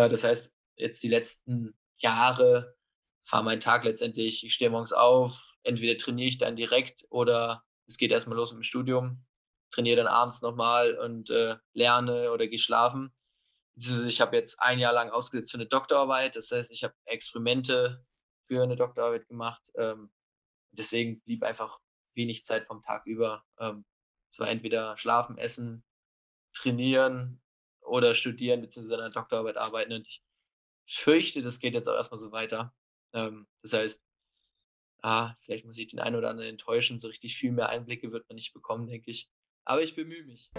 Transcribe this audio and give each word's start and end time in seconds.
Äh, 0.00 0.08
das 0.08 0.24
heißt, 0.24 0.56
jetzt 0.76 1.02
die 1.02 1.08
letzten 1.08 1.74
Jahre 1.96 2.76
war 3.30 3.42
mein 3.42 3.60
Tag 3.60 3.84
letztendlich, 3.84 4.44
ich 4.44 4.54
stehe 4.54 4.70
morgens 4.70 4.92
auf, 4.92 5.54
entweder 5.62 5.96
trainiere 5.96 6.28
ich 6.28 6.38
dann 6.38 6.56
direkt 6.56 7.06
oder 7.10 7.62
es 7.86 7.96
geht 7.96 8.10
erstmal 8.10 8.36
los 8.36 8.52
mit 8.52 8.60
dem 8.60 8.64
Studium, 8.64 9.22
trainiere 9.70 9.96
dann 9.96 10.06
abends 10.06 10.42
nochmal 10.42 10.96
und 10.98 11.30
äh, 11.30 11.56
lerne 11.74 12.32
oder 12.32 12.48
gehe 12.48 12.58
schlafen. 12.58 13.12
Ich 13.76 14.20
habe 14.20 14.36
jetzt 14.36 14.60
ein 14.60 14.78
Jahr 14.78 14.92
lang 14.92 15.10
ausgesetzt 15.10 15.52
für 15.52 15.58
eine 15.58 15.66
Doktorarbeit, 15.66 16.34
das 16.34 16.50
heißt, 16.50 16.70
ich 16.70 16.82
habe 16.82 16.94
Experimente 17.04 18.04
für 18.50 18.62
eine 18.62 18.76
Doktorarbeit 18.76 19.28
gemacht. 19.28 19.70
Ähm, 19.76 20.10
deswegen 20.72 21.20
blieb 21.20 21.44
einfach 21.44 21.78
wenig 22.14 22.44
Zeit 22.44 22.66
vom 22.66 22.82
Tag 22.82 23.06
über. 23.06 23.44
Ähm, 23.58 23.84
es 24.28 24.38
war 24.38 24.48
entweder 24.48 24.96
schlafen, 24.96 25.38
essen, 25.38 25.84
trainieren 26.52 27.40
oder 27.90 28.14
studieren 28.14 28.60
bzw. 28.60 28.94
an 28.94 29.00
einer 29.00 29.10
Doktorarbeit 29.10 29.56
arbeiten. 29.56 29.92
Und 29.92 30.06
ich 30.06 30.22
fürchte, 30.86 31.42
das 31.42 31.60
geht 31.60 31.74
jetzt 31.74 31.88
auch 31.88 31.94
erstmal 31.94 32.18
so 32.18 32.32
weiter. 32.32 32.72
Ähm, 33.12 33.46
das 33.62 33.72
heißt, 33.72 34.04
ah, 35.02 35.34
vielleicht 35.40 35.66
muss 35.66 35.78
ich 35.78 35.88
den 35.88 36.00
einen 36.00 36.16
oder 36.16 36.30
anderen 36.30 36.50
enttäuschen. 36.50 36.98
So 36.98 37.08
richtig 37.08 37.36
viel 37.36 37.52
mehr 37.52 37.68
Einblicke 37.68 38.12
wird 38.12 38.28
man 38.28 38.36
nicht 38.36 38.54
bekommen, 38.54 38.86
denke 38.86 39.10
ich. 39.10 39.28
Aber 39.64 39.82
ich 39.82 39.94
bemühe 39.94 40.24
mich. 40.24 40.50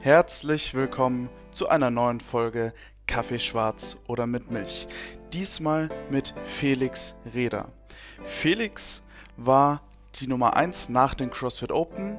Herzlich 0.00 0.74
willkommen 0.74 1.28
zu 1.50 1.68
einer 1.68 1.90
neuen 1.90 2.20
Folge 2.20 2.72
Kaffee 3.06 3.38
schwarz 3.38 3.96
oder 4.06 4.26
mit 4.26 4.50
Milch. 4.50 4.86
Diesmal 5.32 5.88
mit 6.10 6.34
Felix 6.44 7.14
Reder. 7.34 7.72
Felix 8.22 9.02
war 9.36 9.82
die 10.20 10.26
Nummer 10.26 10.56
1 10.56 10.88
nach 10.88 11.14
den 11.14 11.30
CrossFit 11.30 11.72
Open, 11.72 12.18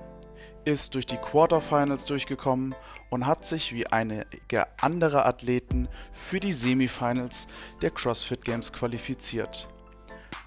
ist 0.68 0.96
durch 0.96 1.06
die 1.06 1.18
Quarterfinals 1.18 2.04
durchgekommen 2.04 2.76
und 3.10 3.26
hat 3.26 3.46
sich 3.46 3.74
wie 3.74 3.88
einige 3.88 4.68
andere 4.82 5.26
Athleten 5.26 5.88
für 6.12 6.42
die 6.42 6.52
Semifinals 6.52 7.48
der 7.82 7.92
CrossFit 7.92 8.44
Games 8.44 8.74
qualifiziert. 8.74 9.70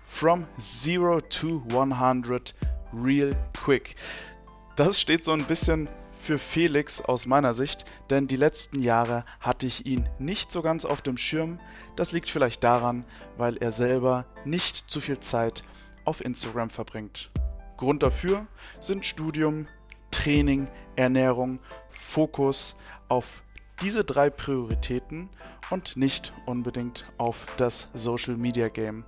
From 0.05 0.47
Zero 0.59 1.23
to 1.23 1.63
100 1.71 2.55
Real 2.93 3.35
Quick. 3.65 3.95
Das 4.77 5.01
steht 5.01 5.25
so 5.25 5.33
ein 5.33 5.45
bisschen 5.45 5.89
für 6.15 6.39
Felix 6.39 7.01
aus 7.01 7.25
meiner 7.25 7.55
Sicht, 7.55 7.87
denn 8.11 8.27
die 8.27 8.37
letzten 8.37 8.81
Jahre 8.81 9.25
hatte 9.41 9.65
ich 9.65 9.87
ihn 9.87 10.07
nicht 10.19 10.53
so 10.53 10.61
ganz 10.61 10.85
auf 10.85 11.01
dem 11.01 11.17
Schirm. 11.17 11.59
Das 11.97 12.13
liegt 12.13 12.29
vielleicht 12.29 12.63
daran, 12.63 13.07
weil 13.39 13.57
er 13.57 13.73
selber 13.73 14.27
nicht 14.45 14.91
zu 14.91 15.01
viel 15.01 15.21
Zeit 15.21 15.65
auf 16.05 16.23
Instagram 16.23 16.69
verbringt. 16.69 17.31
Grund 17.79 18.03
dafür 18.03 18.47
sind 18.81 19.07
Studium, 19.07 19.67
Training, 20.11 20.69
Ernährung, 20.97 21.61
Fokus 21.91 22.77
auf 23.09 23.43
diese 23.83 24.05
drei 24.05 24.31
Prioritäten 24.31 25.31
und 25.71 25.97
nicht 25.97 26.33
unbedingt 26.47 27.07
auf 27.19 27.47
das 27.57 27.89
Social 27.95 28.37
Media 28.37 28.69
Game. 28.69 29.05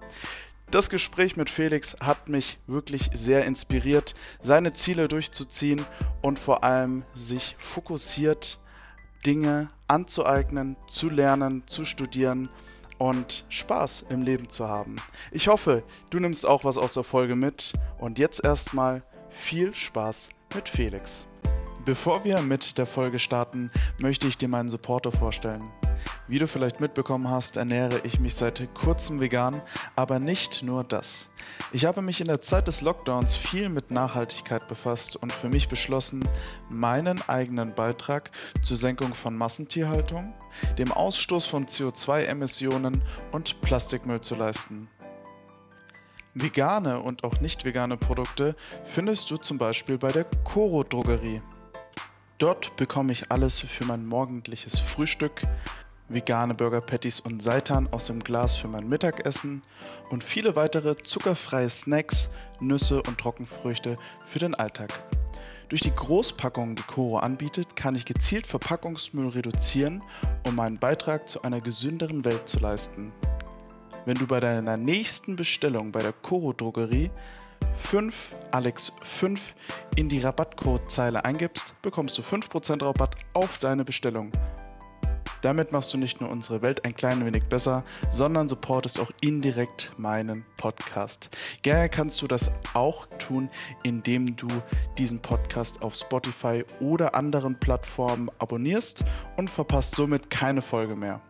Das 0.71 0.89
Gespräch 0.89 1.37
mit 1.37 1.51
Felix 1.51 1.97
hat 2.01 2.31
mich 2.31 2.59
wirklich 2.67 3.11
sehr 3.13 3.45
inspiriert, 3.45 4.15
seine 4.41 4.73
Ziele 4.73 5.07
durchzuziehen 5.07 5.85
und 6.23 6.39
vor 6.39 6.65
allem 6.65 7.05
sich 7.13 7.57
fokussiert 7.59 8.59
Dinge 9.27 9.69
anzueignen, 9.87 10.77
zu 10.87 11.11
lernen, 11.11 11.63
zu 11.67 11.85
studieren 11.85 12.49
und 12.97 13.45
Spaß 13.51 14.07
im 14.09 14.23
Leben 14.23 14.49
zu 14.49 14.69
haben. 14.69 14.97
Ich 15.31 15.49
hoffe, 15.49 15.83
du 16.11 16.19
nimmst 16.21 16.47
auch 16.47 16.65
was 16.65 16.79
aus 16.79 16.95
der 16.95 17.05
Folge 17.05 17.37
mit 17.37 17.75
und 17.99 18.19
jetzt 18.19 18.43
erstmal 18.43 19.03
viel 19.29 19.75
Spaß 19.75 20.31
mit 20.55 20.69
Felix. 20.69 21.27
Bevor 21.85 22.25
wir 22.25 22.41
mit 22.43 22.79
der 22.79 22.87
Folge 22.87 23.19
starten, 23.19 23.69
möchte 24.01 24.29
ich 24.29 24.39
dir 24.39 24.49
meinen 24.49 24.69
Supporter 24.69 25.11
vorstellen. 25.11 25.65
Wie 26.29 26.39
du 26.39 26.47
vielleicht 26.47 26.81
mitbekommen 26.81 27.29
hast, 27.29 27.57
ernähre 27.57 28.01
ich 28.05 28.21
mich 28.21 28.35
seit 28.35 28.73
kurzem 28.75 29.21
vegan, 29.21 29.61
aber 29.97 30.19
nicht 30.19 30.63
nur 30.63 30.85
das. 30.85 31.31
Ich 31.73 31.85
habe 31.85 32.03
mich 32.03 32.21
in 32.21 32.29
der 32.29 32.41
Zeit 32.41 32.69
des 32.69 32.83
Lockdowns 32.83 33.35
viel 33.35 33.69
mit 33.69 33.91
Nachhaltigkeit 33.91 34.69
befasst 34.69 35.17
und 35.17 35.33
für 35.33 35.49
mich 35.49 35.69
beschlossen, 35.69 36.27
meinen 36.69 37.21
eigenen 37.29 37.75
Beitrag 37.75 38.31
zur 38.63 38.77
Senkung 38.77 39.15
von 39.15 39.37
Massentierhaltung, 39.37 40.35
dem 40.79 40.93
Ausstoß 40.93 41.47
von 41.47 41.67
CO2-Emissionen 41.67 43.03
und 43.33 43.61
Plastikmüll 43.61 44.21
zu 44.21 44.35
leisten. 44.35 44.89
Vegane 46.35 46.99
und 46.99 47.25
auch 47.25 47.41
nicht 47.41 47.67
vegane 47.67 47.99
Produkte 47.99 48.57
findest 48.85 49.31
du 49.31 49.37
zum 49.37 49.59
Beispiel 49.59 49.99
bei 49.99 50.09
der 50.09 50.25
Coro 50.45 50.83
Drogerie. 50.83 51.43
Dort 52.39 52.75
bekomme 52.77 53.13
ich 53.13 53.31
alles 53.31 53.61
für 53.61 53.85
mein 53.85 54.07
morgendliches 54.07 54.79
Frühstück, 54.79 55.43
vegane 56.09 56.55
Burger 56.55 56.81
Patties 56.81 57.21
und 57.21 57.43
Seitan 57.43 57.87
aus 57.93 58.07
dem 58.07 58.21
Glas 58.21 58.57
für 58.57 58.69
mein 58.69 58.89
Mittagessen 58.89 59.63
und 60.09 60.25
viele 60.25 60.57
weitere 60.57 60.97
zuckerfreie 60.97 61.69
Snacks, 61.69 62.31
Nüsse 62.61 63.03
und 63.03 63.19
Trockenfrüchte 63.19 63.99
für 64.25 64.39
den 64.39 64.55
Alltag. 64.55 64.91
Durch 65.69 65.83
die 65.83 65.95
Großpackungen, 65.95 66.77
die 66.77 66.83
Coro 66.83 67.19
anbietet, 67.19 67.77
kann 67.77 67.95
ich 67.95 68.07
gezielt 68.07 68.47
Verpackungsmüll 68.47 69.29
reduzieren, 69.29 70.03
um 70.47 70.55
meinen 70.55 70.79
Beitrag 70.79 71.29
zu 71.29 71.43
einer 71.43 71.61
gesünderen 71.61 72.25
Welt 72.25 72.49
zu 72.49 72.59
leisten. 72.59 73.13
Wenn 74.05 74.17
du 74.17 74.27
bei 74.27 74.41
deiner 74.41 74.77
nächsten 74.77 75.37
Bestellung 75.37 75.93
bei 75.93 76.01
der 76.01 76.13
Coro 76.13 76.53
Drogerie 76.53 77.11
5 77.75 78.35
Alex 78.51 78.93
5 79.01 79.55
in 79.95 80.09
die 80.09 80.19
Rabattcodezeile 80.19 81.25
eingibst, 81.25 81.81
bekommst 81.83 82.19
du 82.19 82.23
5% 82.23 82.85
Rabatt 82.85 83.15
auf 83.33 83.59
deine 83.59 83.85
Bestellung. 83.85 84.33
Damit 85.41 85.71
machst 85.71 85.95
du 85.95 85.99
nicht 85.99 86.21
nur 86.21 86.31
unsere 86.31 86.63
Welt 86.63 86.85
ein 86.85 86.97
klein 86.97 87.25
wenig 87.25 87.45
besser, 87.45 87.85
sondern 88.11 88.49
supportest 88.49 88.99
auch 88.99 89.11
indirekt 89.21 89.93
meinen 89.97 90.45
Podcast. 90.57 91.31
Gerne 91.63 91.89
kannst 91.89 92.23
du 92.23 92.27
das 92.27 92.51
auch 92.75 93.07
tun, 93.19 93.51
indem 93.85 94.35
du 94.35 94.49
diesen 94.99 95.21
Podcast 95.21 95.81
auf 95.83 95.95
Spotify 95.95 96.65
oder 96.81 97.15
anderen 97.15 97.59
Plattformen 97.59 98.31
abonnierst 98.39 99.05
und 99.37 99.49
verpasst 99.49 99.95
somit 99.95 100.29
keine 100.29 100.63
Folge 100.63 100.97
mehr. 100.97 101.21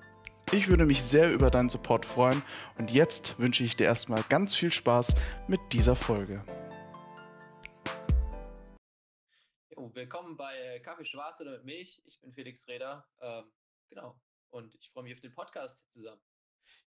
Ich 0.51 0.69
würde 0.69 0.85
mich 0.85 1.03
sehr 1.03 1.33
über 1.33 1.51
deinen 1.51 1.69
Support 1.69 2.05
freuen 2.05 2.43
und 2.79 2.91
jetzt 2.91 3.39
wünsche 3.39 3.65
ich 3.65 3.77
dir 3.77 3.85
erstmal 3.85 4.23
ganz 4.25 4.55
viel 4.55 4.73
Spaß 4.73 5.15
mit 5.49 5.61
dieser 5.73 5.97
Folge. 5.97 6.45
willkommen 9.95 10.39
bei 10.39 10.81
Kaffee 10.81 11.05
Schwarz 11.05 11.41
oder 11.43 11.53
mit 11.53 11.65
Milch. 11.65 12.03
Ich 12.07 12.19
bin 12.19 12.33
Felix 12.33 12.67
Reder. 12.67 13.07
Ähm, 13.21 13.53
Genau. 13.93 14.19
Und 14.49 14.75
ich 14.77 14.89
freue 14.89 15.05
mich 15.05 15.13
auf 15.13 15.21
den 15.21 15.35
Podcast 15.35 15.93
zusammen. 15.93 16.23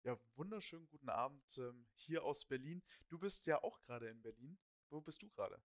Ja, 0.03 0.19
wunderschönen 0.33 0.87
guten 0.87 1.09
Abend 1.09 1.43
ähm, 1.59 1.85
hier 1.93 2.23
aus 2.23 2.45
Berlin. 2.45 2.81
Du 3.09 3.19
bist 3.19 3.45
ja 3.45 3.61
auch 3.61 3.79
gerade 3.83 4.09
in 4.09 4.23
Berlin. 4.23 4.57
Wo 4.89 5.01
bist 5.01 5.21
du 5.21 5.29
gerade? 5.29 5.61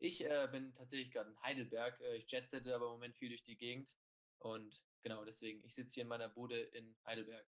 Ich 0.00 0.24
äh, 0.24 0.48
bin 0.50 0.74
tatsächlich 0.74 1.12
gerade 1.12 1.30
in 1.30 1.40
Heidelberg. 1.44 2.00
Äh, 2.00 2.16
ich 2.16 2.28
jetsette 2.28 2.74
aber 2.74 2.86
im 2.86 2.92
Moment 2.92 3.14
viel 3.14 3.28
durch 3.28 3.44
die 3.44 3.56
Gegend. 3.56 3.96
Und 4.38 4.84
genau 5.04 5.24
deswegen, 5.24 5.62
ich 5.62 5.74
sitze 5.74 5.94
hier 5.94 6.02
in 6.02 6.08
meiner 6.08 6.28
Bude 6.28 6.60
in 6.60 6.96
Heidelberg. 7.06 7.46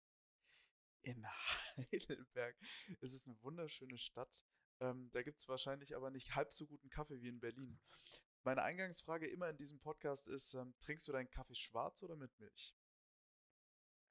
In 1.01 1.25
Heidelberg. 1.77 2.55
Es 3.01 3.13
ist 3.13 3.25
eine 3.25 3.41
wunderschöne 3.41 3.97
Stadt. 3.97 4.45
Ähm, 4.79 5.09
da 5.13 5.23
gibt 5.23 5.39
es 5.39 5.47
wahrscheinlich 5.47 5.95
aber 5.95 6.11
nicht 6.11 6.35
halb 6.35 6.53
so 6.53 6.67
guten 6.67 6.89
Kaffee 6.89 7.21
wie 7.21 7.29
in 7.29 7.39
Berlin. 7.39 7.79
Meine 8.43 8.61
Eingangsfrage 8.61 9.27
immer 9.27 9.49
in 9.49 9.57
diesem 9.57 9.79
Podcast 9.79 10.27
ist: 10.27 10.53
ähm, 10.53 10.75
Trinkst 10.81 11.07
du 11.07 11.11
deinen 11.13 11.31
Kaffee 11.31 11.55
schwarz 11.55 12.03
oder 12.03 12.15
mit 12.15 12.37
Milch? 12.39 12.75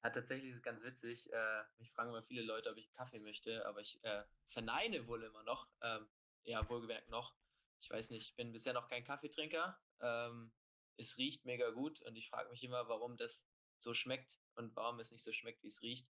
Ja, 0.03 0.09
tatsächlich 0.09 0.51
ist 0.51 0.57
es 0.57 0.63
ganz 0.63 0.83
witzig. 0.83 1.31
Äh, 1.31 1.63
mich 1.77 1.91
fragen 1.91 2.09
immer 2.09 2.23
viele 2.23 2.43
Leute, 2.43 2.69
ob 2.69 2.77
ich 2.77 2.91
Kaffee 2.93 3.19
möchte, 3.19 3.65
aber 3.65 3.81
ich 3.81 4.03
äh, 4.03 4.23
verneine 4.49 5.07
wohl 5.07 5.23
immer 5.23 5.43
noch. 5.43 5.69
Ähm, 5.81 6.07
ja, 6.43 6.67
wohlgemerkt 6.69 7.09
noch. 7.09 7.35
Ich 7.79 7.89
weiß 7.89 8.09
nicht, 8.11 8.29
ich 8.29 8.35
bin 8.35 8.51
bisher 8.51 8.73
noch 8.73 8.87
kein 8.87 9.03
Kaffeetrinker. 9.03 9.79
Ähm, 10.01 10.51
es 10.97 11.17
riecht 11.17 11.45
mega 11.45 11.69
gut 11.71 12.01
und 12.01 12.15
ich 12.15 12.29
frage 12.29 12.49
mich 12.49 12.63
immer, 12.63 12.87
warum 12.87 13.17
das 13.17 13.47
so 13.77 13.93
schmeckt 13.93 14.39
und 14.55 14.75
warum 14.75 14.99
es 14.99 15.11
nicht 15.11 15.23
so 15.23 15.31
schmeckt, 15.31 15.63
wie 15.63 15.67
es 15.67 15.81
riecht. 15.81 16.07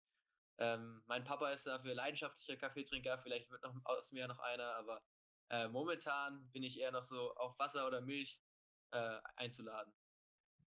Ähm, 0.59 1.03
mein 1.07 1.25
Papa 1.25 1.51
ist 1.51 1.67
dafür 1.67 1.95
leidenschaftlicher 1.95 2.57
Kaffeetrinker, 2.57 3.19
vielleicht 3.19 3.51
wird 3.51 3.63
noch 3.63 3.75
aus 3.85 4.13
mir 4.13 4.29
noch 4.29 4.39
einer, 4.39 4.75
aber 4.77 5.03
äh, 5.49 5.69
momentan 5.69 6.51
bin 6.53 6.63
ich 6.63 6.79
eher 6.79 6.93
noch 6.93 7.05
so 7.05 7.35
auf 7.35 7.59
Wasser 7.59 7.87
oder 7.87 8.01
Milch 8.01 8.43
äh, 8.91 9.21
einzuladen. 9.37 9.93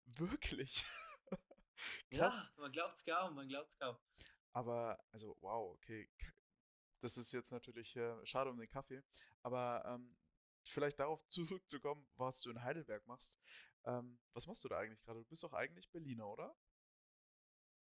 Wirklich? 0.05 0.83
Krass. 2.11 2.51
Ja, 2.55 2.61
man 2.61 2.71
glaubt 2.71 2.97
es 2.97 3.05
kaum, 3.05 3.35
man 3.35 3.47
glaubt 3.47 3.69
es 3.69 3.77
kaum. 3.77 3.97
Aber, 4.53 5.03
also, 5.11 5.37
wow, 5.41 5.73
okay. 5.73 6.09
Das 7.01 7.17
ist 7.17 7.33
jetzt 7.33 7.51
natürlich 7.51 7.95
äh, 7.95 8.25
schade 8.25 8.49
um 8.49 8.57
den 8.57 8.69
Kaffee. 8.69 9.03
Aber 9.41 9.83
ähm, 9.85 10.15
vielleicht 10.63 10.99
darauf 10.99 11.25
zurückzukommen, 11.27 12.07
was 12.15 12.41
du 12.41 12.51
in 12.51 12.63
Heidelberg 12.63 13.05
machst. 13.07 13.39
Ähm, 13.85 14.19
was 14.33 14.47
machst 14.47 14.63
du 14.63 14.69
da 14.69 14.79
eigentlich 14.79 15.01
gerade? 15.01 15.19
Du 15.19 15.25
bist 15.29 15.43
doch 15.43 15.53
eigentlich 15.53 15.89
Berliner, 15.91 16.27
oder? 16.29 16.55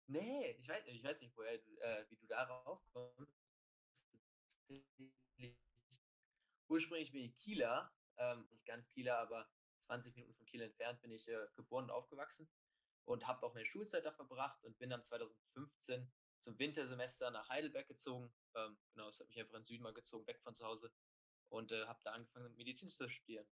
Nee, 0.07 0.51
ich 0.59 0.67
weiß, 0.67 0.83
ich 0.87 1.03
weiß 1.03 1.21
nicht, 1.21 1.35
woher, 1.35 1.53
äh, 1.53 2.05
wie 2.09 2.17
du 2.17 2.27
darauf 2.27 2.85
kommst. 2.91 3.33
Ursprünglich 6.69 7.11
bin 7.11 7.23
ich 7.23 7.37
Kieler, 7.37 7.93
ähm, 8.17 8.47
nicht 8.51 8.65
ganz 8.65 8.89
Kieler, 8.91 9.17
aber 9.19 9.49
20 9.79 10.15
Minuten 10.15 10.33
von 10.35 10.45
Kiel 10.45 10.61
entfernt 10.61 11.01
bin 11.01 11.11
ich 11.11 11.27
äh, 11.27 11.47
geboren 11.55 11.85
und 11.85 11.91
aufgewachsen. 11.91 12.49
und 13.05 13.27
habe 13.27 13.45
auch 13.45 13.53
meine 13.53 13.65
Schulzeit 13.65 14.05
da 14.05 14.11
verbracht 14.11 14.63
und 14.65 14.77
bin 14.79 14.89
dann 14.89 15.03
2015 15.03 16.11
zum 16.39 16.57
Wintersemester 16.59 17.31
nach 17.31 17.49
Heidelberg 17.49 17.87
gezogen. 17.87 18.33
Ähm, 18.55 18.77
genau, 18.93 19.09
es 19.09 19.19
hat 19.19 19.27
mich 19.27 19.39
einfach 19.39 19.55
in 19.55 19.61
den 19.61 19.67
Süden 19.67 19.83
mal 19.83 19.93
gezogen, 19.93 20.27
weg 20.27 20.41
von 20.41 20.55
zu 20.55 20.65
Hause 20.65 20.91
und 21.49 21.71
äh, 21.71 21.85
habe 21.85 22.01
da 22.03 22.11
angefangen, 22.13 22.55
Medizin 22.55 22.89
zu 22.89 23.09
studieren. 23.09 23.47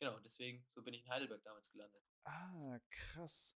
Genau, 0.00 0.18
deswegen, 0.20 0.66
so 0.72 0.82
bin 0.82 0.94
ich 0.94 1.02
in 1.02 1.10
Heidelberg 1.10 1.42
damals 1.44 1.70
gelandet. 1.70 2.02
Ah, 2.24 2.80
krass. 2.90 3.54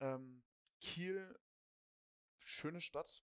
Ähm, 0.00 0.42
Kiel, 0.80 1.38
schöne 2.44 2.80
Stadt. 2.80 3.22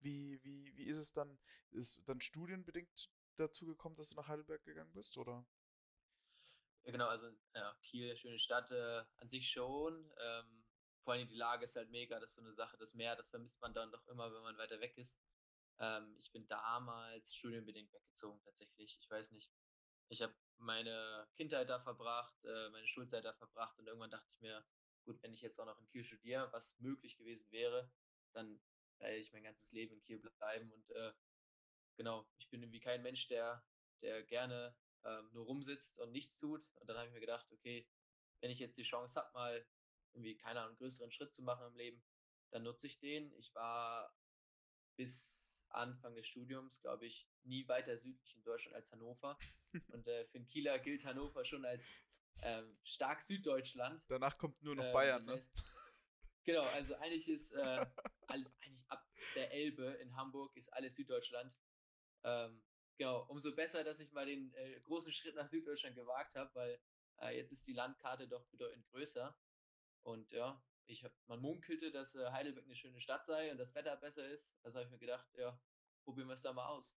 Wie, 0.00 0.42
wie, 0.42 0.74
wie 0.76 0.84
ist 0.84 0.96
es 0.96 1.12
dann? 1.12 1.38
Ist 1.72 2.02
dann 2.06 2.20
studienbedingt 2.20 3.10
dazu 3.36 3.66
gekommen, 3.66 3.94
dass 3.96 4.08
du 4.08 4.16
nach 4.16 4.28
Heidelberg 4.28 4.64
gegangen 4.64 4.92
bist, 4.94 5.18
oder? 5.18 5.46
Ja, 6.84 6.92
genau, 6.92 7.08
also 7.08 7.30
ja, 7.54 7.76
Kiel, 7.82 8.16
schöne 8.16 8.38
Stadt 8.38 8.70
äh, 8.70 9.04
an 9.18 9.28
sich 9.28 9.50
schon. 9.50 10.14
Ähm, 10.18 10.64
vor 11.02 11.12
allem 11.12 11.28
die 11.28 11.34
Lage 11.34 11.64
ist 11.64 11.76
halt 11.76 11.90
mega, 11.90 12.18
das 12.18 12.30
ist 12.30 12.36
so 12.36 12.42
eine 12.42 12.54
Sache. 12.54 12.78
Das 12.78 12.94
Meer, 12.94 13.16
das 13.16 13.28
vermisst 13.28 13.60
man 13.60 13.74
dann 13.74 13.92
doch 13.92 14.06
immer, 14.08 14.32
wenn 14.32 14.42
man 14.42 14.56
weiter 14.56 14.80
weg 14.80 14.96
ist. 14.96 15.20
Ähm, 15.78 16.16
ich 16.18 16.32
bin 16.32 16.48
damals 16.48 17.34
studienbedingt 17.34 17.92
weggezogen, 17.92 18.40
tatsächlich. 18.44 18.98
Ich 18.98 19.10
weiß 19.10 19.32
nicht. 19.32 19.52
Ich 20.08 20.22
habe 20.22 20.34
meine 20.58 21.28
Kindheit 21.36 21.68
da 21.68 21.80
verbracht, 21.80 22.44
äh, 22.44 22.70
meine 22.70 22.86
Schulzeit 22.86 23.24
da 23.24 23.32
verbracht 23.32 23.78
und 23.78 23.86
irgendwann 23.86 24.10
dachte 24.10 24.28
ich 24.30 24.40
mir, 24.40 24.64
gut, 25.04 25.22
wenn 25.22 25.32
ich 25.32 25.40
jetzt 25.40 25.58
auch 25.60 25.66
noch 25.66 25.78
in 25.78 25.86
Kiel 25.88 26.04
studiere, 26.04 26.52
was 26.52 26.78
möglich 26.80 27.16
gewesen 27.16 27.50
wäre, 27.50 27.90
dann 28.32 28.60
werde 28.98 29.16
ich 29.16 29.32
mein 29.32 29.44
ganzes 29.44 29.72
Leben 29.72 29.94
in 29.94 30.02
Kiel 30.02 30.18
bleiben. 30.18 30.72
Und 30.72 30.90
äh, 30.90 31.12
genau, 31.96 32.28
ich 32.38 32.48
bin 32.50 32.62
irgendwie 32.62 32.80
kein 32.80 33.02
Mensch, 33.02 33.28
der, 33.28 33.64
der 34.02 34.22
gerne 34.24 34.76
ähm, 35.04 35.30
nur 35.32 35.46
rumsitzt 35.46 35.98
und 35.98 36.12
nichts 36.12 36.38
tut. 36.38 36.68
Und 36.76 36.88
dann 36.88 36.96
habe 36.96 37.06
ich 37.08 37.14
mir 37.14 37.20
gedacht, 37.20 37.50
okay, 37.52 37.88
wenn 38.40 38.50
ich 38.50 38.58
jetzt 38.58 38.76
die 38.76 38.82
Chance 38.82 39.20
habe, 39.20 39.32
mal 39.32 39.66
irgendwie, 40.12 40.36
keine 40.36 40.60
Ahnung, 40.60 40.76
größeren 40.76 41.10
Schritt 41.12 41.32
zu 41.32 41.42
machen 41.42 41.66
im 41.66 41.76
Leben, 41.76 42.02
dann 42.50 42.62
nutze 42.62 42.86
ich 42.86 42.98
den. 42.98 43.32
Ich 43.34 43.54
war 43.54 44.14
bis 44.96 45.45
Anfang 45.68 46.14
des 46.14 46.26
Studiums, 46.26 46.80
glaube 46.80 47.06
ich, 47.06 47.28
nie 47.42 47.66
weiter 47.68 47.96
südlich 47.98 48.34
in 48.36 48.42
Deutschland 48.42 48.76
als 48.76 48.90
Hannover. 48.92 49.38
Und 49.92 50.06
äh, 50.06 50.24
für 50.26 50.38
einen 50.38 50.46
Kieler 50.46 50.78
gilt 50.78 51.04
Hannover 51.04 51.44
schon 51.44 51.64
als 51.64 51.86
ähm, 52.42 52.78
stark 52.84 53.22
Süddeutschland. 53.22 54.02
Danach 54.08 54.36
kommt 54.38 54.62
nur 54.62 54.74
noch 54.74 54.84
äh, 54.84 54.92
Bayern, 54.92 55.18
das 55.18 55.26
ne? 55.26 55.34
heißt, 55.34 55.56
ne? 55.56 55.62
Genau, 56.44 56.62
also 56.62 56.94
eigentlich 56.96 57.28
ist 57.28 57.52
äh, 57.52 57.86
alles 58.28 58.54
eigentlich 58.62 58.84
ab 58.88 59.04
der 59.34 59.52
Elbe 59.52 59.84
in 60.00 60.14
Hamburg 60.16 60.56
ist 60.56 60.72
alles 60.72 60.94
Süddeutschland. 60.94 61.52
Ähm, 62.22 62.62
genau, 62.96 63.24
umso 63.28 63.54
besser, 63.54 63.82
dass 63.82 64.00
ich 64.00 64.12
mal 64.12 64.26
den 64.26 64.54
äh, 64.54 64.80
großen 64.80 65.12
Schritt 65.12 65.34
nach 65.34 65.48
Süddeutschland 65.48 65.96
gewagt 65.96 66.36
habe, 66.36 66.54
weil 66.54 66.80
äh, 67.20 67.36
jetzt 67.36 67.52
ist 67.52 67.66
die 67.66 67.72
Landkarte 67.72 68.28
doch 68.28 68.46
bedeutend 68.46 68.86
größer. 68.86 69.36
Und 70.02 70.30
ja, 70.30 70.62
ich 70.86 71.04
hab, 71.04 71.12
man 71.26 71.40
munkelte, 71.40 71.90
dass 71.90 72.14
äh, 72.14 72.30
Heidelberg 72.30 72.64
eine 72.64 72.76
schöne 72.76 73.00
Stadt 73.00 73.24
sei 73.26 73.50
und 73.50 73.58
das 73.58 73.74
Wetter 73.74 73.96
besser 73.96 74.28
ist. 74.28 74.58
Also 74.62 74.78
habe 74.78 74.86
ich 74.86 74.92
mir 74.92 74.98
gedacht, 74.98 75.26
ja, 75.36 75.58
probieren 76.04 76.28
wir 76.28 76.34
es 76.34 76.42
da 76.42 76.52
mal 76.52 76.68
aus. 76.68 76.96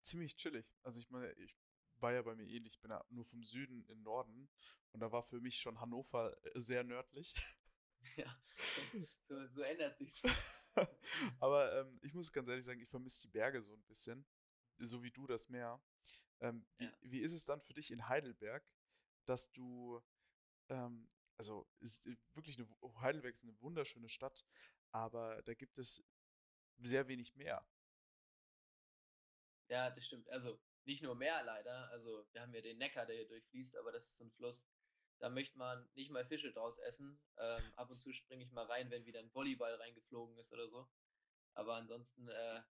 Ziemlich 0.00 0.36
chillig. 0.36 0.66
Also 0.82 1.00
ich 1.00 1.10
meine, 1.10 1.32
ich 1.34 1.56
war 1.96 2.12
ja 2.12 2.22
bei 2.22 2.34
mir 2.34 2.46
ähnlich. 2.46 2.74
Ich 2.74 2.80
bin 2.80 2.90
ja 2.90 3.04
nur 3.10 3.24
vom 3.24 3.42
Süden 3.42 3.84
in 3.86 4.02
Norden 4.02 4.48
und 4.92 5.00
da 5.00 5.10
war 5.12 5.22
für 5.22 5.40
mich 5.40 5.58
schon 5.58 5.80
Hannover 5.80 6.36
äh, 6.44 6.60
sehr 6.60 6.84
nördlich. 6.84 7.34
Ja, 8.16 8.38
so, 9.22 9.46
so 9.48 9.62
ändert 9.62 9.96
sich's. 9.96 10.22
Aber 11.40 11.80
ähm, 11.80 11.98
ich 12.02 12.12
muss 12.12 12.30
ganz 12.30 12.48
ehrlich 12.48 12.66
sagen, 12.66 12.80
ich 12.80 12.88
vermisse 12.88 13.22
die 13.22 13.32
Berge 13.32 13.62
so 13.62 13.74
ein 13.74 13.82
bisschen, 13.84 14.26
so 14.78 15.02
wie 15.02 15.10
du 15.10 15.26
das 15.26 15.48
Meer. 15.48 15.82
Ähm, 16.40 16.66
wie, 16.76 16.84
ja. 16.84 16.92
wie 17.00 17.20
ist 17.20 17.32
es 17.32 17.46
dann 17.46 17.62
für 17.62 17.72
dich 17.72 17.90
in 17.90 18.06
Heidelberg, 18.06 18.62
dass 19.24 19.50
du, 19.52 20.02
ähm, 20.68 21.08
also 21.36 21.66
ist 21.80 22.04
wirklich 22.34 22.58
eine, 22.58 22.68
Heidelberg 23.00 23.34
ist 23.34 23.44
eine 23.44 23.60
wunderschöne 23.60 24.08
Stadt, 24.08 24.44
aber 24.92 25.42
da 25.42 25.54
gibt 25.54 25.78
es 25.78 26.04
sehr 26.78 27.08
wenig 27.08 27.34
Meer. 27.34 27.66
Ja, 29.68 29.90
das 29.90 30.06
stimmt. 30.06 30.28
Also 30.30 30.60
nicht 30.84 31.02
nur 31.02 31.14
Meer 31.14 31.42
leider. 31.44 31.88
Also 31.90 32.26
wir 32.32 32.42
haben 32.42 32.54
ja 32.54 32.60
den 32.60 32.78
Neckar, 32.78 33.06
der 33.06 33.16
hier 33.16 33.28
durchfließt, 33.28 33.76
aber 33.76 33.92
das 33.92 34.06
ist 34.06 34.18
so 34.18 34.24
ein 34.24 34.32
Fluss. 34.32 34.66
Da 35.20 35.30
möchte 35.30 35.56
man 35.58 35.88
nicht 35.94 36.10
mal 36.10 36.26
Fische 36.26 36.52
draus 36.52 36.78
essen. 36.78 37.18
Ähm, 37.38 37.62
ab 37.76 37.90
und 37.90 38.00
zu 38.00 38.12
springe 38.12 38.44
ich 38.44 38.50
mal 38.50 38.66
rein, 38.66 38.90
wenn 38.90 39.06
wieder 39.06 39.20
ein 39.20 39.32
Volleyball 39.32 39.74
reingeflogen 39.76 40.36
ist 40.38 40.52
oder 40.52 40.68
so. 40.68 40.88
Aber 41.54 41.76
ansonsten 41.76 42.28
äh, 42.28 42.62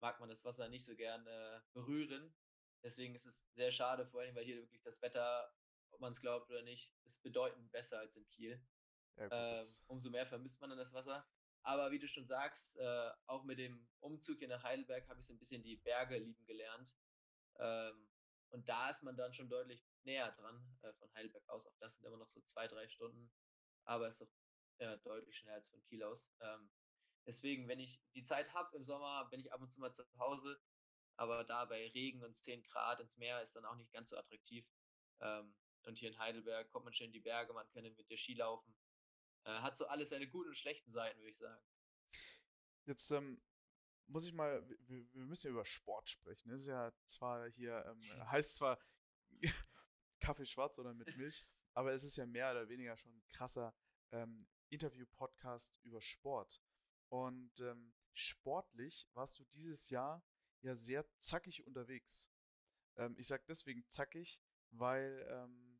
mag 0.00 0.18
man 0.20 0.28
das 0.28 0.44
Wasser 0.44 0.68
nicht 0.68 0.84
so 0.84 0.94
gern 0.96 1.26
äh, 1.26 1.60
berühren. 1.72 2.34
Deswegen 2.82 3.14
ist 3.14 3.26
es 3.26 3.46
sehr 3.54 3.70
schade, 3.70 4.06
vor 4.06 4.20
allem, 4.20 4.34
weil 4.34 4.44
hier 4.44 4.56
wirklich 4.56 4.82
das 4.82 5.00
Wetter, 5.00 5.54
ob 5.92 6.00
man 6.00 6.12
es 6.12 6.20
glaubt 6.20 6.50
oder 6.50 6.62
nicht, 6.62 6.92
ist 7.04 7.22
bedeutend 7.22 7.70
besser 7.70 7.98
als 7.98 8.16
in 8.16 8.26
Kiel. 8.28 8.60
Ja, 9.16 9.24
gut, 9.24 9.58
ähm, 9.58 9.66
umso 9.88 10.10
mehr 10.10 10.26
vermisst 10.26 10.60
man 10.60 10.70
dann 10.70 10.78
das 10.78 10.94
Wasser. 10.94 11.26
Aber 11.62 11.90
wie 11.92 11.98
du 11.98 12.08
schon 12.08 12.26
sagst, 12.26 12.76
äh, 12.78 13.10
auch 13.26 13.44
mit 13.44 13.58
dem 13.58 13.86
Umzug 14.00 14.38
hier 14.38 14.48
nach 14.48 14.64
Heidelberg 14.64 15.08
habe 15.08 15.20
ich 15.20 15.26
so 15.26 15.34
ein 15.34 15.38
bisschen 15.38 15.62
die 15.62 15.76
Berge 15.76 16.18
lieben 16.18 16.44
gelernt. 16.44 16.94
Ähm, 17.58 18.08
und 18.50 18.68
da 18.68 18.90
ist 18.90 19.02
man 19.02 19.16
dann 19.16 19.32
schon 19.32 19.48
deutlich 19.48 19.86
näher 20.02 20.30
dran 20.32 20.62
äh, 20.82 20.92
von 20.94 21.12
Heidelberg 21.14 21.48
aus. 21.48 21.66
Auch 21.66 21.76
das 21.78 21.94
sind 21.94 22.04
immer 22.04 22.16
noch 22.16 22.28
so 22.28 22.40
zwei, 22.42 22.66
drei 22.66 22.88
Stunden. 22.88 23.32
Aber 23.84 24.08
es 24.08 24.14
ist 24.14 24.22
doch 24.22 24.32
ja, 24.78 24.96
deutlich 24.98 25.36
schneller 25.36 25.56
als 25.56 25.68
von 25.68 25.82
Kiel 25.84 26.02
aus. 26.02 26.30
Ähm, 26.40 26.70
deswegen, 27.26 27.68
wenn 27.68 27.78
ich 27.78 28.02
die 28.14 28.24
Zeit 28.24 28.52
habe 28.52 28.76
im 28.76 28.84
Sommer, 28.84 29.26
bin 29.30 29.40
ich 29.40 29.52
ab 29.52 29.60
und 29.60 29.70
zu 29.70 29.80
mal 29.80 29.92
zu 29.92 30.04
Hause. 30.18 30.60
Aber 31.16 31.44
da 31.44 31.64
bei 31.64 31.88
Regen 31.88 32.22
und 32.24 32.34
10 32.34 32.62
Grad 32.64 33.00
ins 33.00 33.16
Meer 33.16 33.42
ist 33.42 33.54
dann 33.54 33.64
auch 33.64 33.76
nicht 33.76 33.92
ganz 33.92 34.10
so 34.10 34.16
attraktiv. 34.16 34.66
Ähm, 35.20 35.54
und 35.86 35.98
hier 35.98 36.10
in 36.10 36.18
Heidelberg 36.18 36.70
kommt 36.70 36.84
man 36.84 36.94
schön 36.94 37.06
in 37.06 37.12
die 37.12 37.20
Berge, 37.20 37.52
man 37.52 37.68
kann 37.70 37.82
mit 37.82 38.10
der 38.10 38.16
Ski 38.16 38.34
laufen. 38.34 38.74
Äh, 39.44 39.50
hat 39.50 39.76
so 39.76 39.86
alles 39.86 40.10
seine 40.10 40.28
guten 40.28 40.48
und 40.48 40.56
schlechten 40.56 40.92
Seiten, 40.92 41.18
würde 41.18 41.30
ich 41.30 41.38
sagen. 41.38 41.62
Jetzt 42.84 43.10
ähm, 43.10 43.42
muss 44.06 44.26
ich 44.26 44.32
mal, 44.32 44.66
wir, 44.68 44.78
wir, 45.12 45.24
müssen 45.24 45.46
ja 45.46 45.52
über 45.52 45.64
Sport 45.64 46.08
sprechen. 46.10 46.50
Das 46.50 46.60
ist 46.60 46.68
ja 46.68 46.92
zwar 47.06 47.48
hier, 47.50 47.84
ähm, 47.86 48.02
heißt 48.30 48.56
zwar 48.56 48.78
Kaffee 50.20 50.46
schwarz 50.46 50.78
oder 50.78 50.94
mit 50.94 51.16
Milch, 51.16 51.46
aber 51.74 51.92
es 51.92 52.04
ist 52.04 52.16
ja 52.16 52.26
mehr 52.26 52.50
oder 52.52 52.68
weniger 52.68 52.96
schon 52.96 53.12
ein 53.12 53.26
krasser 53.28 53.74
ähm, 54.12 54.46
Interview-Podcast 54.68 55.78
über 55.82 56.00
Sport. 56.00 56.60
Und 57.08 57.60
ähm, 57.60 57.92
sportlich 58.12 59.08
warst 59.14 59.38
du 59.38 59.44
dieses 59.44 59.90
Jahr 59.90 60.24
ja 60.62 60.74
sehr 60.74 61.04
zackig 61.18 61.66
unterwegs. 61.66 62.30
Ähm, 62.96 63.16
ich 63.18 63.26
sage 63.26 63.44
deswegen 63.48 63.84
zackig, 63.88 64.40
weil 64.70 65.26
ähm, 65.28 65.71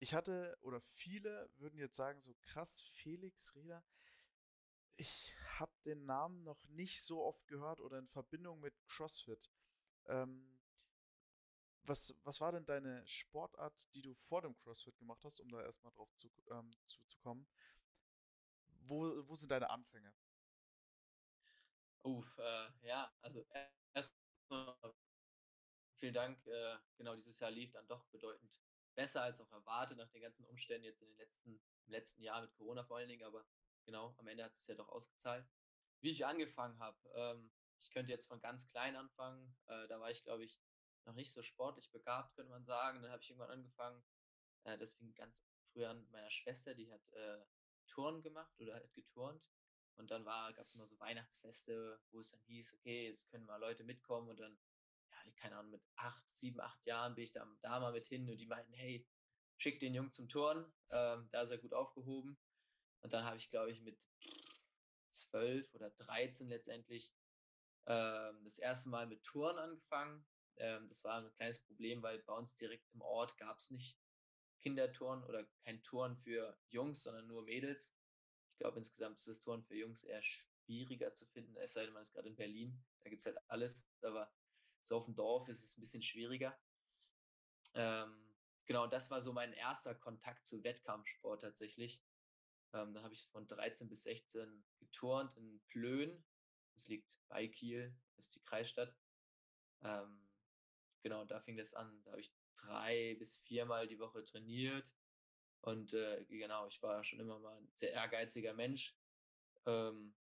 ich 0.00 0.14
hatte, 0.14 0.56
oder 0.62 0.80
viele 0.80 1.50
würden 1.56 1.78
jetzt 1.78 1.96
sagen, 1.96 2.20
so 2.22 2.34
krass, 2.40 2.80
Felix 2.94 3.54
Reda, 3.54 3.84
ich 4.96 5.34
habe 5.58 5.72
den 5.84 6.06
Namen 6.06 6.42
noch 6.42 6.64
nicht 6.68 7.02
so 7.02 7.22
oft 7.22 7.46
gehört 7.46 7.80
oder 7.80 7.98
in 7.98 8.08
Verbindung 8.08 8.60
mit 8.60 8.74
CrossFit. 8.86 9.50
Ähm, 10.06 10.58
was, 11.82 12.14
was 12.24 12.40
war 12.40 12.52
denn 12.52 12.64
deine 12.64 13.06
Sportart, 13.06 13.94
die 13.94 14.02
du 14.02 14.14
vor 14.14 14.42
dem 14.42 14.56
CrossFit 14.56 14.96
gemacht 14.98 15.22
hast, 15.24 15.40
um 15.40 15.50
da 15.50 15.62
erstmal 15.62 15.92
drauf 15.92 16.14
zu, 16.16 16.30
ähm, 16.50 16.74
zu, 16.86 17.04
zu 17.04 17.18
kommen? 17.18 17.46
Wo, 18.82 19.26
wo 19.28 19.34
sind 19.34 19.50
deine 19.50 19.68
Anfänge? 19.68 20.12
Uff, 22.02 22.38
äh, 22.38 22.68
ja, 22.82 23.12
also 23.20 23.46
erstmal 23.92 24.94
vielen 25.96 26.14
Dank. 26.14 26.46
Äh, 26.46 26.78
genau, 26.96 27.14
dieses 27.14 27.38
Jahr 27.38 27.50
lief 27.50 27.72
dann 27.72 27.86
doch 27.86 28.06
bedeutend 28.06 28.58
besser 29.00 29.22
als 29.22 29.40
auch 29.40 29.50
erwartet 29.50 29.96
nach 29.96 30.10
den 30.10 30.20
ganzen 30.20 30.44
Umständen 30.44 30.84
jetzt 30.84 31.00
in 31.00 31.08
den 31.08 31.16
letzten, 31.16 31.54
im 31.86 31.90
letzten 31.90 32.22
Jahr 32.22 32.42
mit 32.42 32.52
Corona 32.52 32.84
vor 32.84 32.98
allen 32.98 33.08
Dingen, 33.08 33.24
aber 33.24 33.46
genau, 33.86 34.14
am 34.18 34.26
Ende 34.26 34.44
hat 34.44 34.52
es 34.52 34.66
ja 34.66 34.74
doch 34.74 34.90
ausgezahlt. 34.90 35.48
Wie 36.02 36.10
ich 36.10 36.26
angefangen 36.26 36.78
habe, 36.78 36.98
ähm, 37.14 37.50
ich 37.78 37.90
könnte 37.90 38.12
jetzt 38.12 38.28
von 38.28 38.40
ganz 38.40 38.68
klein 38.68 38.96
anfangen. 38.96 39.56
Äh, 39.68 39.88
da 39.88 39.98
war 40.00 40.10
ich, 40.10 40.22
glaube 40.22 40.44
ich, 40.44 40.60
noch 41.06 41.14
nicht 41.14 41.32
so 41.32 41.42
sportlich 41.42 41.90
begabt, 41.90 42.34
könnte 42.34 42.50
man 42.50 42.62
sagen. 42.62 43.00
Dann 43.00 43.10
habe 43.10 43.22
ich 43.22 43.30
irgendwann 43.30 43.50
angefangen. 43.50 44.04
Äh, 44.64 44.76
das 44.76 44.92
fing 44.92 45.14
ganz 45.14 45.42
früh 45.72 45.86
an 45.86 46.06
meiner 46.10 46.30
Schwester, 46.30 46.74
die 46.74 46.92
hat 46.92 47.08
äh, 47.12 47.38
Touren 47.86 48.20
gemacht 48.20 48.60
oder 48.60 48.74
hat 48.74 48.92
geturnt. 48.92 49.50
Und 49.96 50.10
dann 50.10 50.24
gab 50.24 50.58
es 50.58 50.74
immer 50.74 50.86
so 50.86 51.00
Weihnachtsfeste, 51.00 52.02
wo 52.10 52.20
es 52.20 52.32
dann 52.32 52.40
hieß, 52.42 52.74
okay, 52.74 53.08
jetzt 53.08 53.30
können 53.30 53.46
mal 53.46 53.56
Leute 53.56 53.82
mitkommen. 53.82 54.28
Und 54.28 54.40
dann, 54.40 54.58
keine 55.40 55.56
Ahnung, 55.56 55.72
mit 55.72 55.82
acht, 55.96 56.24
sieben, 56.32 56.60
acht 56.60 56.84
Jahren 56.86 57.14
bin 57.14 57.24
ich 57.24 57.32
da, 57.32 57.46
da 57.62 57.80
mal 57.80 57.92
mit 57.92 58.06
hin 58.06 58.28
und 58.30 58.38
die 58.38 58.46
meinten, 58.46 58.72
hey, 58.74 59.06
schick 59.56 59.80
den 59.80 59.94
Jungen 59.94 60.12
zum 60.12 60.28
Turnen, 60.28 60.64
ähm, 60.90 61.28
da 61.32 61.42
ist 61.42 61.50
er 61.50 61.58
gut 61.58 61.72
aufgehoben. 61.72 62.38
Und 63.02 63.12
dann 63.12 63.24
habe 63.24 63.36
ich, 63.36 63.50
glaube 63.50 63.72
ich, 63.72 63.80
mit 63.80 63.98
zwölf 65.08 65.74
oder 65.74 65.90
dreizehn 65.90 66.48
letztendlich 66.48 67.12
ähm, 67.86 68.44
das 68.44 68.58
erste 68.58 68.90
Mal 68.90 69.06
mit 69.06 69.22
Touren 69.24 69.58
angefangen. 69.58 70.26
Ähm, 70.56 70.88
das 70.88 71.02
war 71.04 71.22
ein 71.22 71.32
kleines 71.34 71.60
Problem, 71.60 72.02
weil 72.02 72.18
bei 72.20 72.34
uns 72.34 72.56
direkt 72.56 72.86
im 72.94 73.00
Ort 73.00 73.36
gab 73.38 73.58
es 73.58 73.70
nicht 73.70 73.98
Kindertouren 74.60 75.24
oder 75.24 75.44
kein 75.64 75.82
Touren 75.82 76.16
für 76.16 76.58
Jungs, 76.68 77.02
sondern 77.02 77.26
nur 77.26 77.42
Mädels. 77.42 77.96
Ich 78.52 78.58
glaube, 78.58 78.78
insgesamt 78.78 79.18
ist 79.18 79.28
das 79.28 79.40
Touren 79.40 79.64
für 79.64 79.76
Jungs 79.76 80.04
eher 80.04 80.22
schwieriger 80.22 81.14
zu 81.14 81.26
finden, 81.26 81.56
es 81.56 81.72
sei 81.72 81.84
denn, 81.84 81.94
man 81.94 82.02
ist 82.02 82.12
gerade 82.12 82.28
in 82.28 82.36
Berlin. 82.36 82.84
Da 83.02 83.08
gibt 83.08 83.20
es 83.20 83.26
halt 83.26 83.38
alles, 83.48 83.88
aber 84.02 84.30
so 84.82 84.96
auf 84.96 85.04
dem 85.04 85.14
Dorf 85.14 85.48
ist 85.48 85.64
es 85.64 85.76
ein 85.76 85.80
bisschen 85.80 86.02
schwieriger. 86.02 86.58
Ähm, 87.74 88.36
genau, 88.66 88.86
das 88.86 89.10
war 89.10 89.20
so 89.20 89.32
mein 89.32 89.52
erster 89.52 89.94
Kontakt 89.94 90.46
zu 90.46 90.62
Wettkampfsport 90.64 91.42
tatsächlich. 91.42 92.02
Ähm, 92.72 92.94
dann 92.94 93.02
habe 93.02 93.14
ich 93.14 93.26
von 93.28 93.46
13 93.46 93.88
bis 93.88 94.04
16 94.04 94.64
geturnt 94.78 95.36
in 95.36 95.60
Plön. 95.66 96.24
Das 96.74 96.88
liegt 96.88 97.18
bei 97.28 97.48
Kiel, 97.48 97.94
das 98.16 98.26
ist 98.26 98.34
die 98.34 98.42
Kreisstadt. 98.42 98.96
Ähm, 99.82 100.28
genau, 101.02 101.24
da 101.24 101.40
fing 101.40 101.56
das 101.56 101.74
an. 101.74 102.02
Da 102.04 102.12
habe 102.12 102.20
ich 102.20 102.32
drei 102.56 103.16
bis 103.18 103.38
viermal 103.38 103.86
die 103.86 103.98
Woche 103.98 104.24
trainiert. 104.24 104.94
Und 105.62 105.92
äh, 105.92 106.24
genau, 106.26 106.66
ich 106.66 106.80
war 106.82 107.04
schon 107.04 107.20
immer 107.20 107.38
mal 107.38 107.56
ein 107.56 107.70
sehr 107.74 107.92
ehrgeiziger 107.92 108.54
Mensch. 108.54 108.96
Ähm, 109.66 110.14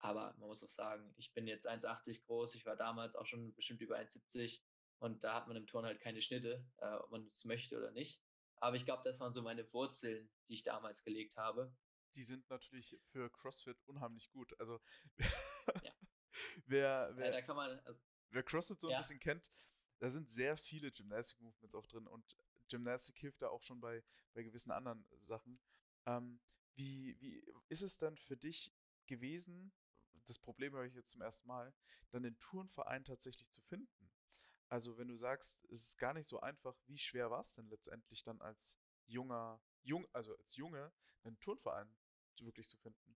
aber 0.00 0.34
man 0.38 0.48
muss 0.48 0.62
auch 0.62 0.68
sagen, 0.68 1.12
ich 1.16 1.32
bin 1.34 1.46
jetzt 1.46 1.68
1,80 1.68 2.22
groß. 2.22 2.54
Ich 2.54 2.66
war 2.66 2.76
damals 2.76 3.16
auch 3.16 3.26
schon 3.26 3.54
bestimmt 3.54 3.80
über 3.80 3.96
1,70. 3.96 4.60
Und 4.98 5.24
da 5.24 5.34
hat 5.34 5.48
man 5.48 5.56
im 5.56 5.66
Turn 5.66 5.84
halt 5.84 6.00
keine 6.00 6.20
Schnitte, 6.20 6.64
äh, 6.78 6.94
ob 6.94 7.10
man 7.10 7.26
es 7.26 7.44
möchte 7.44 7.76
oder 7.76 7.90
nicht. 7.90 8.22
Aber 8.56 8.76
ich 8.76 8.84
glaube, 8.84 9.02
das 9.04 9.20
waren 9.20 9.32
so 9.32 9.42
meine 9.42 9.72
Wurzeln, 9.72 10.30
die 10.48 10.54
ich 10.54 10.64
damals 10.64 11.04
gelegt 11.04 11.36
habe. 11.36 11.74
Die 12.14 12.24
sind 12.24 12.48
natürlich 12.50 12.98
für 13.06 13.30
CrossFit 13.30 13.80
unheimlich 13.86 14.30
gut. 14.30 14.58
Also 14.58 14.80
ja. 15.82 15.92
wer, 16.66 17.12
wer, 17.16 17.38
ja, 17.38 17.54
man, 17.54 17.78
also, 17.80 18.00
wer 18.30 18.42
CrossFit 18.42 18.80
so 18.80 18.88
ein 18.88 18.92
ja. 18.92 18.98
bisschen 18.98 19.20
kennt, 19.20 19.52
da 20.00 20.10
sind 20.10 20.30
sehr 20.30 20.56
viele 20.56 20.90
Gymnastic 20.90 21.40
Movements 21.40 21.74
auch 21.74 21.86
drin 21.86 22.06
und 22.06 22.36
Gymnastik 22.68 23.18
hilft 23.18 23.42
da 23.42 23.48
auch 23.48 23.62
schon 23.62 23.80
bei, 23.80 24.02
bei 24.34 24.42
gewissen 24.42 24.70
anderen 24.70 25.06
Sachen. 25.20 25.60
Ähm, 26.06 26.40
wie, 26.74 27.20
wie 27.20 27.44
ist 27.68 27.82
es 27.82 27.98
dann 27.98 28.16
für 28.16 28.36
dich 28.36 28.72
gewesen, 29.06 29.72
das 30.28 30.38
Problem 30.38 30.74
habe 30.74 30.86
ich 30.86 30.94
jetzt 30.94 31.10
zum 31.10 31.22
ersten 31.22 31.48
Mal, 31.48 31.74
dann 32.10 32.22
den 32.22 32.38
Turnverein 32.38 33.04
tatsächlich 33.04 33.50
zu 33.50 33.62
finden? 33.62 34.10
Also, 34.68 34.98
wenn 34.98 35.08
du 35.08 35.16
sagst, 35.16 35.64
es 35.70 35.82
ist 35.82 35.98
gar 35.98 36.12
nicht 36.12 36.28
so 36.28 36.40
einfach, 36.40 36.76
wie 36.86 36.98
schwer 36.98 37.30
war 37.30 37.40
es 37.40 37.54
denn 37.54 37.68
letztendlich 37.68 38.22
dann 38.22 38.40
als 38.42 38.78
junger, 39.06 39.62
jung, 39.82 40.06
also 40.12 40.36
als 40.36 40.56
Junge, 40.56 40.92
einen 41.24 41.40
Turnverein 41.40 41.96
wirklich 42.40 42.68
zu 42.68 42.76
finden? 42.76 43.16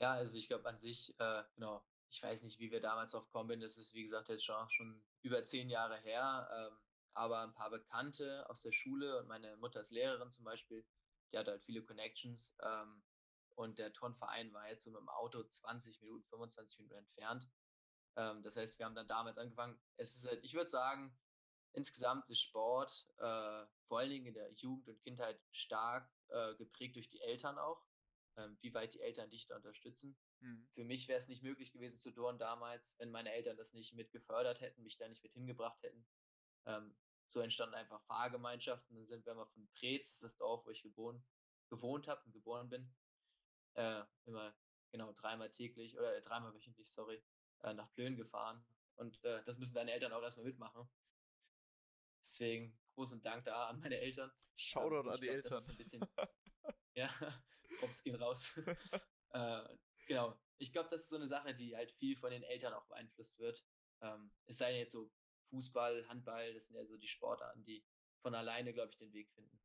Ja, 0.00 0.14
also 0.14 0.36
ich 0.36 0.48
glaube 0.48 0.68
an 0.68 0.78
sich, 0.78 1.14
äh, 1.20 1.44
genau, 1.54 1.84
ich 2.10 2.22
weiß 2.22 2.42
nicht, 2.42 2.58
wie 2.58 2.72
wir 2.72 2.80
damals 2.80 3.14
auf 3.14 3.26
gekommen. 3.26 3.60
Das 3.60 3.78
ist, 3.78 3.94
wie 3.94 4.02
gesagt, 4.02 4.28
jetzt 4.28 4.44
schon, 4.44 4.68
schon 4.70 5.04
über 5.22 5.44
zehn 5.44 5.70
Jahre 5.70 5.98
her. 5.98 6.48
Ähm, 6.52 6.78
aber 7.12 7.42
ein 7.42 7.52
paar 7.52 7.70
Bekannte 7.70 8.48
aus 8.48 8.62
der 8.62 8.72
Schule 8.72 9.18
und 9.18 9.28
meine 9.28 9.56
Mutter 9.58 9.80
ist 9.80 9.90
Lehrerin 9.90 10.32
zum 10.32 10.44
Beispiel, 10.44 10.84
die 11.32 11.38
hat 11.38 11.48
halt 11.48 11.62
viele 11.62 11.82
Connections. 11.82 12.56
Ähm, 12.62 13.02
und 13.60 13.78
der 13.78 13.92
Turnverein 13.92 14.52
war 14.54 14.70
jetzt 14.70 14.84
so 14.84 14.90
mit 14.90 15.00
dem 15.00 15.08
Auto 15.10 15.42
20 15.42 16.00
Minuten, 16.00 16.24
25 16.28 16.78
Minuten 16.78 16.96
entfernt. 16.96 17.46
Ähm, 18.16 18.42
das 18.42 18.56
heißt, 18.56 18.78
wir 18.78 18.86
haben 18.86 18.94
dann 18.94 19.06
damals 19.06 19.36
angefangen. 19.36 19.78
Es 19.98 20.16
ist 20.16 20.26
halt, 20.26 20.42
ich 20.42 20.54
würde 20.54 20.70
sagen, 20.70 21.14
insgesamt 21.74 22.28
ist 22.30 22.40
Sport 22.40 23.06
äh, 23.18 23.66
vor 23.84 23.98
allen 23.98 24.10
Dingen 24.10 24.26
in 24.26 24.34
der 24.34 24.50
Jugend 24.54 24.88
und 24.88 25.02
Kindheit 25.02 25.38
stark 25.50 26.10
äh, 26.28 26.54
geprägt 26.54 26.96
durch 26.96 27.10
die 27.10 27.20
Eltern 27.20 27.58
auch, 27.58 27.86
ähm, 28.38 28.56
wie 28.62 28.72
weit 28.72 28.94
die 28.94 29.02
Eltern 29.02 29.28
dich 29.28 29.46
da 29.46 29.56
unterstützen. 29.56 30.16
Mhm. 30.40 30.66
Für 30.72 30.84
mich 30.84 31.06
wäre 31.06 31.18
es 31.18 31.28
nicht 31.28 31.42
möglich 31.42 31.70
gewesen 31.70 31.98
zu 31.98 32.12
turnen 32.12 32.38
damals, 32.38 32.98
wenn 32.98 33.10
meine 33.10 33.30
Eltern 33.30 33.58
das 33.58 33.74
nicht 33.74 33.92
mit 33.92 34.10
gefördert 34.10 34.62
hätten, 34.62 34.82
mich 34.82 34.96
da 34.96 35.06
nicht 35.06 35.22
mit 35.22 35.34
hingebracht 35.34 35.82
hätten. 35.82 36.06
Ähm, 36.64 36.96
so 37.26 37.40
entstanden 37.40 37.74
einfach 37.74 38.00
Fahrgemeinschaften. 38.04 38.96
Dann 38.96 39.06
sind 39.06 39.26
wir 39.26 39.34
mal 39.34 39.44
von 39.44 39.68
Preetz, 39.74 40.08
das 40.08 40.14
ist 40.14 40.24
das 40.24 40.36
Dorf, 40.38 40.64
wo 40.64 40.70
ich 40.70 40.82
geboren, 40.82 41.22
gewohnt 41.68 42.08
habe 42.08 42.22
und 42.24 42.32
geboren 42.32 42.70
bin, 42.70 42.90
äh, 43.74 44.02
immer 44.26 44.54
genau 44.90 45.12
dreimal 45.12 45.50
täglich 45.50 45.98
oder 45.98 46.16
äh, 46.16 46.20
dreimal 46.20 46.54
wöchentlich, 46.54 46.90
sorry, 46.90 47.22
äh, 47.62 47.74
nach 47.74 47.90
Plön 47.92 48.16
gefahren. 48.16 48.64
Und 48.96 49.22
äh, 49.24 49.42
das 49.44 49.58
müssen 49.58 49.74
deine 49.74 49.92
Eltern 49.92 50.12
auch 50.12 50.22
erstmal 50.22 50.46
mitmachen. 50.46 50.88
Deswegen 52.22 52.78
großen 52.94 53.22
Dank 53.22 53.44
da 53.44 53.68
an 53.68 53.80
meine 53.80 53.98
Eltern. 53.98 54.30
Shoutout 54.56 55.00
ähm, 55.00 55.08
an 55.08 55.20
die 55.20 55.26
glaub, 55.26 55.36
Eltern. 55.36 55.64
Das 55.66 55.76
bisschen, 55.76 56.06
ja, 56.94 57.10
Props 57.78 58.02
gehen 58.02 58.16
raus. 58.16 58.52
äh, 59.30 59.62
genau. 60.06 60.38
Ich 60.58 60.72
glaube, 60.72 60.88
das 60.90 61.02
ist 61.02 61.08
so 61.08 61.16
eine 61.16 61.28
Sache, 61.28 61.54
die 61.54 61.74
halt 61.74 61.90
viel 61.92 62.16
von 62.16 62.30
den 62.30 62.42
Eltern 62.42 62.74
auch 62.74 62.86
beeinflusst 62.86 63.38
wird. 63.38 63.64
Ähm, 64.02 64.30
es 64.46 64.58
sei 64.58 64.70
denn 64.70 64.80
jetzt 64.80 64.92
so 64.92 65.10
Fußball, 65.48 66.06
Handball, 66.08 66.52
das 66.52 66.66
sind 66.66 66.76
ja 66.76 66.84
so 66.84 66.98
die 66.98 67.08
Sportarten, 67.08 67.64
die 67.64 67.84
von 68.20 68.34
alleine, 68.34 68.72
glaube 68.74 68.90
ich, 68.90 68.96
den 68.96 69.12
Weg 69.12 69.30
finden. 69.30 69.58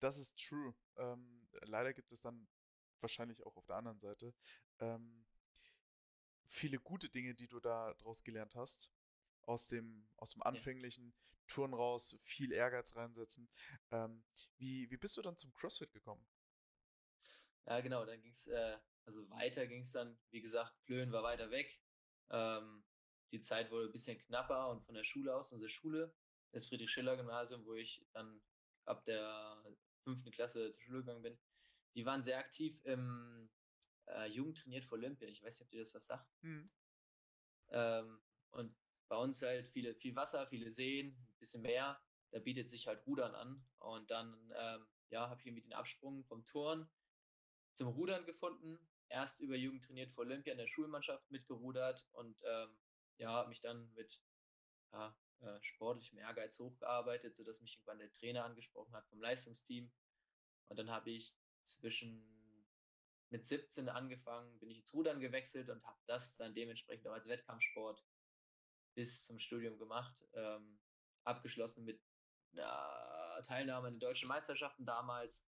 Das 0.00 0.18
ist 0.18 0.38
true. 0.38 0.74
Ähm, 0.96 1.48
leider 1.60 1.92
gibt 1.92 2.10
es 2.12 2.22
dann 2.22 2.48
wahrscheinlich 3.02 3.44
auch 3.44 3.56
auf 3.56 3.66
der 3.66 3.76
anderen 3.76 3.98
Seite 3.98 4.34
ähm, 4.80 5.24
viele 6.46 6.78
gute 6.78 7.08
Dinge, 7.08 7.34
die 7.34 7.48
du 7.48 7.60
da 7.60 7.94
draus 7.94 8.22
gelernt 8.22 8.54
hast. 8.54 8.90
Aus 9.42 9.66
dem, 9.66 10.06
aus 10.18 10.30
dem 10.30 10.42
anfänglichen 10.42 11.08
ja. 11.08 11.12
Touren 11.48 11.74
raus, 11.74 12.16
viel 12.22 12.52
Ehrgeiz 12.52 12.94
reinsetzen. 12.94 13.48
Ähm, 13.90 14.22
wie, 14.56 14.88
wie 14.90 14.96
bist 14.96 15.16
du 15.16 15.22
dann 15.22 15.36
zum 15.36 15.52
CrossFit 15.52 15.92
gekommen? 15.92 16.24
Ja, 17.66 17.80
genau, 17.80 18.04
dann 18.04 18.20
ging 18.22 18.32
es, 18.32 18.46
äh, 18.46 18.78
also 19.04 19.28
weiter 19.30 19.66
ging 19.66 19.80
es 19.80 19.92
dann, 19.92 20.16
wie 20.30 20.40
gesagt, 20.40 20.74
Plön 20.84 21.10
war 21.10 21.22
weiter 21.22 21.50
weg. 21.50 21.80
Ähm, 22.30 22.84
die 23.32 23.40
Zeit 23.40 23.70
wurde 23.70 23.86
ein 23.86 23.92
bisschen 23.92 24.18
knapper 24.18 24.70
und 24.70 24.84
von 24.84 24.94
der 24.94 25.04
Schule 25.04 25.34
aus, 25.34 25.52
unsere 25.52 25.70
Schule, 25.70 26.14
das 26.52 26.68
Friedrich-Schiller-Gymnasium, 26.68 27.64
wo 27.64 27.74
ich 27.74 28.06
dann 28.12 28.42
ab 28.84 29.04
der 29.06 29.62
fünften 30.04 30.30
Klasse 30.30 30.70
zur 30.70 30.82
Schule 30.82 31.00
gegangen 31.00 31.22
bin, 31.22 31.38
die 31.94 32.06
waren 32.06 32.22
sehr 32.22 32.38
aktiv 32.38 32.80
im 32.84 33.50
äh, 34.06 34.26
Jugend 34.28 34.58
trainiert 34.58 34.84
für 34.84 34.94
Olympia. 34.94 35.28
Ich 35.28 35.42
weiß 35.42 35.58
nicht, 35.58 35.66
ob 35.66 35.70
dir 35.70 35.80
das 35.80 35.94
was 35.94 36.06
sagt. 36.06 36.30
Mhm. 36.42 36.70
Ähm, 37.70 38.22
und 38.50 38.76
bei 39.08 39.16
uns 39.16 39.42
halt 39.42 39.68
viele, 39.68 39.94
viel 39.94 40.16
Wasser, 40.16 40.46
viele 40.46 40.70
Seen, 40.70 41.08
ein 41.08 41.38
bisschen 41.38 41.62
mehr. 41.62 42.00
Da 42.30 42.38
bietet 42.38 42.70
sich 42.70 42.86
halt 42.86 43.06
Rudern 43.06 43.34
an. 43.34 43.64
Und 43.78 44.10
dann 44.10 44.52
ähm, 44.56 44.86
ja, 45.10 45.28
habe 45.28 45.40
ich 45.40 45.46
irgendwie 45.46 45.62
den 45.62 45.74
Absprung 45.74 46.24
vom 46.24 46.46
Turn 46.46 46.88
zum 47.74 47.88
Rudern 47.88 48.24
gefunden. 48.24 48.78
Erst 49.08 49.40
über 49.40 49.56
Jugend 49.56 49.84
trainiert 49.84 50.10
für 50.10 50.20
Olympia 50.20 50.52
in 50.52 50.58
der 50.58 50.66
Schulmannschaft 50.66 51.30
mitgerudert 51.30 52.08
und 52.12 52.40
ähm, 52.44 52.78
ja, 53.18 53.44
mich 53.46 53.60
dann 53.60 53.92
mit 53.92 54.22
ja, 54.92 55.14
äh, 55.40 55.62
sportlichem 55.62 56.18
Ehrgeiz 56.18 56.58
hochgearbeitet, 56.58 57.36
sodass 57.36 57.60
mich 57.60 57.74
irgendwann 57.74 57.98
der 57.98 58.12
Trainer 58.12 58.44
angesprochen 58.44 58.94
hat 58.94 59.06
vom 59.08 59.20
Leistungsteam. 59.20 59.92
Und 60.68 60.78
dann 60.78 60.90
habe 60.90 61.10
ich 61.10 61.34
zwischen 61.64 62.28
mit 63.30 63.46
17 63.46 63.88
angefangen, 63.88 64.58
bin 64.58 64.70
ich 64.70 64.78
ins 64.80 64.92
Rudern 64.92 65.20
gewechselt 65.20 65.70
und 65.70 65.82
habe 65.84 65.98
das 66.06 66.36
dann 66.36 66.54
dementsprechend 66.54 67.08
auch 67.08 67.14
als 67.14 67.28
Wettkampfsport 67.28 68.04
bis 68.94 69.24
zum 69.24 69.38
Studium 69.38 69.78
gemacht. 69.78 70.22
Ähm, 70.34 70.78
abgeschlossen 71.24 71.84
mit 71.84 72.02
einer 72.52 73.42
Teilnahme 73.42 73.88
an 73.88 73.94
den 73.94 74.00
deutschen 74.00 74.28
Meisterschaften 74.28 74.84
damals 74.84 75.48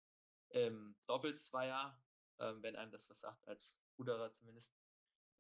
im 0.50 0.95
Doppelzweier, 1.07 2.01
ähm, 2.39 2.62
wenn 2.63 2.75
einem 2.75 2.91
das 2.91 3.09
was 3.09 3.19
sagt, 3.19 3.45
als 3.47 3.77
Ruderer 3.97 4.31
zumindest. 4.31 4.75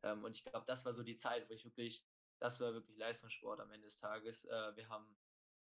Ähm, 0.03 0.23
und 0.23 0.35
ich 0.35 0.43
glaube, 0.43 0.65
das 0.65 0.85
war 0.85 0.93
so 0.93 1.03
die 1.03 1.15
Zeit, 1.15 1.49
wo 1.49 1.53
ich 1.53 1.63
wirklich, 1.63 2.05
das 2.39 2.59
war 2.59 2.73
wirklich 2.73 2.97
Leistungssport 2.97 3.59
am 3.59 3.71
Ende 3.71 3.87
des 3.87 3.97
Tages. 3.97 4.45
Äh, 4.45 4.75
wir 4.75 4.89
haben 4.89 5.17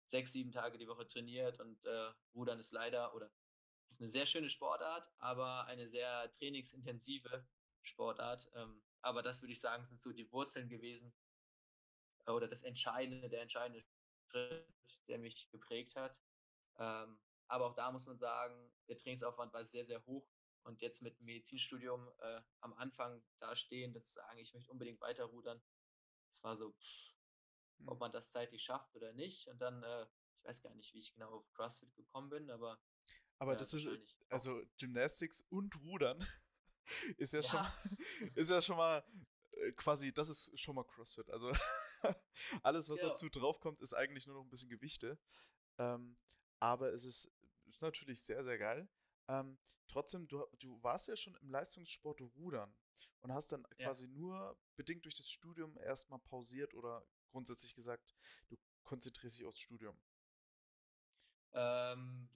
sechs, 0.07 0.33
sieben 0.33 0.53
Tage 0.53 0.79
die 0.79 0.89
Woche 0.89 1.07
trainiert 1.07 1.61
und 1.61 1.85
äh, 1.85 2.13
Rudern 2.35 2.61
ist 2.61 2.73
leider, 2.73 3.15
oder 3.15 3.31
ist 3.91 4.01
eine 4.01 4.09
sehr 4.11 4.27
schöne 4.27 4.51
Sportart, 4.51 5.09
aber 5.19 5.67
eine 5.67 5.89
sehr 5.89 6.31
trainingsintensive 6.33 7.47
Sportart. 7.83 8.51
Ähm, 8.55 8.83
aber 9.03 9.23
das 9.23 9.43
würde 9.43 9.53
ich 9.53 9.61
sagen, 9.61 9.85
sind 9.85 10.01
so 10.01 10.13
die 10.13 10.31
Wurzeln 10.33 10.69
gewesen 10.69 11.15
äh, 12.27 12.31
oder 12.31 12.49
das 12.49 12.63
Entscheidende, 12.63 13.29
der 13.29 13.43
entscheidende 13.43 13.85
Schritt, 14.31 14.67
der 15.09 15.19
mich 15.19 15.49
geprägt 15.51 15.97
hat. 15.97 16.21
Ähm, 16.79 17.19
aber 17.47 17.67
auch 17.67 17.75
da 17.75 17.93
muss 17.93 18.07
man 18.07 18.19
sagen, 18.19 18.73
der 18.89 18.97
Trainingsaufwand 18.97 19.53
war 19.53 19.65
sehr, 19.65 19.85
sehr 19.85 20.05
hoch. 20.07 20.29
Und 20.65 20.81
jetzt 20.81 21.03
mit 21.03 21.19
dem 21.19 21.27
Medizinstudium 21.27 22.11
äh, 22.21 22.41
am 22.61 22.73
Anfang 22.75 23.23
da 23.39 23.55
stehen 23.55 23.95
und 23.95 24.07
zu 24.07 24.15
sagen, 24.15 24.39
ich 24.39 24.55
möchte 24.55 24.73
unbedingt 24.73 25.01
weiter 25.01 25.25
rudern, 25.25 25.63
das 26.31 26.43
war 26.43 26.57
so, 26.57 26.75
ob 27.87 27.93
hm. 27.93 27.99
man 27.99 28.13
das 28.13 28.31
zeitlich 28.31 28.63
schafft 28.63 28.97
oder 28.97 29.13
nicht. 29.13 29.47
Und 29.49 29.61
dann, 29.61 29.83
äh, 29.83 30.07
ich 30.39 30.45
weiß 30.45 30.63
gar 30.63 30.75
nicht, 30.75 30.95
wie 30.95 31.01
ich 31.01 31.13
genau 31.13 31.31
auf 31.35 31.53
CrossFit 31.53 31.95
gekommen 31.95 32.31
bin, 32.31 32.51
aber 32.51 32.81
aber 33.39 33.53
ja, 33.53 33.59
das 33.59 33.75
ist, 33.75 33.89
also 34.29 34.63
Gymnastics 34.79 35.43
und 35.51 35.75
Rudern 35.83 36.27
ist 37.19 37.33
ja, 37.33 37.41
ja. 37.41 37.49
schon, 37.49 37.97
ist 38.35 38.51
ja 38.51 38.61
schon 38.63 38.77
mal 38.77 39.05
äh, 39.53 39.73
quasi, 39.73 40.13
das 40.13 40.29
ist 40.29 40.59
schon 40.59 40.75
mal 40.75 40.85
CrossFit. 40.85 41.31
Also 41.31 41.53
alles, 42.63 42.89
was 42.91 43.03
ja. 43.03 43.09
dazu 43.09 43.29
draufkommt, 43.29 43.81
ist 43.81 43.95
eigentlich 43.95 44.27
nur 44.27 44.37
noch 44.37 44.45
ein 44.45 44.51
bisschen 44.51 44.71
Gewichte. 44.71 45.19
Ähm, 45.79 46.15
aber 46.61 46.93
es 46.93 47.05
ist, 47.05 47.31
ist 47.67 47.83
natürlich 47.83 48.23
sehr, 48.23 48.45
sehr 48.45 48.59
geil. 48.59 48.89
Ähm, 49.29 49.59
trotzdem, 49.89 50.29
du, 50.29 50.45
du 50.59 50.83
warst 50.83 51.09
ja 51.09 51.17
schon 51.17 51.35
im 51.37 51.51
Leistungssport 51.51 52.21
Rudern 52.21 52.75
und 53.21 53.33
hast 53.33 53.53
dann 53.53 53.67
ja. 53.79 53.87
quasi 53.87 54.07
nur 54.09 54.57
bedingt 54.77 55.05
durch 55.05 55.15
das 55.15 55.29
Studium 55.29 55.77
erstmal 55.79 56.19
pausiert 56.21 56.75
oder 56.75 57.07
grundsätzlich 57.31 57.75
gesagt, 57.75 58.15
du 58.49 58.57
konzentrierst 58.85 59.39
dich 59.39 59.47
aufs 59.47 59.59
Studium. 59.59 59.99
Ähm, 61.53 62.29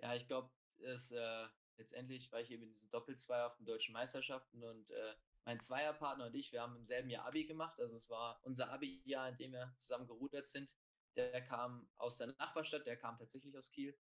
ja, 0.00 0.14
ich 0.14 0.26
glaube, 0.26 0.50
äh, 0.80 1.48
letztendlich 1.76 2.30
war 2.32 2.40
ich 2.40 2.50
eben 2.50 2.64
in 2.64 2.70
diesem 2.70 2.90
Doppelzweier 2.90 3.46
auf 3.46 3.56
den 3.56 3.66
deutschen 3.66 3.92
Meisterschaften 3.92 4.62
und 4.62 4.90
äh, 4.90 5.14
mein 5.44 5.60
Zweierpartner 5.60 6.26
und 6.26 6.34
ich, 6.34 6.52
wir 6.52 6.60
haben 6.60 6.76
im 6.76 6.84
selben 6.84 7.08
Jahr 7.08 7.24
Abi 7.24 7.44
gemacht. 7.44 7.80
Also 7.80 7.96
es 7.96 8.10
war 8.10 8.40
unser 8.44 8.70
Abi-Jahr, 8.70 9.30
in 9.30 9.36
dem 9.38 9.52
wir 9.52 9.74
zusammen 9.78 10.06
gerudert 10.06 10.46
sind. 10.46 10.76
Der 11.16 11.42
kam 11.42 11.88
aus 11.96 12.18
der 12.18 12.28
Nachbarstadt, 12.38 12.86
der 12.86 12.96
kam 12.96 13.16
tatsächlich 13.16 13.56
aus 13.56 13.70
Kiel. 13.70 13.98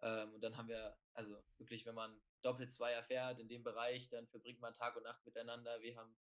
Ähm, 0.00 0.34
und 0.34 0.40
dann 0.40 0.56
haben 0.56 0.68
wir, 0.68 0.96
also 1.14 1.42
wirklich, 1.56 1.84
wenn 1.84 1.96
man 1.96 2.20
Doppel-Zweier 2.42 3.02
fährt 3.02 3.40
in 3.40 3.48
dem 3.48 3.64
Bereich, 3.64 4.08
dann 4.08 4.28
verbringt 4.28 4.60
man 4.60 4.74
Tag 4.74 4.96
und 4.96 5.02
Nacht 5.02 5.24
miteinander. 5.26 5.80
Wir 5.80 5.96
haben 5.96 6.16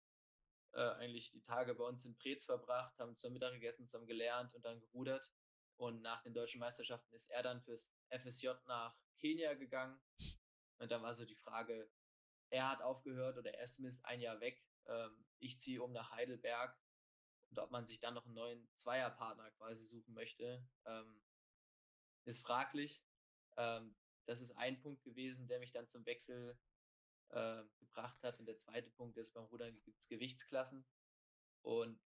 äh, 0.73 0.91
eigentlich 0.99 1.33
die 1.33 1.43
Tage 1.43 1.75
bei 1.75 1.85
uns 1.85 2.05
in 2.05 2.17
Preetz 2.17 2.45
verbracht, 2.45 2.99
haben 2.99 3.17
zusammen 3.17 3.35
Mittag 3.35 3.55
gegessen, 3.55 3.89
zusammen 3.89 4.07
gelernt 4.07 4.55
und 4.55 4.65
dann 4.65 4.79
gerudert. 4.81 5.33
Und 5.77 6.03
nach 6.03 6.23
den 6.23 6.35
deutschen 6.35 6.61
Meisterschaften 6.61 7.13
ist 7.15 7.31
er 7.31 7.43
dann 7.43 7.61
fürs 7.63 7.95
FSJ 8.11 8.51
nach 8.67 8.97
Kenia 9.19 9.55
gegangen. 9.55 10.01
Und 10.79 10.91
dann 10.91 11.03
war 11.03 11.15
so 11.15 11.25
die 11.25 11.37
Frage, 11.37 11.91
er 12.51 12.71
hat 12.71 12.83
aufgehört 12.83 13.37
oder 13.37 13.53
er 13.55 13.65
ist 13.65 14.05
ein 14.05 14.21
Jahr 14.21 14.41
weg. 14.41 14.65
Ähm, 14.87 15.25
ich 15.39 15.59
ziehe 15.59 15.83
um 15.83 15.93
nach 15.93 16.11
Heidelberg. 16.13 16.79
Und 17.51 17.59
ob 17.59 17.71
man 17.71 17.87
sich 17.87 18.01
dann 18.01 18.15
noch 18.15 18.25
einen 18.25 18.35
neuen 18.35 18.69
Zweierpartner 18.75 19.51
quasi 19.53 19.87
suchen 19.87 20.15
möchte, 20.15 20.67
ähm, 20.87 21.23
ist 22.25 22.41
fraglich. 22.41 23.05
Ähm, 23.57 23.97
das 24.27 24.41
ist 24.41 24.53
ein 24.53 24.81
Punkt 24.81 25.03
gewesen, 25.03 25.47
der 25.49 25.59
mich 25.59 25.73
dann 25.73 25.89
zum 25.89 26.07
Wechsel 26.07 26.59
äh, 27.31 27.63
gebracht 27.79 28.23
hat. 28.23 28.39
Und 28.39 28.47
der 28.47 28.57
zweite 28.57 28.91
Punkt 28.91 29.17
ist, 29.19 29.35
beim 29.35 29.45
Rudern 29.45 29.81
gibt 29.83 30.01
es 30.01 30.09
Gewichtsklassen. 30.09 30.87
Und 31.63 32.01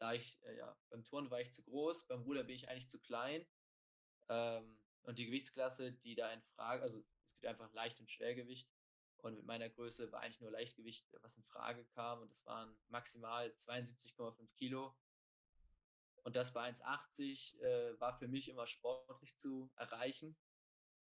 da 0.00 0.14
ich, 0.14 0.42
äh, 0.44 0.56
ja, 0.56 0.76
beim 0.88 1.04
Turnen 1.04 1.30
war 1.30 1.40
ich 1.40 1.52
zu 1.52 1.62
groß, 1.62 2.06
beim 2.08 2.22
Ruder 2.22 2.42
bin 2.42 2.56
ich 2.56 2.68
eigentlich 2.68 2.88
zu 2.88 3.00
klein. 3.00 3.46
Ähm, 4.28 4.78
und 5.02 5.18
die 5.18 5.26
Gewichtsklasse, 5.26 5.92
die 5.92 6.14
da 6.14 6.32
in 6.32 6.42
Frage, 6.42 6.82
also 6.82 7.04
es 7.24 7.34
gibt 7.34 7.46
einfach 7.46 7.72
Leicht- 7.72 8.00
und 8.00 8.10
Schwergewicht. 8.10 8.68
Und 9.18 9.34
mit 9.36 9.44
meiner 9.44 9.68
Größe 9.68 10.10
war 10.12 10.20
eigentlich 10.20 10.40
nur 10.40 10.50
Leichtgewicht, 10.50 11.06
was 11.20 11.36
in 11.36 11.44
Frage 11.44 11.84
kam. 11.84 12.22
Und 12.22 12.32
das 12.32 12.46
waren 12.46 12.74
maximal 12.88 13.52
72,5 13.54 14.50
Kilo. 14.54 14.96
Und 16.22 16.36
das 16.36 16.54
bei 16.54 16.70
1,80 16.70 17.60
äh, 17.60 18.00
war 18.00 18.16
für 18.16 18.28
mich 18.28 18.48
immer 18.48 18.66
sportlich 18.66 19.36
zu 19.36 19.70
erreichen. 19.76 20.36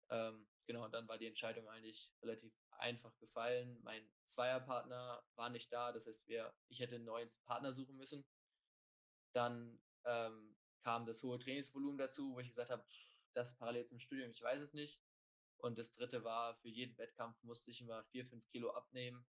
Ähm, 0.09 0.45
genau, 0.65 0.83
und 0.83 0.93
dann 0.93 1.07
war 1.07 1.17
die 1.17 1.27
Entscheidung 1.27 1.69
eigentlich 1.69 2.13
relativ 2.21 2.53
einfach 2.71 3.17
gefallen. 3.19 3.79
Mein 3.83 4.05
Zweierpartner 4.25 5.23
war 5.35 5.49
nicht 5.49 5.71
da, 5.71 5.93
das 5.93 6.07
heißt, 6.07 6.27
wir, 6.27 6.53
ich 6.67 6.79
hätte 6.79 6.95
einen 6.95 7.05
neuen 7.05 7.29
Partner 7.45 7.73
suchen 7.73 7.95
müssen. 7.95 8.25
Dann 9.33 9.79
ähm, 10.05 10.55
kam 10.83 11.05
das 11.05 11.23
hohe 11.23 11.39
Trainingsvolumen 11.39 11.97
dazu, 11.97 12.33
wo 12.33 12.39
ich 12.39 12.49
gesagt 12.49 12.71
habe, 12.71 12.85
das 13.33 13.55
parallel 13.55 13.85
zum 13.85 13.99
Studium, 13.99 14.31
ich 14.31 14.41
weiß 14.41 14.61
es 14.61 14.73
nicht. 14.73 15.01
Und 15.57 15.77
das 15.77 15.91
dritte 15.91 16.23
war, 16.23 16.55
für 16.55 16.69
jeden 16.69 16.97
Wettkampf 16.97 17.41
musste 17.43 17.71
ich 17.71 17.81
immer 17.81 18.03
vier, 18.05 18.25
fünf 18.25 18.47
Kilo 18.49 18.71
abnehmen. 18.71 19.25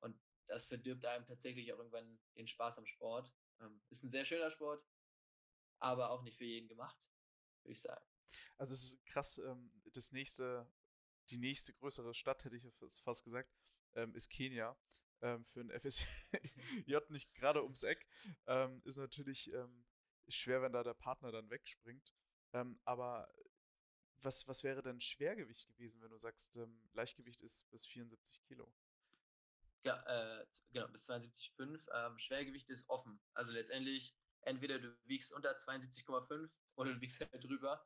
Und 0.00 0.20
das 0.46 0.66
verdirbt 0.66 1.04
einem 1.06 1.24
tatsächlich 1.24 1.72
auch 1.72 1.78
irgendwann 1.78 2.18
den 2.36 2.46
Spaß 2.46 2.78
am 2.78 2.86
Sport. 2.86 3.32
Ähm, 3.60 3.80
ist 3.88 4.02
ein 4.02 4.10
sehr 4.10 4.26
schöner 4.26 4.50
Sport, 4.50 4.84
aber 5.78 6.10
auch 6.10 6.22
nicht 6.22 6.36
für 6.36 6.44
jeden 6.44 6.68
gemacht, 6.68 7.10
würde 7.62 7.72
ich 7.72 7.80
sagen. 7.80 8.04
Also 8.58 8.74
es 8.74 8.84
ist 8.84 9.06
krass, 9.06 9.38
ähm, 9.38 9.70
das 9.92 10.12
nächste, 10.12 10.70
die 11.30 11.38
nächste 11.38 11.72
größere 11.72 12.14
Stadt, 12.14 12.44
hätte 12.44 12.56
ich 12.56 12.64
fast 13.02 13.24
gesagt, 13.24 13.50
ähm, 13.94 14.14
ist 14.14 14.28
Kenia. 14.28 14.76
Ähm, 15.22 15.44
für 15.46 15.60
ein 15.60 15.70
FSJ 15.70 16.04
nicht 17.08 17.34
gerade 17.34 17.62
ums 17.62 17.84
Eck. 17.84 18.06
Ähm, 18.46 18.82
ist 18.84 18.96
natürlich 18.96 19.52
ähm, 19.52 19.86
schwer, 20.28 20.62
wenn 20.62 20.72
da 20.72 20.82
der 20.82 20.94
Partner 20.94 21.30
dann 21.30 21.48
wegspringt. 21.48 22.12
Ähm, 22.52 22.80
aber 22.84 23.32
was, 24.18 24.46
was 24.48 24.62
wäre 24.62 24.82
denn 24.82 25.00
Schwergewicht 25.00 25.68
gewesen, 25.68 26.02
wenn 26.02 26.10
du 26.10 26.18
sagst, 26.18 26.56
ähm, 26.56 26.88
Leichtgewicht 26.92 27.42
ist 27.42 27.70
bis 27.70 27.86
74 27.86 28.42
Kilo? 28.44 28.72
Ja, 29.84 30.02
äh, 30.06 30.46
genau, 30.72 30.88
bis 30.88 31.08
72,5. 31.08 31.86
Ähm, 31.92 32.18
Schwergewicht 32.18 32.68
ist 32.68 32.88
offen. 32.88 33.20
Also 33.34 33.52
letztendlich, 33.52 34.16
entweder 34.42 34.78
du 34.78 34.96
wiegst 35.04 35.32
unter 35.32 35.56
72,5 35.56 36.50
oder 36.76 36.94
du 36.94 37.00
wiegst 37.00 37.20
halt 37.20 37.44
drüber. 37.44 37.84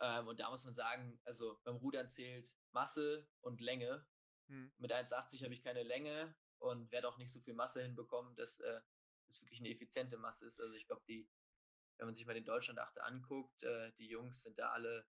Ähm, 0.00 0.28
und 0.28 0.40
da 0.40 0.50
muss 0.50 0.64
man 0.64 0.74
sagen, 0.74 1.20
also 1.24 1.60
beim 1.64 1.76
Rudern 1.76 2.08
zählt 2.08 2.56
Masse 2.72 3.28
und 3.40 3.60
Länge. 3.60 4.06
Hm. 4.48 4.72
Mit 4.78 4.92
1,80 4.92 5.44
habe 5.44 5.52
ich 5.52 5.62
keine 5.62 5.82
Länge 5.82 6.34
und 6.58 6.90
werde 6.92 7.08
auch 7.08 7.18
nicht 7.18 7.32
so 7.32 7.40
viel 7.40 7.54
Masse 7.54 7.82
hinbekommen, 7.82 8.34
dass 8.36 8.60
äh, 8.60 8.80
das 9.26 9.40
wirklich 9.40 9.60
eine 9.60 9.70
effiziente 9.70 10.16
Masse 10.16 10.46
ist. 10.46 10.60
Also 10.60 10.74
ich 10.74 10.86
glaube, 10.86 11.02
die, 11.06 11.28
wenn 11.98 12.06
man 12.06 12.14
sich 12.14 12.26
mal 12.26 12.34
den 12.34 12.44
Deutschlandachte 12.44 13.02
anguckt, 13.04 13.62
äh, 13.62 13.92
die 13.98 14.08
Jungs 14.08 14.42
sind 14.42 14.58
da 14.58 14.70
alle, 14.70 15.06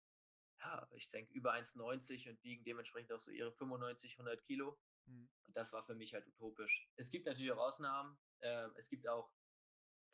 ja, 0.61 0.88
ich 0.93 1.09
denke, 1.09 1.33
über 1.33 1.53
1,90 1.55 2.31
und 2.31 2.43
wiegen 2.43 2.64
dementsprechend 2.64 3.12
auch 3.12 3.19
so 3.19 3.31
ihre 3.31 3.53
95, 3.53 4.14
100 4.14 4.43
Kilo. 4.45 4.79
Hm. 5.07 5.29
Und 5.47 5.57
das 5.57 5.73
war 5.73 5.85
für 5.85 5.95
mich 5.95 6.14
halt 6.14 6.27
utopisch. 6.27 6.88
Es 6.97 7.11
gibt 7.11 7.27
natürlich 7.27 7.53
auch 7.53 7.59
Ausnahmen. 7.59 8.19
Äh, 8.40 8.69
es 8.77 8.88
gibt 8.88 9.09
auch 9.09 9.33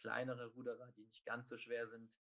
kleinere 0.01 0.47
Ruderer, 0.47 0.93
die 0.93 1.05
nicht 1.05 1.25
ganz 1.25 1.49
so 1.49 1.59
schwer 1.59 1.87
sind. 1.87 2.19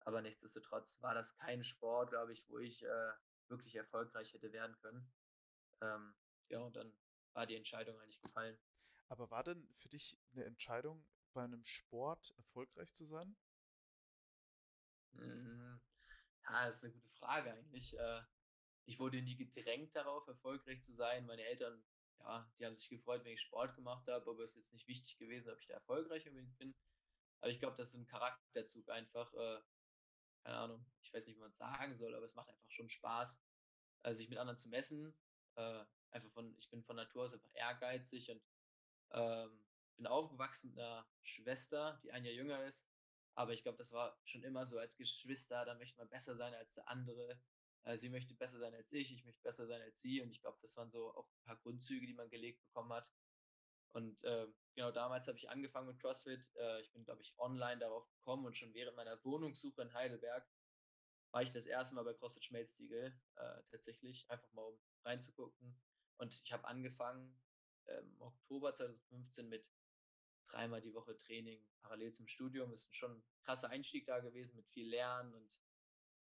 Aber 0.00 0.22
nichtsdestotrotz 0.22 1.00
war 1.02 1.14
das 1.14 1.34
kein 1.34 1.64
Sport, 1.64 2.10
glaube 2.10 2.32
ich, 2.32 2.48
wo 2.48 2.58
ich 2.58 2.82
äh, 2.84 3.12
wirklich 3.48 3.74
erfolgreich 3.74 4.32
hätte 4.32 4.52
werden 4.52 4.76
können. 4.76 5.12
Ähm, 5.80 6.14
ja, 6.48 6.60
und 6.60 6.76
dann 6.76 6.92
war 7.34 7.46
die 7.46 7.56
Entscheidung 7.56 7.98
eigentlich 8.00 8.20
gefallen. 8.20 8.58
Aber 9.08 9.30
war 9.30 9.44
denn 9.44 9.68
für 9.74 9.88
dich 9.88 10.16
eine 10.32 10.44
Entscheidung, 10.44 11.04
bei 11.32 11.44
einem 11.44 11.64
Sport 11.64 12.32
erfolgreich 12.36 12.94
zu 12.94 13.04
sein? 13.04 13.36
Mhm. 15.12 15.80
Ja, 16.44 16.66
das 16.66 16.76
ist 16.76 16.84
eine 16.84 16.92
gute 16.94 17.10
Frage 17.10 17.52
eigentlich. 17.52 17.98
Äh, 17.98 18.22
ich 18.86 18.98
wurde 18.98 19.20
nie 19.20 19.36
gedrängt 19.36 19.94
darauf, 19.94 20.26
erfolgreich 20.28 20.82
zu 20.82 20.92
sein. 20.92 21.26
Meine 21.26 21.42
Eltern, 21.44 21.84
ja, 22.20 22.50
die 22.58 22.66
haben 22.66 22.74
sich 22.74 22.88
gefreut, 22.88 23.24
wenn 23.24 23.32
ich 23.32 23.40
Sport 23.40 23.74
gemacht 23.74 24.06
habe, 24.08 24.30
aber 24.30 24.42
es 24.44 24.50
ist 24.50 24.56
jetzt 24.56 24.72
nicht 24.72 24.88
wichtig 24.88 25.18
gewesen, 25.18 25.50
ob 25.50 25.58
ich 25.58 25.66
da 25.66 25.74
erfolgreich 25.74 26.24
bin. 26.24 26.74
Aber 27.40 27.50
ich 27.50 27.58
glaube, 27.58 27.76
das 27.76 27.90
ist 27.90 27.96
ein 27.96 28.06
Charakterzug 28.06 28.88
einfach. 28.90 29.32
Äh, 29.34 29.60
keine 30.44 30.58
Ahnung, 30.58 30.86
ich 31.02 31.12
weiß 31.12 31.26
nicht, 31.26 31.36
wie 31.36 31.40
man 31.40 31.50
es 31.50 31.58
sagen 31.58 31.94
soll, 31.96 32.14
aber 32.14 32.24
es 32.24 32.34
macht 32.34 32.48
einfach 32.50 32.70
schon 32.70 32.90
Spaß, 32.90 33.42
äh, 34.02 34.14
sich 34.14 34.28
mit 34.28 34.38
anderen 34.38 34.58
zu 34.58 34.68
messen. 34.68 35.16
Einfach 36.14 36.30
von, 36.30 36.56
ich 36.58 36.70
bin 36.70 36.82
von 36.84 36.96
Natur 36.96 37.24
aus 37.24 37.34
einfach 37.34 37.50
ehrgeizig 37.54 38.30
und 38.30 38.42
ähm, 39.10 39.64
bin 39.96 40.06
aufgewachsen 40.06 40.70
mit 40.70 40.78
einer 40.78 41.06
Schwester, 41.22 42.00
die 42.04 42.12
ein 42.12 42.24
Jahr 42.24 42.34
jünger 42.34 42.64
ist. 42.64 42.88
Aber 43.34 43.52
ich 43.52 43.62
glaube, 43.62 43.78
das 43.78 43.92
war 43.92 44.16
schon 44.24 44.44
immer 44.44 44.64
so 44.64 44.78
als 44.78 44.96
Geschwister, 44.96 45.64
da 45.64 45.74
möchte 45.74 45.98
man 45.98 46.08
besser 46.08 46.36
sein 46.36 46.54
als 46.54 46.74
der 46.74 46.88
andere. 46.88 47.40
Äh, 47.82 47.98
sie 47.98 48.10
möchte 48.10 48.34
besser 48.34 48.58
sein 48.58 48.74
als 48.74 48.92
ich, 48.92 49.12
ich 49.12 49.24
möchte 49.24 49.42
besser 49.42 49.66
sein 49.66 49.82
als 49.82 50.00
sie. 50.00 50.22
Und 50.22 50.30
ich 50.30 50.40
glaube, 50.40 50.58
das 50.62 50.76
waren 50.76 50.90
so 50.90 51.12
auch 51.14 51.28
ein 51.28 51.42
paar 51.44 51.56
Grundzüge, 51.56 52.06
die 52.06 52.14
man 52.14 52.30
gelegt 52.30 52.62
bekommen 52.62 52.92
hat. 52.92 53.12
Und 53.92 54.22
äh, 54.24 54.46
genau 54.74 54.92
damals 54.92 55.26
habe 55.26 55.38
ich 55.38 55.48
angefangen 55.50 55.88
mit 55.88 56.00
CrossFit. 56.00 56.54
Äh, 56.56 56.80
ich 56.82 56.92
bin, 56.92 57.04
glaube 57.04 57.22
ich, 57.22 57.36
online 57.38 57.78
darauf 57.78 58.08
gekommen 58.08 58.46
und 58.46 58.56
schon 58.56 58.72
während 58.72 58.96
meiner 58.96 59.22
Wohnungssuche 59.24 59.82
in 59.82 59.92
Heidelberg 59.94 60.48
war 61.32 61.42
ich 61.42 61.50
das 61.50 61.66
erste 61.66 61.96
Mal 61.96 62.04
bei 62.04 62.14
CrossFit 62.14 62.44
Schmelztiegel 62.44 63.20
äh, 63.34 63.62
tatsächlich, 63.70 64.30
einfach 64.30 64.52
mal 64.52 64.62
um 64.62 64.80
reinzugucken. 65.04 65.76
Und 66.16 66.40
ich 66.44 66.52
habe 66.52 66.66
angefangen 66.66 67.40
im 67.86 67.94
ähm, 67.94 68.16
Oktober 68.20 68.74
2015 68.74 69.48
mit 69.48 69.66
dreimal 70.46 70.80
die 70.80 70.94
Woche 70.94 71.16
Training 71.16 71.66
parallel 71.82 72.12
zum 72.12 72.28
Studium. 72.28 72.70
Das 72.70 72.80
ist 72.80 72.96
schon 72.96 73.12
ein 73.12 73.24
krasser 73.42 73.70
Einstieg 73.70 74.06
da 74.06 74.20
gewesen 74.20 74.56
mit 74.56 74.68
viel 74.68 74.88
Lernen 74.88 75.34
und 75.34 75.60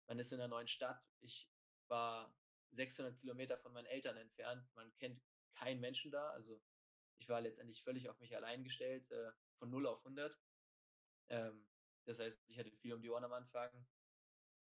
man 0.07 0.19
ist 0.19 0.31
in 0.31 0.39
einer 0.39 0.47
neuen 0.47 0.67
Stadt. 0.67 1.03
Ich 1.21 1.49
war 1.87 2.35
600 2.71 3.17
Kilometer 3.17 3.57
von 3.57 3.73
meinen 3.73 3.85
Eltern 3.85 4.17
entfernt. 4.17 4.65
Man 4.75 4.93
kennt 4.95 5.21
keinen 5.53 5.79
Menschen 5.81 6.11
da. 6.11 6.29
Also 6.31 6.61
ich 7.17 7.27
war 7.29 7.41
letztendlich 7.41 7.83
völlig 7.83 8.09
auf 8.09 8.19
mich 8.19 8.35
allein 8.35 8.63
gestellt, 8.63 9.09
äh, 9.11 9.31
von 9.57 9.69
0 9.69 9.87
auf 9.87 9.99
100. 9.99 10.39
Ähm, 11.29 11.67
das 12.05 12.19
heißt, 12.19 12.43
ich 12.47 12.57
hatte 12.57 12.71
viel 12.71 12.93
um 12.93 13.01
die 13.01 13.09
Ohren 13.09 13.23
am 13.23 13.33
Anfang, 13.33 13.69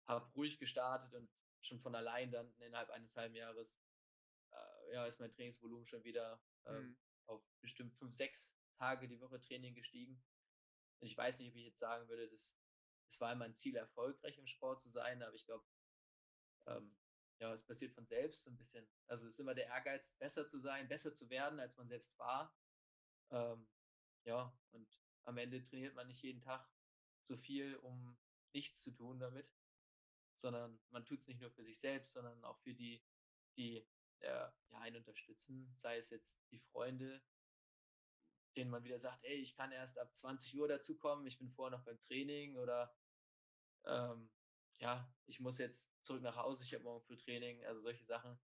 habe 0.05 0.31
ruhig 0.33 0.59
gestartet 0.59 1.13
und 1.13 1.29
schon 1.61 1.79
von 1.79 1.95
allein 1.95 2.31
dann 2.31 2.53
innerhalb 2.59 2.89
eines 2.91 3.15
halben 3.15 3.35
Jahres 3.35 3.79
ja, 4.91 5.05
ist 5.05 5.19
mein 5.19 5.31
Trainingsvolumen 5.31 5.85
schon 5.85 6.03
wieder 6.03 6.41
ähm, 6.65 6.87
mhm. 6.87 6.97
auf 7.27 7.43
bestimmt 7.61 7.93
fünf, 7.95 8.13
sechs 8.13 8.57
Tage 8.77 9.07
die 9.07 9.19
Woche 9.19 9.39
Training 9.41 9.75
gestiegen. 9.75 10.21
Und 10.99 11.07
ich 11.07 11.17
weiß 11.17 11.39
nicht, 11.39 11.49
ob 11.49 11.55
ich 11.55 11.65
jetzt 11.65 11.79
sagen 11.79 12.07
würde, 12.09 12.29
dass 12.29 12.57
es 13.09 13.19
war 13.19 13.33
immer 13.33 13.45
ein 13.45 13.55
Ziel, 13.55 13.75
erfolgreich 13.75 14.37
im 14.37 14.47
Sport 14.47 14.81
zu 14.81 14.89
sein, 14.89 15.21
aber 15.21 15.35
ich 15.35 15.45
glaube, 15.45 15.65
ähm, 16.67 16.95
ja, 17.39 17.53
es 17.53 17.65
passiert 17.65 17.91
von 17.91 18.05
selbst 18.05 18.43
so 18.43 18.51
ein 18.51 18.57
bisschen. 18.57 18.87
Also 19.07 19.27
es 19.27 19.33
ist 19.33 19.39
immer 19.39 19.53
der 19.53 19.65
Ehrgeiz, 19.65 20.13
besser 20.13 20.47
zu 20.47 20.59
sein, 20.59 20.87
besser 20.87 21.13
zu 21.13 21.29
werden, 21.29 21.59
als 21.59 21.75
man 21.75 21.89
selbst 21.89 22.17
war. 22.19 22.55
Ähm, 23.31 23.67
ja, 24.23 24.55
und 24.71 24.87
am 25.23 25.37
Ende 25.37 25.63
trainiert 25.63 25.95
man 25.95 26.07
nicht 26.07 26.21
jeden 26.21 26.41
Tag 26.41 26.69
so 27.23 27.35
viel, 27.35 27.75
um 27.77 28.17
nichts 28.53 28.81
zu 28.81 28.91
tun 28.91 29.19
damit, 29.19 29.53
sondern 30.35 30.79
man 30.89 31.05
tut 31.05 31.19
es 31.19 31.27
nicht 31.27 31.41
nur 31.41 31.51
für 31.51 31.63
sich 31.63 31.79
selbst, 31.79 32.13
sondern 32.13 32.43
auch 32.43 32.59
für 32.59 32.73
die, 32.73 33.03
die 33.57 33.85
äh, 34.21 34.27
ja, 34.27 34.53
einen 34.73 34.97
unterstützen, 34.97 35.73
sei 35.77 35.97
es 35.97 36.09
jetzt 36.09 36.41
die 36.51 36.59
Freunde, 36.59 37.21
denen 38.55 38.69
man 38.71 38.83
wieder 38.83 38.99
sagt, 38.99 39.23
ey, 39.23 39.37
ich 39.37 39.55
kann 39.55 39.71
erst 39.71 39.99
ab 39.99 40.13
20 40.13 40.57
Uhr 40.59 40.67
dazukommen, 40.67 41.25
ich 41.27 41.37
bin 41.37 41.49
vorher 41.49 41.77
noch 41.77 41.85
beim 41.85 41.99
Training 42.01 42.57
oder 42.57 42.93
ähm, 43.85 44.29
ja, 44.79 45.13
ich 45.27 45.39
muss 45.39 45.57
jetzt 45.57 45.93
zurück 46.03 46.21
nach 46.21 46.35
Hause, 46.35 46.63
ich 46.63 46.73
habe 46.73 46.83
morgen 46.83 47.05
früh 47.05 47.17
Training, 47.17 47.63
also 47.65 47.81
solche 47.81 48.05
Sachen. 48.05 48.39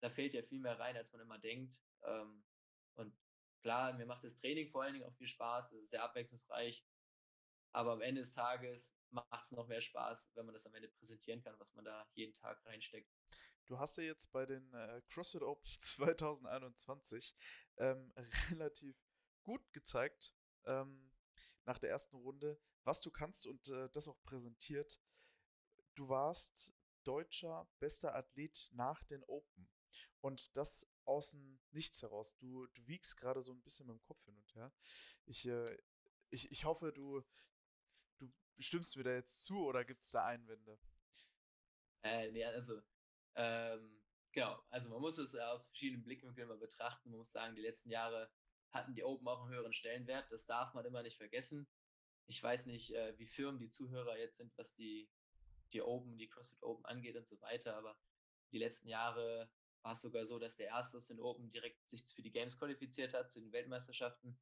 Da 0.00 0.10
fällt 0.10 0.34
ja 0.34 0.42
viel 0.42 0.58
mehr 0.58 0.78
rein, 0.78 0.96
als 0.96 1.12
man 1.12 1.20
immer 1.20 1.38
denkt. 1.38 1.80
Ähm, 2.02 2.42
und 2.94 3.16
klar, 3.60 3.92
mir 3.92 4.06
macht 4.06 4.24
das 4.24 4.34
Training 4.34 4.68
vor 4.68 4.82
allen 4.82 4.94
Dingen 4.94 5.04
auch 5.04 5.14
viel 5.14 5.28
Spaß, 5.28 5.72
es 5.72 5.82
ist 5.82 5.90
sehr 5.90 6.02
abwechslungsreich. 6.02 6.84
Aber 7.74 7.92
am 7.92 8.00
Ende 8.02 8.20
des 8.22 8.34
Tages 8.34 8.98
macht 9.10 9.44
es 9.44 9.52
noch 9.52 9.66
mehr 9.66 9.80
Spaß, 9.80 10.32
wenn 10.34 10.44
man 10.44 10.54
das 10.54 10.66
am 10.66 10.74
Ende 10.74 10.88
präsentieren 10.88 11.42
kann, 11.42 11.58
was 11.58 11.72
man 11.74 11.84
da 11.84 12.06
jeden 12.14 12.34
Tag 12.34 12.64
reinsteckt. 12.66 13.10
Du 13.66 13.78
hast 13.78 13.96
ja 13.96 14.04
jetzt 14.04 14.32
bei 14.32 14.44
den 14.44 14.72
äh, 14.74 15.02
CrossFit 15.08 15.42
Open 15.42 15.70
2021 15.78 17.34
ähm, 17.78 18.12
relativ 18.50 18.96
gut 19.42 19.72
gezeigt 19.72 20.34
ähm, 20.64 21.10
nach 21.64 21.78
der 21.78 21.90
ersten 21.90 22.16
Runde, 22.16 22.60
was 22.84 23.00
du 23.00 23.10
kannst 23.10 23.46
und 23.46 23.68
äh, 23.68 23.88
das 23.90 24.08
auch 24.08 24.20
präsentiert. 24.22 25.00
Du 25.94 26.08
warst 26.08 26.72
deutscher 27.04 27.68
bester 27.78 28.14
Athlet 28.14 28.70
nach 28.72 29.02
den 29.04 29.22
Open. 29.24 29.68
Und 30.20 30.56
das 30.56 30.86
aus 31.04 31.30
dem 31.30 31.60
Nichts 31.70 32.02
heraus. 32.02 32.36
Du, 32.36 32.66
du 32.66 32.86
wiegst 32.86 33.16
gerade 33.16 33.42
so 33.42 33.52
ein 33.52 33.62
bisschen 33.62 33.86
mit 33.86 33.96
dem 33.96 34.02
Kopf 34.02 34.24
hin 34.24 34.36
und 34.36 34.54
her. 34.54 34.72
Ich, 35.26 35.46
äh, 35.46 35.76
ich, 36.30 36.50
ich 36.50 36.64
hoffe, 36.64 36.92
du, 36.92 37.22
du 38.18 38.30
stimmst 38.58 38.96
mir 38.96 39.02
da 39.02 39.12
jetzt 39.12 39.44
zu 39.44 39.58
oder 39.64 39.84
gibt 39.84 40.02
es 40.02 40.10
da 40.10 40.24
Einwände? 40.26 40.78
Äh, 42.04 42.30
nee, 42.30 42.44
also, 42.44 42.80
ähm, 43.34 44.02
genau, 44.32 44.62
also 44.70 44.90
man 44.90 45.00
muss 45.00 45.18
es 45.18 45.34
aus 45.34 45.68
verschiedenen 45.68 46.02
Blickwinkeln 46.02 46.48
mal 46.48 46.58
betrachten. 46.58 47.10
Man 47.10 47.18
muss 47.18 47.32
sagen, 47.32 47.54
die 47.54 47.62
letzten 47.62 47.90
Jahre 47.90 48.30
hatten 48.70 48.94
die 48.94 49.04
Open 49.04 49.28
auch 49.28 49.42
einen 49.42 49.50
höheren 49.50 49.72
Stellenwert. 49.72 50.30
Das 50.30 50.46
darf 50.46 50.74
man 50.74 50.84
immer 50.84 51.02
nicht 51.02 51.16
vergessen. 51.16 51.68
Ich 52.26 52.42
weiß 52.42 52.66
nicht, 52.66 52.94
äh, 52.94 53.18
wie 53.18 53.26
firm 53.26 53.58
die 53.58 53.68
Zuhörer 53.68 54.18
jetzt 54.18 54.38
sind, 54.38 54.56
was 54.56 54.74
die, 54.74 55.10
die 55.72 55.82
Open, 55.82 56.16
die 56.16 56.28
CrossFit 56.28 56.62
Open 56.62 56.84
angeht 56.86 57.16
und 57.16 57.28
so 57.28 57.40
weiter, 57.40 57.76
aber 57.76 57.98
die 58.52 58.58
letzten 58.58 58.88
Jahre 58.88 59.50
war 59.82 59.92
es 59.92 60.00
sogar 60.00 60.26
so, 60.26 60.38
dass 60.38 60.56
der 60.56 60.68
Erste 60.68 60.98
aus 60.98 61.06
den 61.06 61.20
Open 61.20 61.50
direkt 61.50 61.88
sich 61.88 62.02
für 62.14 62.22
die 62.22 62.30
Games 62.30 62.56
qualifiziert 62.56 63.14
hat, 63.14 63.32
zu 63.32 63.40
den 63.40 63.52
Weltmeisterschaften. 63.52 64.38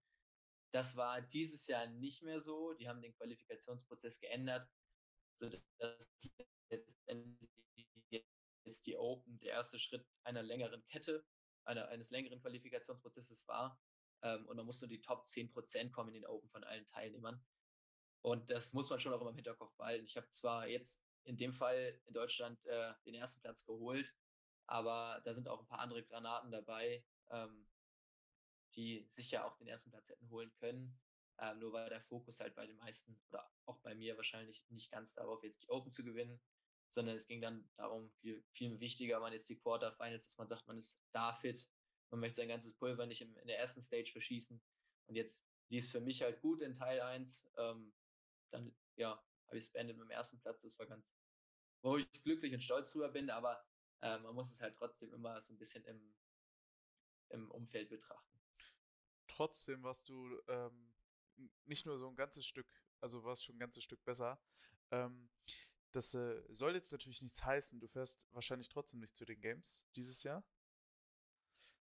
Das 0.72 0.96
war 0.96 1.20
dieses 1.22 1.66
Jahr 1.66 1.86
nicht 1.86 2.22
mehr 2.22 2.40
so. 2.40 2.74
Die 2.74 2.88
haben 2.88 3.00
den 3.00 3.14
Qualifikationsprozess 3.14 4.20
geändert, 4.20 4.68
sodass 5.34 5.62
letztendlich 6.68 7.50
jetzt 8.70 8.86
die 8.86 8.96
Open 8.96 9.38
der 9.40 9.52
erste 9.52 9.78
Schritt 9.78 10.06
einer 10.24 10.42
längeren 10.42 10.84
Kette, 10.86 11.24
einer, 11.64 11.88
eines 11.88 12.10
längeren 12.10 12.40
Qualifikationsprozesses 12.40 13.46
war. 13.48 13.80
Ähm, 14.22 14.46
und 14.46 14.56
man 14.56 14.66
muss 14.66 14.80
nur 14.80 14.88
die 14.88 15.00
Top 15.00 15.24
10% 15.24 15.90
kommen 15.90 16.14
in 16.14 16.22
den 16.22 16.26
Open 16.26 16.48
von 16.48 16.64
allen 16.64 16.86
Teilnehmern. 16.86 17.44
Und 18.22 18.50
das 18.50 18.72
muss 18.72 18.90
man 18.90 19.00
schon 19.00 19.12
auch 19.12 19.20
immer 19.20 19.30
im 19.30 19.36
Hinterkopf 19.36 19.74
behalten. 19.76 20.04
Ich 20.04 20.16
habe 20.16 20.28
zwar 20.28 20.66
jetzt 20.68 21.02
in 21.24 21.36
dem 21.36 21.52
Fall 21.52 22.00
in 22.06 22.14
Deutschland 22.14 22.64
äh, 22.66 22.92
den 23.06 23.14
ersten 23.14 23.40
Platz 23.40 23.64
geholt, 23.64 24.14
aber 24.66 25.20
da 25.24 25.34
sind 25.34 25.48
auch 25.48 25.60
ein 25.60 25.66
paar 25.66 25.80
andere 25.80 26.04
Granaten 26.04 26.50
dabei, 26.50 27.04
ähm, 27.30 27.66
die 28.74 29.04
sicher 29.08 29.46
auch 29.46 29.56
den 29.56 29.66
ersten 29.66 29.90
Platz 29.90 30.08
hätten 30.08 30.28
holen 30.28 30.52
können. 30.54 30.98
Ähm, 31.38 31.58
nur 31.58 31.72
war 31.72 31.88
der 31.88 32.02
Fokus 32.02 32.40
halt 32.40 32.54
bei 32.54 32.66
den 32.66 32.76
meisten 32.76 33.18
oder 33.30 33.50
auch 33.64 33.78
bei 33.80 33.94
mir 33.94 34.16
wahrscheinlich 34.16 34.68
nicht 34.70 34.90
ganz 34.90 35.14
darauf, 35.14 35.42
jetzt 35.42 35.62
die 35.62 35.70
Open 35.70 35.90
zu 35.90 36.04
gewinnen, 36.04 36.40
sondern 36.90 37.16
es 37.16 37.26
ging 37.26 37.40
dann 37.40 37.68
darum, 37.76 38.10
viel, 38.20 38.44
viel 38.52 38.78
wichtiger 38.80 39.20
waren 39.20 39.32
jetzt 39.32 39.48
die 39.48 39.58
Quarterfinals, 39.58 40.26
dass 40.26 40.38
man 40.38 40.48
sagt, 40.48 40.66
man 40.66 40.78
ist 40.78 41.00
da 41.12 41.32
fit, 41.32 41.68
man 42.10 42.20
möchte 42.20 42.36
sein 42.36 42.48
ganzes 42.48 42.74
Pulver 42.74 43.06
nicht 43.06 43.22
im, 43.22 43.36
in 43.38 43.46
der 43.46 43.58
ersten 43.58 43.82
Stage 43.82 44.10
verschießen. 44.10 44.60
Und 45.06 45.14
jetzt 45.14 45.46
lief 45.68 45.84
es 45.84 45.90
für 45.90 46.00
mich 46.00 46.22
halt 46.22 46.40
gut 46.40 46.60
in 46.60 46.74
Teil 46.74 47.00
1. 47.00 47.50
Ähm, 47.56 47.92
dann, 48.50 48.74
ja, 48.96 49.22
habe 49.46 49.58
ich 49.58 49.64
es 49.64 49.72
beendet 49.72 49.96
mit 49.96 50.06
dem 50.06 50.10
ersten 50.10 50.40
Platz. 50.40 50.62
Das 50.62 50.78
war 50.78 50.86
ganz, 50.86 51.14
wo 51.82 51.96
ich 51.96 52.10
glücklich 52.22 52.52
und 52.52 52.62
stolz 52.62 52.92
drüber 52.92 53.08
bin, 53.08 53.30
aber 53.30 53.64
äh, 54.00 54.18
man 54.18 54.34
muss 54.34 54.50
es 54.50 54.60
halt 54.60 54.76
trotzdem 54.76 55.12
immer 55.14 55.40
so 55.40 55.54
ein 55.54 55.58
bisschen 55.58 55.84
im, 55.84 56.16
im 57.30 57.50
Umfeld 57.50 57.88
betrachten. 57.88 58.40
Trotzdem 59.28 59.82
warst 59.84 60.08
du 60.08 60.40
ähm, 60.48 60.92
nicht 61.64 61.86
nur 61.86 61.96
so 61.98 62.08
ein 62.08 62.16
ganzes 62.16 62.46
Stück, 62.46 62.66
also 63.00 63.24
warst 63.24 63.44
schon 63.44 63.56
ein 63.56 63.60
ganzes 63.60 63.84
Stück 63.84 64.04
besser. 64.04 64.40
Ähm, 64.90 65.30
das 65.92 66.14
äh, 66.14 66.42
soll 66.48 66.74
jetzt 66.74 66.92
natürlich 66.92 67.22
nichts 67.22 67.44
heißen. 67.44 67.80
Du 67.80 67.88
fährst 67.88 68.28
wahrscheinlich 68.32 68.68
trotzdem 68.68 69.00
nicht 69.00 69.16
zu 69.16 69.24
den 69.24 69.40
Games 69.40 69.86
dieses 69.96 70.22
Jahr. 70.22 70.44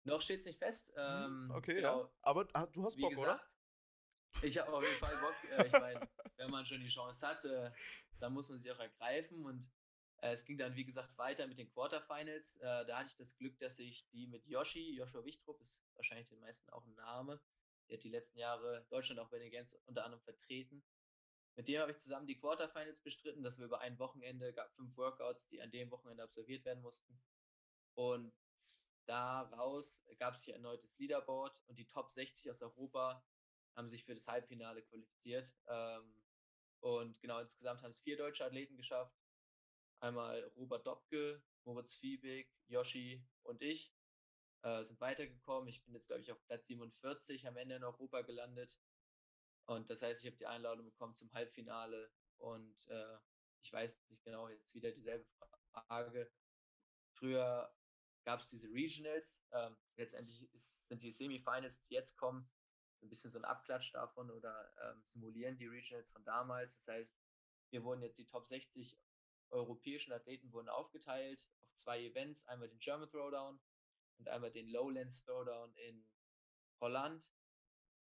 Noch 0.05 0.23
steht 0.23 0.41
es 0.41 0.47
nicht 0.47 0.59
fest. 0.59 0.93
Hm, 0.95 1.49
ähm, 1.49 1.51
okay, 1.55 1.75
genau. 1.75 2.03
ja. 2.03 2.11
Aber 2.23 2.49
ah, 2.55 2.67
du 2.67 2.85
hast 2.85 2.99
Bock, 2.99 3.11
gesagt, 3.11 3.29
oder? 3.29 4.43
Ich 4.43 4.59
habe 4.59 4.73
auf 4.73 4.85
jeden 4.85 4.97
Fall 4.97 5.17
Bock. 5.21 5.59
Äh, 5.59 5.67
ich 5.67 5.73
meine, 5.73 6.09
wenn 6.37 6.51
man 6.51 6.65
schon 6.65 6.81
die 6.81 6.89
Chance 6.89 7.27
hat, 7.27 7.45
äh, 7.45 7.71
dann 8.19 8.33
muss 8.33 8.49
man 8.49 8.59
sie 8.59 8.71
auch 8.71 8.79
ergreifen. 8.79 9.45
Und 9.45 9.71
äh, 10.23 10.33
es 10.33 10.45
ging 10.45 10.57
dann, 10.57 10.75
wie 10.77 10.85
gesagt, 10.85 11.17
weiter 11.19 11.47
mit 11.47 11.59
den 11.59 11.69
Quarterfinals. 11.69 12.57
Äh, 12.57 12.87
da 12.87 12.99
hatte 12.99 13.09
ich 13.11 13.17
das 13.17 13.37
Glück, 13.37 13.59
dass 13.59 13.79
ich 13.79 14.09
die 14.11 14.27
mit 14.27 14.47
Yoshi, 14.47 14.97
Joshua 14.97 15.25
Wichtrup, 15.25 15.61
ist 15.61 15.83
wahrscheinlich 15.95 16.29
den 16.29 16.41
meisten 16.41 16.71
auch 16.71 16.87
ein 16.87 16.95
Name. 16.95 17.41
Der 17.89 17.97
hat 17.97 18.05
die 18.05 18.11
letzten 18.11 18.39
Jahre 18.39 18.87
Deutschland 18.91 19.21
auch 19.21 19.29
bei 19.29 19.39
den 19.39 19.51
Games 19.51 19.75
unter 19.87 20.05
anderem 20.05 20.23
vertreten. 20.23 20.83
Mit 21.59 21.67
dem 21.67 21.81
habe 21.81 21.91
ich 21.91 21.99
zusammen 21.99 22.29
die 22.29 22.39
Quarterfinals 22.39 23.01
bestritten. 23.01 23.43
Das 23.43 23.59
war 23.59 23.67
über 23.67 23.81
ein 23.81 23.99
Wochenende, 23.99 24.53
gab 24.53 24.73
fünf 24.77 24.97
Workouts, 24.97 25.49
die 25.49 25.61
an 25.61 25.73
dem 25.73 25.91
Wochenende 25.91 26.23
absolviert 26.23 26.65
werden 26.65 26.81
mussten. 26.81 27.21
Und 27.95 28.33
daraus 29.07 30.05
gab 30.21 30.37
es 30.37 30.45
hier 30.45 30.55
erneutes 30.55 31.01
Leaderboard 31.01 31.61
und 31.67 31.77
die 31.77 31.89
Top 31.89 32.13
60 32.13 32.49
aus 32.53 32.63
Europa 32.63 33.27
haben 33.75 33.89
sich 33.89 34.05
für 34.05 34.15
das 34.15 34.29
Halbfinale 34.29 34.83
qualifiziert. 34.83 35.53
Ähm, 35.67 36.23
und 36.79 37.21
genau 37.21 37.41
insgesamt 37.41 37.83
haben 37.83 37.91
es 37.91 37.99
vier 37.99 38.17
deutsche 38.17 38.45
Athleten 38.45 38.77
geschafft. 38.77 39.19
Einmal 39.99 40.53
Robert 40.57 40.87
Dobke, 40.87 41.43
Moritz 41.65 41.93
Fiebig, 41.93 42.55
Yoshi 42.69 43.27
und 43.43 43.63
ich 43.63 43.93
äh, 44.63 44.85
sind 44.85 45.01
weitergekommen. 45.01 45.69
Ich 45.69 45.85
bin 45.85 45.93
jetzt, 45.93 46.07
glaube 46.07 46.23
ich, 46.23 46.31
auf 46.31 46.41
Platz 46.47 46.69
47 46.69 47.49
am 47.49 47.57
Ende 47.57 47.75
in 47.75 47.83
Europa 47.83 48.23
gelandet. 48.23 48.79
Und 49.69 49.91
das 49.91 50.01
heißt, 50.01 50.25
ich 50.25 50.31
habe 50.31 50.39
die 50.39 50.47
Einladung 50.47 50.87
bekommen 50.87 51.15
zum 51.15 51.33
Halbfinale. 51.35 52.11
Und 52.39 52.89
äh, 52.89 53.19
ich 53.61 53.71
weiß 53.71 54.03
nicht 54.09 54.25
genau, 54.25 54.49
jetzt 54.49 54.75
wieder 54.75 54.91
dieselbe 54.93 55.27
Frage. 55.73 56.33
Früher 57.13 57.71
gab 58.25 58.41
es 58.41 58.49
diese 58.49 58.69
Regionals. 58.69 59.45
Ähm, 59.53 59.77
letztendlich 59.97 60.43
ist, 60.55 60.89
sind 60.89 61.03
die 61.03 61.11
Semifinals, 61.11 61.83
die 61.83 61.95
jetzt 61.95 62.17
kommen, 62.17 62.51
so 62.99 63.07
ein 63.07 63.11
bisschen 63.11 63.31
so 63.31 63.39
ein 63.39 63.45
Abklatsch 63.45 63.93
davon 63.93 64.31
oder 64.31 64.73
ähm, 64.83 65.03
simulieren 65.05 65.59
die 65.59 65.67
Regionals 65.67 66.13
von 66.13 66.25
damals. 66.25 66.77
Das 66.77 66.89
heißt, 66.89 67.19
wir 67.71 67.85
wurden 67.85 68.03
jetzt 68.03 68.19
die 68.19 68.27
Top 68.27 68.47
60 68.47 68.99
europäischen 69.51 70.13
Athleten 70.13 70.51
wurden 70.53 70.69
aufgeteilt 70.69 71.51
auf 71.63 71.75
zwei 71.75 72.03
Events, 72.03 72.47
einmal 72.47 72.69
den 72.69 72.79
German 72.79 73.09
Throwdown 73.09 73.61
und 74.19 74.29
einmal 74.29 74.51
den 74.51 74.69
Lowlands 74.69 75.25
Throwdown 75.25 75.75
in 75.77 76.07
Holland. 76.81 77.31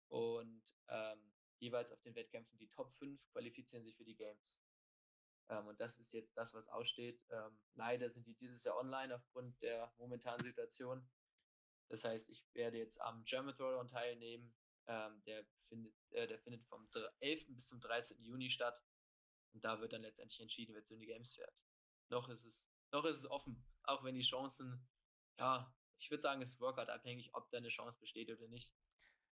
Und 0.08 0.62
ähm, 0.88 1.31
jeweils 1.62 1.92
auf 1.92 2.02
den 2.02 2.14
Wettkämpfen 2.14 2.58
die 2.58 2.68
Top 2.68 2.92
5 2.94 3.24
qualifizieren 3.32 3.84
sich 3.84 3.96
für 3.96 4.04
die 4.04 4.16
Games. 4.16 4.60
Ähm, 5.48 5.66
und 5.68 5.80
das 5.80 5.98
ist 5.98 6.12
jetzt 6.12 6.36
das, 6.36 6.52
was 6.54 6.68
aussteht. 6.68 7.22
Ähm, 7.30 7.58
leider 7.74 8.10
sind 8.10 8.26
die 8.26 8.34
dieses 8.34 8.64
Jahr 8.64 8.76
online 8.76 9.14
aufgrund 9.14 9.60
der 9.62 9.92
momentanen 9.96 10.44
Situation. 10.44 11.08
Das 11.88 12.04
heißt, 12.04 12.28
ich 12.30 12.44
werde 12.54 12.78
jetzt 12.78 13.00
am 13.00 13.24
German 13.24 13.54
Throwdown 13.54 13.88
teilnehmen. 13.88 14.54
Ähm, 14.88 15.22
der, 15.24 15.46
findet, 15.68 15.94
äh, 16.10 16.26
der 16.26 16.40
findet 16.40 16.64
vom 16.64 16.88
11. 17.20 17.54
bis 17.54 17.68
zum 17.68 17.80
13. 17.80 18.22
Juni 18.24 18.50
statt. 18.50 18.82
Und 19.54 19.64
da 19.64 19.80
wird 19.80 19.92
dann 19.92 20.02
letztendlich 20.02 20.40
entschieden, 20.40 20.74
wer 20.74 20.84
zu 20.84 20.96
den 20.96 21.06
Games 21.06 21.34
fährt. 21.34 21.54
Noch 22.08 22.28
ist 22.28 22.44
es, 22.44 22.66
noch 22.90 23.04
ist 23.04 23.18
es 23.18 23.30
offen, 23.30 23.64
auch 23.84 24.02
wenn 24.02 24.14
die 24.14 24.22
Chancen, 24.22 24.88
ja, 25.38 25.72
ich 25.98 26.10
würde 26.10 26.22
sagen, 26.22 26.42
es 26.42 26.50
ist 26.50 26.60
Workout 26.60 26.88
abhängig, 26.88 27.32
ob 27.34 27.48
da 27.50 27.58
eine 27.58 27.68
Chance 27.68 27.98
besteht 28.00 28.30
oder 28.30 28.48
nicht. 28.48 28.74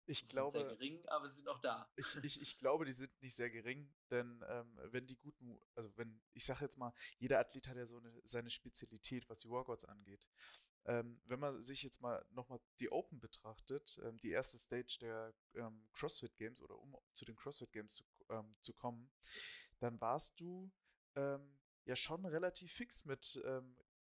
Ich 0.06 0.22
die 0.22 0.28
glaube, 0.28 0.58
sind 0.58 0.68
sehr 0.68 0.76
gering, 0.76 1.06
aber 1.08 1.28
sie 1.28 1.36
sind 1.36 1.48
auch 1.48 1.60
da. 1.60 1.90
Ich, 1.96 2.16
ich, 2.22 2.40
ich 2.40 2.58
glaube, 2.58 2.84
die 2.84 2.92
sind 2.92 3.10
nicht 3.22 3.34
sehr 3.34 3.50
gering, 3.50 3.92
denn 4.10 4.44
ähm, 4.48 4.78
wenn 4.90 5.06
die 5.06 5.16
guten, 5.16 5.58
also 5.74 5.90
wenn, 5.96 6.20
ich 6.34 6.44
sage 6.44 6.64
jetzt 6.64 6.76
mal, 6.76 6.92
jeder 7.18 7.38
Athlet 7.38 7.68
hat 7.68 7.76
ja 7.76 7.86
so 7.86 7.98
eine, 7.98 8.12
seine 8.24 8.50
Spezialität, 8.50 9.28
was 9.28 9.38
die 9.38 9.48
Workouts 9.48 9.84
angeht. 9.84 10.26
Ähm, 10.86 11.18
wenn 11.24 11.40
man 11.40 11.62
sich 11.62 11.82
jetzt 11.82 12.02
mal 12.02 12.24
nochmal 12.30 12.60
die 12.78 12.92
Open 12.92 13.18
betrachtet, 13.18 13.98
ähm, 14.04 14.18
die 14.18 14.30
erste 14.30 14.58
Stage 14.58 14.98
der 15.00 15.34
ähm, 15.54 15.88
CrossFit 15.92 16.36
Games 16.36 16.60
oder 16.60 16.78
um 16.78 16.94
zu 17.14 17.24
den 17.24 17.36
CrossFit 17.36 17.72
Games 17.72 17.94
zu, 17.94 18.04
ähm, 18.28 18.54
zu 18.60 18.74
kommen, 18.74 19.10
dann 19.78 19.98
warst 20.02 20.38
du 20.38 20.70
ähm, 21.14 21.58
ja 21.86 21.96
schon 21.96 22.26
relativ 22.26 22.72
fix 22.72 23.04
mit 23.06 23.40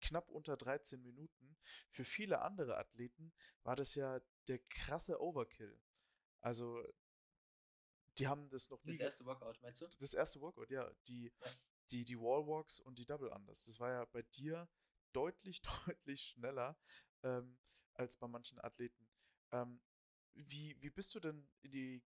knapp 0.00 0.28
unter 0.30 0.56
13 0.56 1.02
Minuten. 1.02 1.56
Für 1.90 2.04
viele 2.04 2.40
andere 2.42 2.78
Athleten 2.78 3.32
war 3.62 3.76
das 3.76 3.94
ja 3.94 4.20
der 4.50 4.58
krasse 4.68 5.20
Overkill. 5.20 5.80
Also, 6.40 6.84
die 8.18 8.26
haben 8.26 8.48
das 8.50 8.68
noch 8.68 8.82
nie. 8.84 8.92
Das 8.92 9.00
erste 9.00 9.24
Workout, 9.24 9.62
meinst 9.62 9.80
du? 9.80 9.86
Das 9.98 10.12
erste 10.12 10.40
Workout, 10.40 10.70
ja. 10.70 10.92
Die, 11.06 11.32
ja. 11.40 11.50
die, 11.92 12.04
die 12.04 12.18
Wallwalks 12.18 12.80
und 12.80 12.98
die 12.98 13.06
Double 13.06 13.28
Unders. 13.28 13.66
Das 13.66 13.78
war 13.78 13.90
ja 13.90 14.04
bei 14.06 14.22
dir 14.22 14.68
deutlich, 15.12 15.62
deutlich 15.86 16.20
schneller 16.22 16.76
ähm, 17.22 17.58
als 17.94 18.16
bei 18.16 18.26
manchen 18.26 18.58
Athleten. 18.60 19.08
Ähm, 19.52 19.80
wie, 20.34 20.76
wie 20.80 20.90
bist 20.90 21.14
du 21.14 21.20
denn 21.20 21.48
in, 21.62 21.70
die, 21.70 22.02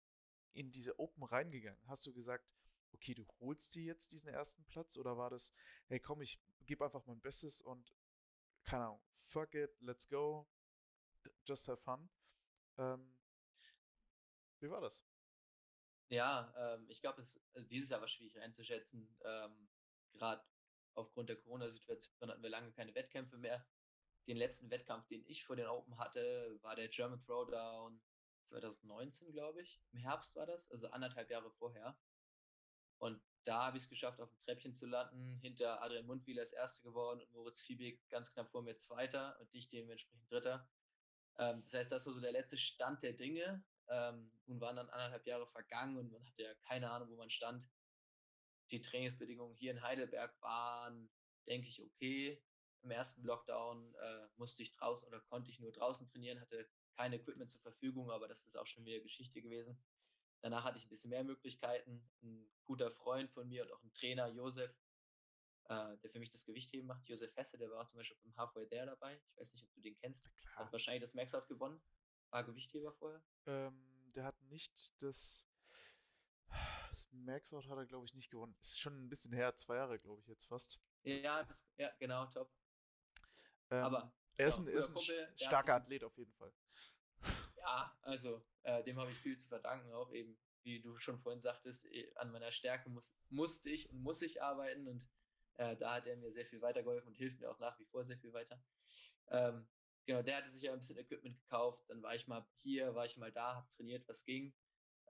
in 0.52 0.72
diese 0.72 1.00
Open 1.00 1.24
reingegangen? 1.24 1.80
Hast 1.88 2.06
du 2.06 2.14
gesagt, 2.14 2.54
okay, 2.92 3.14
du 3.14 3.26
holst 3.40 3.74
dir 3.76 3.84
jetzt 3.84 4.12
diesen 4.12 4.30
ersten 4.30 4.66
Platz 4.66 4.98
oder 4.98 5.18
war 5.18 5.30
das, 5.30 5.54
hey 5.88 6.00
komm, 6.00 6.22
ich 6.22 6.40
gebe 6.66 6.84
einfach 6.84 7.06
mein 7.06 7.22
Bestes 7.22 7.62
und 7.62 7.94
keine 8.64 8.86
Ahnung, 8.86 9.02
fuck 9.16 9.54
it, 9.56 9.76
let's 9.82 10.08
go, 10.08 10.48
just 11.46 11.68
have 11.68 11.82
fun? 11.82 12.10
Ähm, 12.78 13.16
wie 14.60 14.70
war 14.70 14.82
das? 14.82 15.06
Ja, 16.10 16.54
ähm, 16.58 16.86
ich 16.90 17.02
glaube, 17.02 17.22
es 17.22 17.42
also 17.54 17.68
dieses 17.68 17.90
Jahr 17.90 18.02
war 18.02 18.08
schwierig 18.08 18.40
einzuschätzen. 18.40 19.16
Ähm, 19.24 19.70
Gerade 20.14 20.44
aufgrund 20.94 21.30
der 21.30 21.38
Corona-Situation 21.38 22.30
hatten 22.30 22.44
wir 22.44 22.50
lange 22.50 22.72
keine 22.72 22.94
Wettkämpfe 22.94 23.38
mehr. 23.38 23.66
Den 24.28 24.38
letzten 24.38 24.70
Wettkampf, 24.70 25.08
den 25.08 25.26
ich 25.26 25.44
vor 25.44 25.56
den 25.56 25.68
Open 25.68 25.98
hatte, 25.98 26.58
war 26.62 26.76
der 26.76 26.88
German 26.88 27.20
Throwdown 27.20 28.00
2019, 28.46 29.32
glaube 29.32 29.62
ich. 29.62 29.82
Im 29.92 29.98
Herbst 29.98 30.36
war 30.36 30.46
das, 30.46 30.72
also 30.72 30.90
anderthalb 30.90 31.30
Jahre 31.30 31.52
vorher. 31.52 31.98
Und 33.00 33.22
da 33.44 33.66
habe 33.66 33.78
ich 33.78 33.84
es 33.84 33.90
geschafft, 33.90 34.22
auf 34.22 34.30
dem 34.30 34.40
Treppchen 34.46 34.74
zu 34.74 34.86
landen. 34.86 35.38
Hinter 35.42 35.82
Adrian 35.82 36.06
Mundwieler 36.06 36.44
ist 36.44 36.54
Erster 36.54 36.84
geworden 36.84 37.22
und 37.22 37.32
Moritz 37.32 37.60
Fiebig 37.60 38.08
ganz 38.10 38.32
knapp 38.32 38.50
vor 38.50 38.62
mir 38.62 38.78
Zweiter 38.78 39.38
und 39.42 39.54
ich 39.54 39.68
dementsprechend 39.68 40.32
Dritter. 40.32 40.70
Ähm, 41.38 41.62
das 41.62 41.74
heißt, 41.74 41.92
das 41.92 42.06
war 42.06 42.14
so 42.14 42.22
der 42.22 42.32
letzte 42.32 42.58
Stand 42.58 43.04
der 43.04 43.14
Dinge. 43.14 43.64
Ähm, 43.90 44.32
nun 44.46 44.62
waren 44.62 44.76
dann 44.76 44.90
anderthalb 44.90 45.26
Jahre 45.26 45.48
vergangen 45.48 45.98
und 45.98 46.12
man 46.12 46.26
hatte 46.26 46.44
ja 46.44 46.54
keine 46.56 46.90
Ahnung, 46.92 47.10
wo 47.10 47.16
man 47.16 47.30
stand. 47.30 47.68
Die 48.72 48.82
Trainingsbedingungen 48.82 49.56
hier 49.56 49.72
in 49.72 49.82
Heidelberg 49.82 50.40
waren, 50.42 51.10
denke 51.48 51.68
ich, 51.68 51.82
okay. 51.82 52.42
Im 52.82 52.92
ersten 52.92 53.24
Lockdown 53.24 53.96
äh, 53.96 54.28
musste 54.36 54.62
ich 54.62 54.74
draußen 54.74 55.08
oder 55.08 55.22
konnte 55.22 55.50
ich 55.50 55.60
nur 55.60 55.72
draußen 55.72 56.06
trainieren, 56.06 56.42
hatte 56.42 56.70
kein 56.98 57.14
Equipment 57.14 57.50
zur 57.50 57.62
Verfügung, 57.62 58.12
aber 58.12 58.28
das 58.28 58.46
ist 58.46 58.58
auch 58.58 58.68
schon 58.68 58.86
wieder 58.86 59.00
Geschichte 59.00 59.42
gewesen. 59.42 59.82
Danach 60.42 60.66
hatte 60.66 60.78
ich 60.78 60.86
ein 60.86 60.90
bisschen 60.90 61.12
mehr 61.12 61.24
Möglichkeiten. 61.24 62.06
Ein 62.22 62.52
guter 62.66 62.92
Freund 62.92 63.32
von 63.32 63.48
mir 63.48 63.64
und 63.64 63.72
auch 63.72 63.82
ein 63.84 63.94
Trainer, 63.94 64.28
Josef, 64.28 64.78
äh, 65.70 65.98
der 65.98 66.10
für 66.10 66.20
mich 66.20 66.30
das 66.30 66.46
Gewichtheben 66.46 66.88
macht. 66.88 67.08
Josef 67.08 67.36
Hesse, 67.36 67.58
der 67.58 67.70
war 67.72 67.82
auch 67.82 67.88
zum 67.88 68.00
Beispiel 68.00 68.18
beim 68.24 68.36
Halfway 68.36 68.68
There 68.68 68.86
dabei. 68.86 69.20
Ich 69.32 69.38
weiß 69.38 69.54
nicht, 69.54 69.64
ob 69.64 69.74
du 69.74 69.82
den 69.82 69.96
kennst. 69.98 70.30
Hat 70.56 70.72
wahrscheinlich 70.72 71.02
das 71.02 71.14
Maxout 71.14 71.48
gewonnen. 71.48 71.82
War 72.30 72.44
Gewichtheber 72.44 72.92
vorher? 72.94 73.24
Ähm, 73.46 74.12
der 74.16 74.26
hat 74.26 74.42
nicht 74.44 75.02
das. 75.02 75.48
Das 76.90 77.10
Maxout 77.12 77.68
hat 77.70 77.78
er, 77.78 77.86
glaube 77.86 78.06
ich, 78.06 78.14
nicht 78.14 78.30
gewonnen. 78.30 78.56
Ist 78.60 78.80
schon 78.80 79.06
ein 79.06 79.10
bisschen 79.10 79.34
her, 79.34 79.56
zwei 79.56 79.78
Jahre, 79.78 79.98
glaube 79.98 80.22
ich, 80.22 80.28
jetzt 80.28 80.46
fast. 80.46 80.80
Ja, 81.04 81.44
das, 81.44 81.68
ja 81.78 81.92
genau, 81.98 82.26
top. 82.28 82.52
Ähm, 83.72 83.84
Aber 83.84 84.14
er 84.38 84.48
ist 84.48 84.60
ein, 84.60 84.68
ist 84.68 84.90
ein 84.90 84.96
Kumpel, 84.96 85.34
starker 85.36 85.76
Athlet 85.76 86.04
auf 86.04 86.16
jeden 86.18 86.34
Fall. 86.34 86.54
Ja, 87.58 87.98
also 88.02 88.46
äh, 88.64 88.84
dem 88.84 89.00
habe 89.00 89.10
ich 89.10 89.18
viel 89.18 89.38
zu 89.38 89.48
verdanken, 89.48 89.92
auch 89.94 90.12
eben, 90.12 90.38
wie 90.64 90.82
du 90.82 90.98
schon 90.98 91.20
vorhin 91.20 91.42
sagtest, 91.42 91.86
eh, 91.86 92.14
an 92.16 92.32
meiner 92.32 92.52
Stärke 92.52 92.90
muss, 92.90 93.16
musste 93.30 93.70
ich 93.70 93.90
und 93.90 94.02
muss 94.02 94.22
ich 94.22 94.44
arbeiten 94.44 94.88
und 94.88 95.08
äh, 95.58 95.76
da 95.78 95.96
hat 95.96 96.08
er 96.08 96.18
mir 96.18 96.32
sehr 96.32 96.46
viel 96.46 96.62
weitergeholfen 96.62 97.10
und 97.10 97.16
hilft 97.16 97.40
mir 97.40 97.50
auch 97.50 97.60
nach 97.60 97.78
wie 97.80 97.86
vor 97.86 98.06
sehr 98.06 98.18
viel 98.18 98.34
weiter. 98.34 98.62
Ähm, 99.30 99.68
genau, 100.06 100.22
der 100.22 100.38
hatte 100.38 100.50
sich 100.50 100.64
ja 100.64 100.74
ein 100.74 100.80
bisschen 100.80 100.98
Equipment 100.98 101.38
gekauft, 101.38 101.90
dann 101.90 102.02
war 102.02 102.16
ich 102.16 102.28
mal 102.28 102.46
hier, 102.58 102.96
war 102.96 103.06
ich 103.06 103.18
mal 103.18 103.32
da, 103.32 103.56
habe 103.56 103.70
trainiert, 103.70 104.08
was 104.08 104.26
ging. 104.26 104.54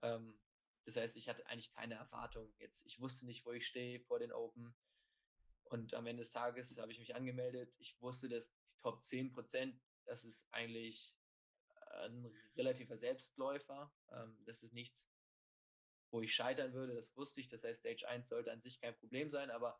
Ähm, 0.02 0.40
das 0.86 0.98
heißt, 0.98 1.16
ich 1.16 1.30
hatte 1.30 1.46
eigentlich 1.48 1.72
keine 1.72 1.96
Erwartung. 1.96 2.54
Jetzt, 2.58 2.86
ich 2.86 3.00
wusste 3.00 3.26
nicht, 3.26 3.46
wo 3.46 3.52
ich 3.52 3.66
stehe 3.66 4.02
vor 4.02 4.20
den 4.20 4.34
Open. 4.34 4.76
Und 5.66 5.94
am 5.94 6.06
Ende 6.06 6.22
des 6.22 6.32
Tages 6.32 6.78
habe 6.78 6.92
ich 6.92 7.00
mich 7.00 7.16
angemeldet. 7.16 7.76
Ich 7.80 8.00
wusste, 8.02 8.28
dass 8.28 8.54
die 8.54 8.78
Top 8.82 9.02
10 9.02 9.32
Prozent, 9.32 9.82
das 10.06 10.26
ist 10.26 10.48
eigentlich 10.52 11.16
ein 12.02 12.32
relativer 12.56 12.98
Selbstläufer. 12.98 13.94
Ähm, 14.12 14.38
das 14.46 14.64
ist 14.64 14.74
nichts, 14.74 15.10
wo 16.12 16.22
ich 16.22 16.34
scheitern 16.34 16.74
würde, 16.74 16.96
das 16.96 17.16
wusste 17.16 17.42
ich. 17.42 17.50
Das 17.50 17.64
heißt, 17.64 17.80
Stage 17.80 18.08
1 18.08 18.28
sollte 18.28 18.52
an 18.52 18.62
sich 18.62 18.80
kein 18.80 18.96
Problem 18.98 19.30
sein, 19.30 19.50
aber 19.52 19.80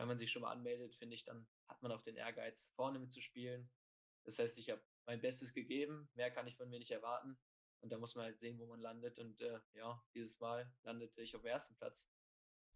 wenn 0.00 0.08
man 0.08 0.18
sich 0.18 0.30
schon 0.30 0.40
mal 0.40 0.50
anmeldet, 0.50 0.94
finde 0.94 1.14
ich, 1.14 1.24
dann 1.24 1.46
hat 1.68 1.82
man 1.82 1.92
auch 1.92 2.00
den 2.00 2.16
Ehrgeiz, 2.16 2.72
vorne 2.74 2.98
mitzuspielen. 2.98 3.70
Das 4.24 4.38
heißt, 4.38 4.56
ich 4.56 4.70
habe 4.70 4.82
mein 5.04 5.20
Bestes 5.20 5.52
gegeben, 5.52 6.08
mehr 6.14 6.30
kann 6.30 6.46
ich 6.46 6.56
von 6.56 6.70
mir 6.70 6.78
nicht 6.78 6.90
erwarten. 6.90 7.38
Und 7.82 7.92
da 7.92 7.98
muss 7.98 8.14
man 8.14 8.24
halt 8.24 8.40
sehen, 8.40 8.58
wo 8.58 8.66
man 8.66 8.80
landet. 8.80 9.18
Und 9.18 9.42
äh, 9.42 9.60
ja, 9.74 10.02
dieses 10.14 10.40
Mal 10.40 10.72
landete 10.84 11.20
ich 11.20 11.36
auf 11.36 11.42
dem 11.42 11.48
ersten 11.48 11.76
Platz. 11.76 12.10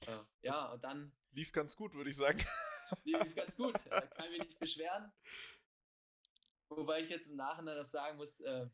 Äh, 0.06 0.18
ja, 0.42 0.70
und 0.72 0.84
dann. 0.84 1.16
Lief 1.30 1.50
ganz 1.52 1.74
gut, 1.76 1.94
würde 1.94 2.10
ich 2.10 2.16
sagen. 2.16 2.44
Lief 3.04 3.18
ganz 3.34 3.56
gut. 3.56 3.74
Äh, 3.87 4.06
kann 4.08 4.30
mich 4.30 4.42
nicht 4.42 4.58
beschweren. 4.58 5.10
Wobei 6.68 7.00
ich 7.00 7.08
jetzt 7.08 7.28
im 7.28 7.37
Nachhinein 7.37 7.76
das 7.76 7.90
sagen 7.90 8.18
muss, 8.18 8.40
äh, 8.40 8.68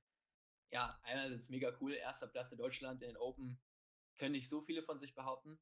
ja, 0.73 1.01
es 1.05 1.51
mega 1.51 1.77
cool, 1.81 1.93
erster 1.93 2.27
Platz 2.27 2.51
in 2.51 2.59
Deutschland 2.59 3.01
in 3.03 3.11
den 3.11 3.17
Open, 3.17 3.61
können 4.17 4.33
nicht 4.33 4.49
so 4.49 4.61
viele 4.61 4.83
von 4.83 4.99
sich 4.99 5.15
behaupten. 5.15 5.61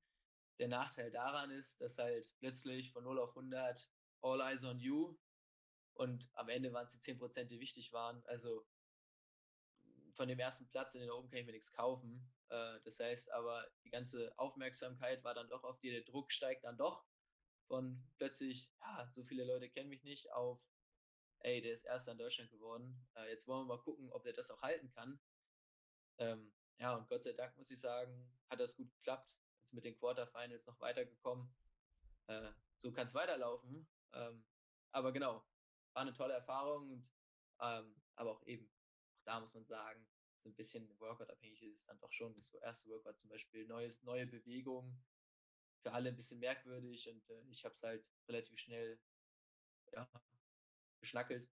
Der 0.58 0.68
Nachteil 0.68 1.10
daran 1.10 1.50
ist, 1.50 1.80
dass 1.80 1.98
halt 1.98 2.34
plötzlich 2.38 2.92
von 2.92 3.04
0 3.04 3.18
auf 3.20 3.30
100 3.30 3.88
All 4.20 4.40
Eyes 4.40 4.64
on 4.64 4.80
You 4.80 5.16
und 5.94 6.30
am 6.34 6.48
Ende 6.48 6.72
waren 6.72 6.86
es 6.86 6.98
die 6.98 7.12
10%, 7.12 7.44
die 7.44 7.60
wichtig 7.60 7.92
waren. 7.92 8.24
Also 8.26 8.66
von 10.14 10.28
dem 10.28 10.38
ersten 10.38 10.68
Platz 10.68 10.94
in 10.94 11.00
den 11.00 11.10
Open 11.10 11.30
kann 11.30 11.40
ich 11.40 11.46
mir 11.46 11.52
nichts 11.52 11.72
kaufen. 11.72 12.28
Äh, 12.48 12.80
das 12.84 12.98
heißt 12.98 13.32
aber, 13.32 13.68
die 13.84 13.90
ganze 13.90 14.36
Aufmerksamkeit 14.38 15.22
war 15.22 15.34
dann 15.34 15.48
doch 15.48 15.64
auf 15.64 15.78
dir, 15.78 15.92
der 15.92 16.02
Druck 16.02 16.32
steigt 16.32 16.64
dann 16.64 16.76
doch 16.76 17.06
von 17.66 18.02
plötzlich, 18.16 18.72
ja, 18.80 19.06
so 19.10 19.24
viele 19.24 19.44
Leute 19.44 19.68
kennen 19.68 19.90
mich 19.90 20.02
nicht, 20.02 20.32
auf 20.32 20.60
ey, 21.40 21.60
der 21.60 21.72
ist 21.72 21.84
Erster 21.84 22.12
in 22.12 22.18
Deutschland 22.18 22.50
geworden. 22.50 23.08
Äh, 23.14 23.30
jetzt 23.30 23.46
wollen 23.46 23.66
wir 23.66 23.76
mal 23.76 23.82
gucken, 23.82 24.10
ob 24.12 24.24
der 24.24 24.32
das 24.32 24.50
auch 24.50 24.62
halten 24.62 24.90
kann. 24.90 25.20
Ähm, 26.18 26.52
ja, 26.78 26.96
und 26.96 27.08
Gott 27.08 27.24
sei 27.24 27.32
Dank 27.32 27.56
muss 27.56 27.70
ich 27.70 27.80
sagen, 27.80 28.28
hat 28.50 28.60
das 28.60 28.76
gut 28.76 28.90
geklappt. 28.90 29.38
Ist 29.68 29.74
mit 29.74 29.84
den 29.84 29.98
Quarterfinals 29.98 30.66
noch 30.66 30.80
weitergekommen. 30.80 31.54
Äh, 32.26 32.52
so 32.78 32.90
kann 32.90 33.04
es 33.04 33.14
weiterlaufen. 33.14 33.86
Ähm, 34.14 34.42
aber 34.92 35.12
genau, 35.12 35.44
war 35.92 36.02
eine 36.02 36.14
tolle 36.14 36.32
Erfahrung. 36.32 36.90
Und, 36.90 37.12
ähm, 37.60 37.94
aber 38.14 38.30
auch 38.30 38.42
eben, 38.46 38.66
auch 39.12 39.22
da 39.24 39.38
muss 39.40 39.52
man 39.52 39.66
sagen, 39.66 40.08
so 40.42 40.48
ein 40.48 40.54
bisschen 40.54 40.98
Workout-abhängig 40.98 41.62
ist 41.64 41.86
dann 41.86 42.00
doch 42.00 42.10
schon. 42.14 42.34
Das 42.34 42.54
erste 42.54 42.88
Workout 42.88 43.18
zum 43.18 43.28
Beispiel, 43.28 43.66
neues, 43.66 44.02
neue 44.04 44.26
Bewegungen, 44.26 45.04
für 45.82 45.92
alle 45.92 46.08
ein 46.08 46.16
bisschen 46.16 46.40
merkwürdig 46.40 47.06
und 47.10 47.28
äh, 47.28 47.42
ich 47.50 47.62
habe 47.66 47.74
es 47.74 47.82
halt 47.82 48.10
relativ 48.26 48.58
schnell 48.58 48.98
ja, 49.92 50.10
geschnackelt. 50.98 51.46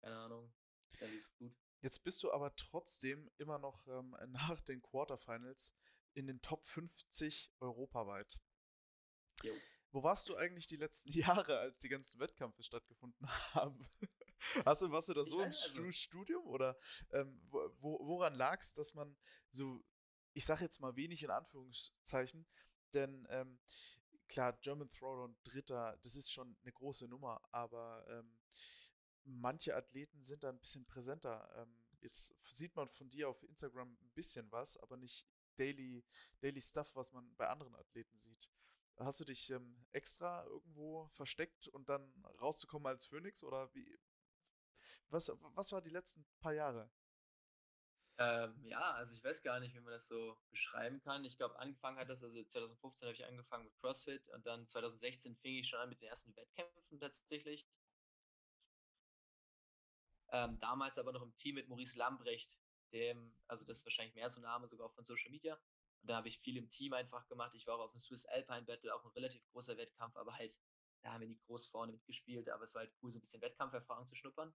Keine 0.00 0.16
Ahnung. 0.16 0.54
Dann 1.00 1.10
lief 1.10 1.28
gut. 1.38 1.56
Jetzt 1.80 2.04
bist 2.04 2.22
du 2.22 2.30
aber 2.30 2.54
trotzdem 2.54 3.32
immer 3.36 3.58
noch 3.58 3.84
ähm, 3.88 4.16
nach 4.28 4.60
den 4.60 4.80
Quarterfinals 4.80 5.74
in 6.14 6.26
den 6.26 6.40
Top 6.42 6.64
50 6.64 7.52
europaweit. 7.60 8.38
Jo. 9.42 9.52
Wo 9.92 10.02
warst 10.02 10.28
du 10.28 10.36
eigentlich 10.36 10.66
die 10.66 10.76
letzten 10.76 11.12
Jahre, 11.12 11.58
als 11.58 11.78
die 11.78 11.88
ganzen 11.88 12.18
Wettkämpfe 12.18 12.62
stattgefunden 12.62 13.28
haben? 13.54 13.78
Hast 14.64 14.82
du, 14.82 14.90
warst 14.90 15.08
du 15.08 15.14
da 15.14 15.24
so 15.24 15.40
im 15.40 15.46
also. 15.46 15.90
Studium 15.92 16.44
oder 16.46 16.76
ähm, 17.12 17.40
wo, 17.50 17.98
woran 18.04 18.34
lag 18.34 18.60
es, 18.60 18.74
dass 18.74 18.92
man 18.92 19.16
so, 19.50 19.82
ich 20.34 20.44
sag 20.44 20.60
jetzt 20.60 20.80
mal 20.80 20.96
wenig 20.96 21.22
in 21.22 21.30
Anführungszeichen, 21.30 22.44
denn 22.92 23.26
ähm, 23.30 23.58
klar, 24.28 24.52
German 24.60 24.90
Throwdown 24.90 25.36
Dritter, 25.44 25.98
das 26.02 26.16
ist 26.16 26.30
schon 26.30 26.56
eine 26.62 26.72
große 26.72 27.08
Nummer, 27.08 27.40
aber 27.52 28.04
ähm, 28.08 28.38
manche 29.24 29.74
Athleten 29.76 30.22
sind 30.22 30.42
da 30.42 30.50
ein 30.50 30.58
bisschen 30.58 30.84
präsenter. 30.84 31.48
Ähm, 31.56 31.84
jetzt 32.00 32.34
sieht 32.54 32.74
man 32.76 32.88
von 32.88 33.08
dir 33.08 33.28
auf 33.28 33.42
Instagram 33.44 33.96
ein 34.00 34.12
bisschen 34.14 34.50
was, 34.50 34.76
aber 34.76 34.96
nicht 34.96 35.26
Daily, 35.56 36.04
Daily 36.40 36.60
Stuff, 36.60 36.94
was 36.94 37.12
man 37.12 37.34
bei 37.36 37.48
anderen 37.48 37.74
Athleten 37.74 38.18
sieht. 38.18 38.50
Hast 38.98 39.20
du 39.20 39.24
dich 39.24 39.50
ähm, 39.50 39.76
extra 39.92 40.44
irgendwo 40.44 41.08
versteckt 41.08 41.66
und 41.68 41.88
dann 41.88 42.12
rauszukommen 42.40 42.86
als 42.86 43.06
Phoenix 43.06 43.42
oder 43.42 43.72
wie? 43.74 43.98
Was, 45.08 45.30
was 45.40 45.72
war 45.72 45.82
die 45.82 45.90
letzten 45.90 46.24
paar 46.40 46.52
Jahre? 46.52 46.90
Ähm, 48.16 48.54
ja, 48.64 48.92
also 48.92 49.16
ich 49.16 49.24
weiß 49.24 49.42
gar 49.42 49.58
nicht, 49.58 49.74
wie 49.74 49.80
man 49.80 49.92
das 49.92 50.06
so 50.06 50.38
beschreiben 50.50 51.00
kann. 51.00 51.24
Ich 51.24 51.36
glaube, 51.36 51.58
angefangen 51.58 51.98
hat 51.98 52.08
das, 52.08 52.22
also 52.22 52.44
2015 52.44 53.08
habe 53.08 53.16
ich 53.16 53.24
angefangen 53.24 53.64
mit 53.64 53.76
CrossFit 53.80 54.28
und 54.28 54.46
dann 54.46 54.66
2016 54.66 55.34
fing 55.36 55.56
ich 55.56 55.68
schon 55.68 55.80
an 55.80 55.88
mit 55.88 56.00
den 56.00 56.08
ersten 56.08 56.34
Wettkämpfen 56.36 57.00
tatsächlich. 57.00 57.66
Ähm, 60.28 60.58
damals 60.60 60.98
aber 60.98 61.12
noch 61.12 61.22
im 61.22 61.34
Team 61.36 61.56
mit 61.56 61.68
Maurice 61.68 61.98
Lambrecht, 61.98 62.58
dem, 62.92 63.34
also 63.46 63.64
das 63.64 63.78
ist 63.78 63.86
wahrscheinlich 63.86 64.14
mehr 64.14 64.30
so 64.30 64.40
ein 64.40 64.44
Name 64.44 64.66
sogar 64.66 64.90
von 64.90 65.04
Social 65.04 65.30
Media. 65.30 65.54
Und 66.02 66.10
da 66.10 66.16
habe 66.16 66.28
ich 66.28 66.38
viel 66.38 66.56
im 66.56 66.68
Team 66.68 66.92
einfach 66.92 67.26
gemacht. 67.28 67.54
Ich 67.54 67.66
war 67.66 67.76
auch 67.76 67.84
auf 67.84 67.92
dem 67.92 67.98
Swiss 67.98 68.26
Alpine 68.26 68.62
Battle, 68.62 68.94
auch 68.94 69.04
ein 69.04 69.10
relativ 69.12 69.46
großer 69.52 69.76
Wettkampf, 69.76 70.16
aber 70.16 70.36
halt, 70.36 70.60
da 71.02 71.12
haben 71.12 71.20
wir 71.20 71.28
nicht 71.28 71.44
groß 71.46 71.68
vorne 71.68 71.92
mitgespielt, 71.92 72.48
aber 72.50 72.64
es 72.64 72.74
war 72.74 72.80
halt 72.80 72.92
cool, 73.02 73.12
so 73.12 73.18
ein 73.18 73.22
bisschen 73.22 73.40
Wettkampferfahrung 73.40 74.06
zu 74.06 74.14
schnuppern. 74.14 74.54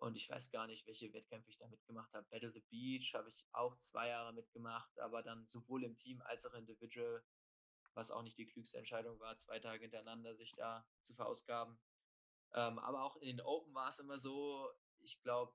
Und 0.00 0.16
ich 0.16 0.30
weiß 0.30 0.50
gar 0.50 0.66
nicht, 0.66 0.86
welche 0.86 1.12
Wettkämpfe 1.12 1.50
ich 1.50 1.58
da 1.58 1.66
mitgemacht 1.66 2.12
habe. 2.14 2.26
Battle 2.30 2.52
the 2.52 2.60
Beach 2.70 3.14
habe 3.14 3.28
ich 3.28 3.44
auch 3.52 3.76
zwei 3.78 4.08
Jahre 4.08 4.32
mitgemacht, 4.32 4.98
aber 5.00 5.22
dann 5.22 5.44
sowohl 5.46 5.84
im 5.84 5.96
Team 5.96 6.22
als 6.22 6.46
auch 6.46 6.54
individual, 6.54 7.24
was 7.94 8.10
auch 8.10 8.22
nicht 8.22 8.38
die 8.38 8.46
klügste 8.46 8.78
Entscheidung 8.78 9.18
war, 9.18 9.36
zwei 9.38 9.58
Tage 9.58 9.82
hintereinander 9.82 10.34
sich 10.36 10.54
da 10.54 10.86
zu 11.02 11.14
verausgaben. 11.14 11.78
Ähm, 12.52 12.78
aber 12.78 13.02
auch 13.02 13.16
in 13.16 13.26
den 13.26 13.40
Open 13.40 13.74
war 13.74 13.88
es 13.88 13.98
immer 13.98 14.18
so, 14.18 14.70
ich 15.00 15.20
glaube, 15.20 15.52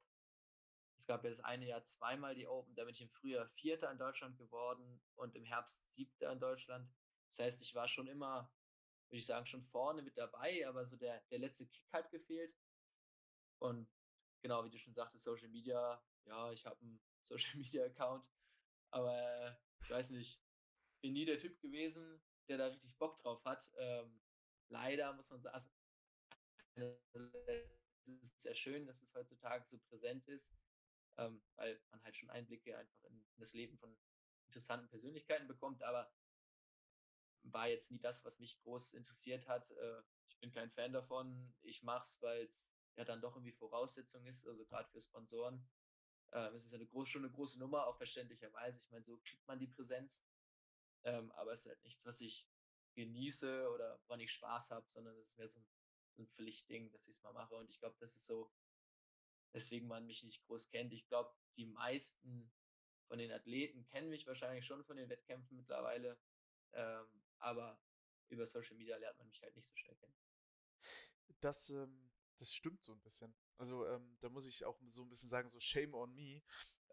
es 0.98 1.08
gab 1.08 1.24
ja 1.24 1.30
das 1.30 1.40
eine 1.40 1.68
Jahr 1.68 1.84
zweimal 1.84 2.36
die 2.36 2.48
Open, 2.48 2.76
da 2.76 2.84
bin 2.84 2.94
ich 2.94 3.02
im 3.02 3.10
Frühjahr 3.10 3.48
Vierter 3.50 3.92
in 3.92 3.98
Deutschland 3.98 4.38
geworden 4.38 5.02
und 5.16 5.36
im 5.36 5.46
Herbst 5.46 5.90
Siebter 5.94 6.32
in 6.32 6.40
Deutschland. 6.40 6.90
Das 7.30 7.40
heißt, 7.40 7.62
ich 7.62 7.74
war 7.74 7.88
schon 7.88 8.08
immer, 8.08 8.54
würde 9.10 9.20
ich 9.20 9.26
sagen, 9.26 9.46
schon 9.46 9.64
vorne 9.64 10.02
mit 10.02 10.18
dabei, 10.18 10.68
aber 10.68 10.86
so 10.86 10.98
der, 10.98 11.22
der 11.32 11.40
letzte 11.40 11.68
Kick 11.68 11.92
hat 11.92 12.10
gefehlt. 12.12 12.56
Und 13.60 13.90
genau, 14.42 14.64
wie 14.66 14.70
du 14.70 14.78
schon 14.78 14.94
sagtest, 14.94 15.24
Social 15.24 15.50
Media, 15.50 16.04
ja, 16.26 16.52
ich 16.52 16.66
habe 16.66 16.80
einen 16.82 17.02
Social 17.24 17.58
Media 17.58 17.86
Account, 17.86 18.32
Aber 18.92 19.60
ich 19.82 19.90
weiß 19.90 20.12
nicht, 20.12 20.42
bin 21.02 21.14
nie 21.14 21.26
der 21.26 21.40
Typ 21.40 21.60
gewesen, 21.60 22.22
der 22.48 22.58
da 22.58 22.68
richtig 22.68 22.98
Bock 22.98 23.18
drauf 23.18 23.44
hat. 23.46 23.72
Ähm, 23.78 24.22
leider 24.70 25.14
muss 25.14 25.32
man 25.32 25.42
sagen, 25.42 25.56
also, 25.56 25.70
es 26.76 28.24
ist 28.24 28.42
sehr 28.42 28.56
schön, 28.56 28.86
dass 28.86 29.02
es 29.02 29.14
heutzutage 29.16 29.66
so 29.68 29.80
präsent 29.80 30.28
ist, 30.28 30.54
ähm, 31.18 31.44
weil 31.56 31.80
man 31.92 32.04
halt 32.04 32.16
schon 32.16 32.30
Einblicke 32.30 32.78
einfach 32.78 33.04
in, 33.06 33.26
das 33.38 33.54
Leben 33.54 33.78
von 33.78 33.96
interessanten 34.48 34.90
Persönlichkeiten 34.90 35.48
bekommt, 35.48 35.84
aber 35.84 36.12
war 37.44 37.68
jetzt 37.68 37.92
nie 37.92 38.00
das, 38.00 38.24
was 38.26 38.40
mich 38.40 38.58
groß 38.60 38.94
interessiert 38.94 39.48
hat. 39.48 39.72
Äh, 39.72 40.04
ich 40.28 40.40
bin 40.40 40.52
kein 40.52 40.72
Fan 40.72 40.94
davon. 40.94 41.54
Ich 41.62 41.84
mache 41.84 42.04
es, 42.04 42.22
weil 42.22 42.46
es 42.46 42.72
ja 42.96 43.04
dann 43.04 43.22
doch 43.22 43.36
irgendwie 43.36 43.52
Voraussetzung 43.52 44.26
ist, 44.26 44.48
also 44.48 44.66
gerade 44.66 44.90
für 44.90 45.02
Sponsoren. 45.02 45.68
Äh, 46.32 46.50
es 46.50 46.66
ist 46.66 46.74
eine 46.74 46.86
groß, 46.86 47.10
schon 47.10 47.24
eine 47.24 47.32
große 47.32 47.60
Nummer, 47.60 47.88
auch 47.88 47.98
verständlicherweise. 47.98 48.80
Ich 48.80 48.90
meine, 48.92 49.04
so 49.04 49.20
kriegt 49.24 49.46
man 49.48 49.60
die 49.60 49.68
Präsenz. 49.68 50.26
Ähm, 51.04 51.32
aber 51.34 51.52
es 51.52 51.62
ist 51.62 51.70
halt 51.70 51.84
nichts, 51.84 52.06
was 52.06 52.22
ich 52.22 52.48
genieße 52.96 53.70
oder 53.72 54.00
woran 54.06 54.22
ich 54.22 54.32
Spaß 54.32 54.72
habe, 54.72 54.90
sondern 54.90 55.18
es 55.18 55.32
ist 55.32 55.38
mehr 55.38 55.50
so 55.50 55.60
ein, 55.60 55.66
so 56.16 56.24
ein 56.24 56.28
Pflichtding, 56.28 56.92
dass 56.92 57.08
ich 57.08 57.18
es 57.18 57.24
mal 57.24 57.34
mache. 57.34 57.56
Und 57.56 57.70
ich 57.70 57.80
glaube, 57.80 57.98
das 58.00 58.16
ist 58.16 58.26
so, 58.26 58.52
weswegen 59.54 59.88
man 59.88 60.06
mich 60.06 60.24
nicht 60.24 60.44
groß 60.44 60.70
kennt. 60.70 60.92
Ich 60.94 61.08
glaube, 61.08 61.34
die 61.56 61.66
meisten 61.66 62.52
von 63.08 63.18
den 63.18 63.32
Athleten 63.32 63.86
kennen 63.86 64.10
mich 64.10 64.28
wahrscheinlich 64.28 64.66
schon 64.66 64.84
von 64.84 64.98
den 64.98 65.10
Wettkämpfen 65.10 65.56
mittlerweile. 65.56 66.20
Ähm, 66.74 67.24
aber 67.38 67.80
über 68.30 68.46
Social 68.46 68.76
Media 68.76 68.98
lernt 68.98 69.18
man 69.20 69.28
mich 69.28 69.42
halt 69.42 69.56
nicht 69.56 69.68
so 69.68 69.76
schnell 69.76 69.96
kennen. 69.96 70.16
Das, 71.40 71.70
ähm, 71.70 72.12
das 72.38 72.54
stimmt 72.54 72.84
so 72.84 72.94
ein 72.94 73.02
bisschen. 73.02 73.36
Also 73.58 73.86
ähm, 73.86 74.18
da 74.20 74.30
muss 74.30 74.48
ich 74.48 74.66
auch 74.66 74.80
so 74.88 75.04
ein 75.04 75.10
bisschen 75.10 75.30
sagen, 75.30 75.50
so 75.50 75.60
shame 75.60 75.94
on 75.94 76.14
me. 76.14 76.42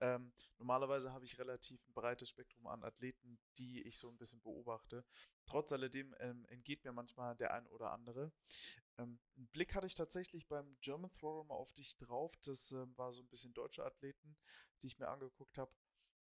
Ähm, 0.02 0.32
normalerweise 0.58 1.12
habe 1.12 1.24
ich 1.24 1.38
relativ 1.38 1.86
ein 1.86 1.92
breites 1.92 2.28
Spektrum 2.28 2.66
an 2.66 2.84
Athleten, 2.84 3.38
die 3.58 3.82
ich 3.82 3.98
so 3.98 4.08
ein 4.08 4.16
bisschen 4.16 4.40
beobachte. 4.40 5.04
Trotz 5.46 5.72
alledem 5.72 6.14
ähm, 6.20 6.46
entgeht 6.46 6.84
mir 6.84 6.92
manchmal 6.92 7.36
der 7.36 7.52
ein 7.52 7.66
oder 7.66 7.92
andere. 7.92 8.32
Ähm, 9.00 9.18
einen 9.36 9.48
Blick 9.48 9.74
hatte 9.74 9.86
ich 9.86 9.94
tatsächlich 9.94 10.46
beim 10.46 10.76
German 10.80 11.12
Thrower 11.12 11.44
mal 11.44 11.54
auf 11.54 11.72
dich 11.72 11.96
drauf. 11.96 12.36
Das 12.44 12.72
ähm, 12.72 12.96
war 12.96 13.12
so 13.12 13.22
ein 13.22 13.28
bisschen 13.28 13.54
deutsche 13.54 13.84
Athleten, 13.84 14.36
die 14.82 14.88
ich 14.88 14.98
mir 14.98 15.08
angeguckt 15.08 15.56
habe, 15.58 15.72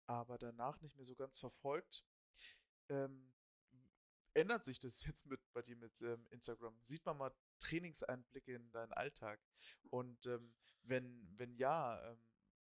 aber 0.07 0.39
danach 0.39 0.81
nicht 0.81 0.97
mehr 0.97 1.05
so 1.05 1.15
ganz 1.15 1.39
verfolgt. 1.39 2.05
Ähm, 2.89 3.33
ändert 4.35 4.65
sich 4.65 4.79
das 4.79 5.05
jetzt 5.07 5.27
mit 5.27 5.41
bei 5.53 5.63
dir 5.63 5.77
mit 5.77 6.01
ähm, 6.03 6.27
Instagram? 6.31 6.79
Sieht 6.83 7.05
man 7.07 7.17
mal 7.17 7.33
Trainingseinblicke 7.61 8.55
in 8.55 8.71
deinen 8.71 8.93
Alltag? 8.93 9.41
Und 9.91 10.27
ähm, 10.27 10.55
wenn, 10.83 11.27
wenn 11.39 11.55
ja, 11.57 12.03
ähm, 12.11 12.23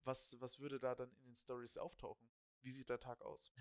was, 0.05 0.41
was 0.41 0.59
würde 0.59 0.81
da 0.81 0.95
dann 0.95 1.13
in 1.13 1.25
den 1.27 1.35
Stories 1.35 1.77
auftauchen? 1.77 2.31
Wie 2.63 2.71
sieht 2.71 2.89
der 2.89 3.01
Tag 3.01 3.21
aus? 3.23 3.53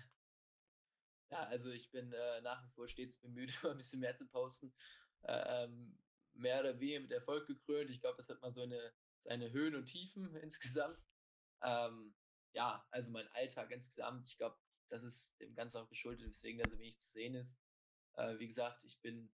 Ja, 1.30 1.44
also 1.44 1.70
ich 1.70 1.90
bin 1.90 2.12
äh, 2.12 2.40
nach 2.40 2.64
wie 2.64 2.70
vor 2.70 2.88
stets 2.88 3.18
bemüht, 3.18 3.52
ein 3.64 3.76
bisschen 3.76 4.00
mehr 4.00 4.16
zu 4.16 4.26
posten. 4.26 4.72
Ähm, 5.22 5.98
mehr 6.34 6.60
oder 6.60 6.78
weniger 6.78 7.00
mit 7.00 7.12
Erfolg 7.12 7.46
gekrönt. 7.46 7.90
Ich 7.90 8.00
glaube, 8.00 8.16
das 8.16 8.28
hat 8.28 8.40
mal 8.40 8.52
so 8.52 8.62
eine, 8.62 8.92
seine 9.22 9.52
Höhen 9.52 9.74
und 9.74 9.86
Tiefen 9.86 10.34
insgesamt. 10.42 10.98
Ähm, 11.62 12.14
ja, 12.52 12.86
also 12.90 13.12
mein 13.12 13.28
Alltag 13.28 13.70
insgesamt, 13.70 14.28
ich 14.28 14.36
glaube, 14.36 14.58
das 14.88 15.02
ist 15.04 15.38
dem 15.40 15.54
Ganzen 15.54 15.78
auch 15.78 15.88
geschuldet, 15.88 16.28
weswegen 16.28 16.60
da 16.60 16.68
so 16.68 16.78
wenig 16.78 16.98
zu 16.98 17.12
sehen 17.12 17.34
ist. 17.34 17.60
Äh, 18.14 18.38
wie 18.38 18.46
gesagt, 18.46 18.82
ich 18.84 19.00
bin 19.00 19.32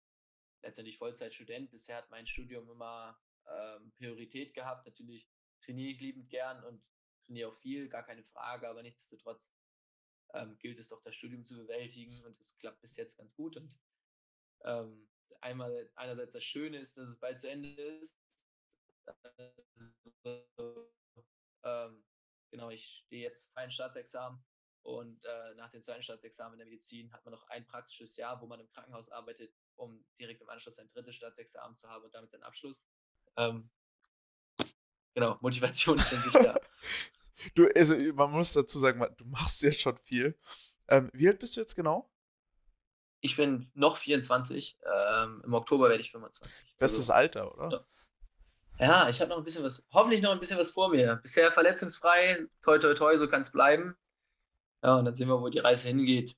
letztendlich 0.63 0.97
Vollzeitstudent. 0.97 1.69
Bisher 1.69 1.97
hat 1.97 2.09
mein 2.09 2.25
Studium 2.25 2.69
immer 2.69 3.19
ähm, 3.47 3.91
Priorität 3.97 4.53
gehabt. 4.53 4.85
Natürlich 4.85 5.29
trainiere 5.61 5.91
ich 5.91 6.01
liebend 6.01 6.29
gern 6.29 6.63
und 6.63 6.83
trainiere 7.25 7.49
auch 7.49 7.55
viel, 7.55 7.87
gar 7.87 8.03
keine 8.03 8.23
Frage, 8.23 8.67
aber 8.67 8.81
nichtsdestotrotz 8.81 9.55
ähm, 10.33 10.57
gilt 10.57 10.79
es 10.79 10.89
doch, 10.89 11.01
das 11.01 11.15
Studium 11.15 11.45
zu 11.45 11.55
bewältigen 11.55 12.23
und 12.25 12.39
es 12.39 12.57
klappt 12.57 12.81
bis 12.81 12.95
jetzt 12.95 13.17
ganz 13.17 13.35
gut. 13.35 13.55
Und 13.57 13.77
ähm, 14.65 15.09
einmal 15.41 15.89
einerseits 15.95 16.33
das 16.33 16.43
Schöne 16.43 16.77
ist, 16.77 16.97
dass 16.97 17.09
es 17.09 17.19
bald 17.19 17.39
zu 17.39 17.49
Ende 17.49 17.69
ist. 17.69 18.19
Also, 20.23 20.91
ähm, 21.63 22.03
genau, 22.51 22.69
ich 22.69 23.03
stehe 23.05 23.23
jetzt 23.23 23.51
freien 23.53 23.71
Staatsexamen 23.71 24.43
und 24.83 25.23
äh, 25.25 25.55
nach 25.55 25.69
dem 25.71 25.81
zweiten 25.81 26.03
Staatsexamen 26.03 26.53
in 26.53 26.59
der 26.59 26.67
Medizin 26.67 27.11
hat 27.13 27.23
man 27.25 27.33
noch 27.33 27.47
ein 27.47 27.65
praktisches 27.65 28.17
Jahr, 28.17 28.41
wo 28.41 28.47
man 28.47 28.59
im 28.59 28.69
Krankenhaus 28.69 29.09
arbeitet, 29.09 29.53
um 29.75 30.05
direkt 30.19 30.41
im 30.41 30.49
Anschluss 30.49 30.77
ein 30.77 30.89
drittes 30.89 31.15
Staatsexamen 31.15 31.75
zu 31.77 31.87
haben 31.87 32.03
und 32.03 32.13
damit 32.13 32.29
seinen 32.29 32.43
Abschluss. 32.43 32.85
Ähm, 33.37 33.69
genau, 35.13 35.37
Motivation 35.41 35.97
ist 35.97 36.11
dann 36.11 36.43
da. 36.43 36.59
du, 37.55 37.69
also 37.75 37.95
man 38.13 38.31
muss 38.31 38.53
dazu 38.53 38.77
sagen, 38.79 39.05
du 39.17 39.25
machst 39.25 39.63
ja 39.63 39.71
schon 39.71 39.97
viel. 39.99 40.37
Ähm, 40.89 41.09
wie 41.13 41.29
alt 41.29 41.39
bist 41.39 41.55
du 41.55 41.61
jetzt 41.61 41.75
genau? 41.75 42.12
Ich 43.25 43.37
bin 43.37 43.71
noch 43.73 43.95
24. 43.95 44.77
Ähm, 44.83 45.41
Im 45.45 45.53
Oktober 45.53 45.87
werde 45.87 46.01
ich 46.01 46.11
25. 46.11 46.75
Bestes 46.77 47.09
also, 47.09 47.13
Alter, 47.13 47.57
oder? 47.57 47.85
Ja, 48.77 48.85
ja 48.87 49.09
ich 49.09 49.21
habe 49.21 49.29
noch 49.29 49.37
ein 49.37 49.45
bisschen 49.45 49.63
was, 49.63 49.87
hoffentlich 49.93 50.21
noch 50.21 50.31
ein 50.31 50.41
bisschen 50.41 50.59
was 50.59 50.71
vor 50.71 50.89
mir. 50.89 51.15
Bisher 51.15 51.49
verletzungsfrei, 51.49 52.45
toi 52.61 52.79
toi 52.79 52.93
toi, 52.93 53.17
so 53.17 53.29
kann 53.29 53.39
es 53.39 53.51
bleiben. 53.53 53.95
Ja, 54.83 54.97
und 54.97 55.05
dann 55.05 55.13
sehen 55.13 55.29
wir, 55.29 55.39
wo 55.39 55.47
die 55.47 55.59
Reise 55.59 55.87
hingeht. 55.87 56.35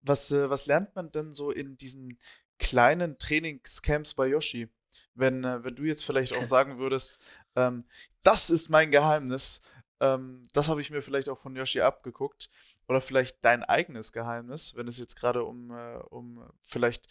Was, 0.00 0.30
äh, 0.30 0.48
was 0.48 0.64
lernt 0.64 0.96
man 0.96 1.12
denn 1.12 1.34
so 1.34 1.50
in 1.50 1.76
diesen 1.76 2.18
kleinen 2.58 3.18
Trainingscamps 3.18 4.14
bei 4.14 4.28
Yoshi? 4.28 4.72
Wenn, 5.12 5.44
äh, 5.44 5.62
wenn 5.62 5.74
du 5.74 5.82
jetzt 5.82 6.06
vielleicht 6.06 6.32
auch 6.32 6.44
sagen 6.46 6.78
würdest, 6.78 7.18
ähm, 7.54 7.84
das 8.22 8.48
ist 8.48 8.70
mein 8.70 8.90
Geheimnis, 8.90 9.60
ähm, 10.00 10.46
das 10.52 10.68
habe 10.68 10.80
ich 10.80 10.90
mir 10.90 11.02
vielleicht 11.02 11.28
auch 11.28 11.38
von 11.38 11.56
Yoshi 11.56 11.80
abgeguckt. 11.80 12.50
Oder 12.88 13.00
vielleicht 13.00 13.44
dein 13.44 13.64
eigenes 13.64 14.12
Geheimnis, 14.12 14.74
wenn 14.76 14.86
es 14.86 14.98
jetzt 14.98 15.16
gerade 15.16 15.44
um, 15.44 15.70
äh, 15.72 15.96
um 16.08 16.48
vielleicht, 16.62 17.08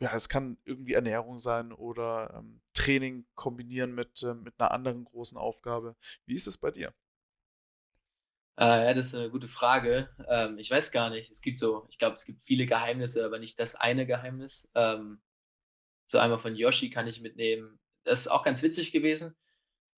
ja, 0.00 0.14
es 0.14 0.28
kann 0.28 0.56
irgendwie 0.64 0.92
Ernährung 0.92 1.38
sein 1.38 1.72
oder 1.72 2.34
ähm, 2.36 2.60
Training 2.74 3.26
kombinieren 3.34 3.94
mit, 3.94 4.22
äh, 4.22 4.34
mit 4.34 4.54
einer 4.58 4.70
anderen 4.70 5.04
großen 5.04 5.36
Aufgabe. 5.36 5.96
Wie 6.26 6.34
ist 6.34 6.46
es 6.46 6.58
bei 6.58 6.70
dir? 6.70 6.94
Äh, 8.56 8.86
ja, 8.86 8.94
das 8.94 9.06
ist 9.06 9.14
eine 9.14 9.30
gute 9.30 9.48
Frage. 9.48 10.08
Ähm, 10.28 10.58
ich 10.58 10.70
weiß 10.70 10.92
gar 10.92 11.10
nicht. 11.10 11.30
Es 11.30 11.42
gibt 11.42 11.58
so, 11.58 11.86
ich 11.90 11.98
glaube, 11.98 12.14
es 12.14 12.24
gibt 12.24 12.44
viele 12.44 12.66
Geheimnisse, 12.66 13.24
aber 13.24 13.38
nicht 13.38 13.58
das 13.58 13.74
eine 13.74 14.06
Geheimnis. 14.06 14.68
Ähm, 14.74 15.20
so 16.04 16.18
einmal 16.18 16.38
von 16.38 16.56
Yoshi 16.56 16.90
kann 16.90 17.06
ich 17.06 17.20
mitnehmen. 17.20 17.78
Das 18.04 18.20
ist 18.20 18.28
auch 18.28 18.44
ganz 18.44 18.62
witzig 18.62 18.92
gewesen. 18.92 19.36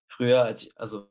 Früher, 0.08 0.42
als 0.42 0.64
ich, 0.64 0.78
also 0.78 1.08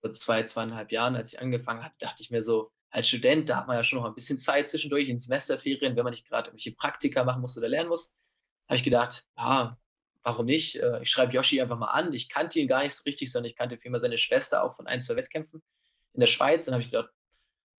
vor 0.00 0.12
zwei, 0.12 0.42
zweieinhalb 0.44 0.92
Jahren, 0.92 1.16
als 1.16 1.32
ich 1.32 1.40
angefangen 1.40 1.84
habe, 1.84 1.94
dachte 1.98 2.22
ich 2.22 2.30
mir 2.30 2.42
so, 2.42 2.70
als 2.90 3.08
Student, 3.08 3.48
da 3.48 3.58
hat 3.58 3.66
man 3.66 3.76
ja 3.76 3.84
schon 3.84 3.98
noch 3.98 4.06
ein 4.06 4.14
bisschen 4.14 4.38
Zeit 4.38 4.68
zwischendurch 4.68 5.08
in 5.08 5.18
Semesterferien, 5.18 5.96
wenn 5.96 6.04
man 6.04 6.12
nicht 6.12 6.28
gerade 6.28 6.48
irgendwelche 6.48 6.74
Praktika 6.74 7.24
machen 7.24 7.40
muss 7.40 7.58
oder 7.58 7.68
lernen 7.68 7.88
muss. 7.88 8.16
Habe 8.68 8.76
ich 8.76 8.84
gedacht, 8.84 9.24
ja, 9.36 9.76
warum 10.22 10.46
nicht? 10.46 10.76
Äh, 10.76 11.02
ich 11.02 11.10
schreibe 11.10 11.32
Yoshi 11.32 11.60
einfach 11.60 11.78
mal 11.78 11.88
an. 11.88 12.12
Ich 12.12 12.28
kannte 12.28 12.58
ihn 12.58 12.68
gar 12.68 12.82
nicht 12.82 12.94
so 12.94 13.02
richtig, 13.04 13.30
sondern 13.30 13.50
ich 13.50 13.56
kannte 13.56 13.78
vielmehr 13.78 14.00
seine 14.00 14.18
Schwester 14.18 14.62
auch 14.62 14.74
von 14.74 14.86
ein, 14.86 15.00
zwei 15.00 15.16
Wettkämpfen 15.16 15.62
in 16.14 16.20
der 16.20 16.26
Schweiz. 16.26 16.64
Dann 16.64 16.74
habe 16.74 16.82
ich 16.82 16.90
gedacht, 16.90 17.10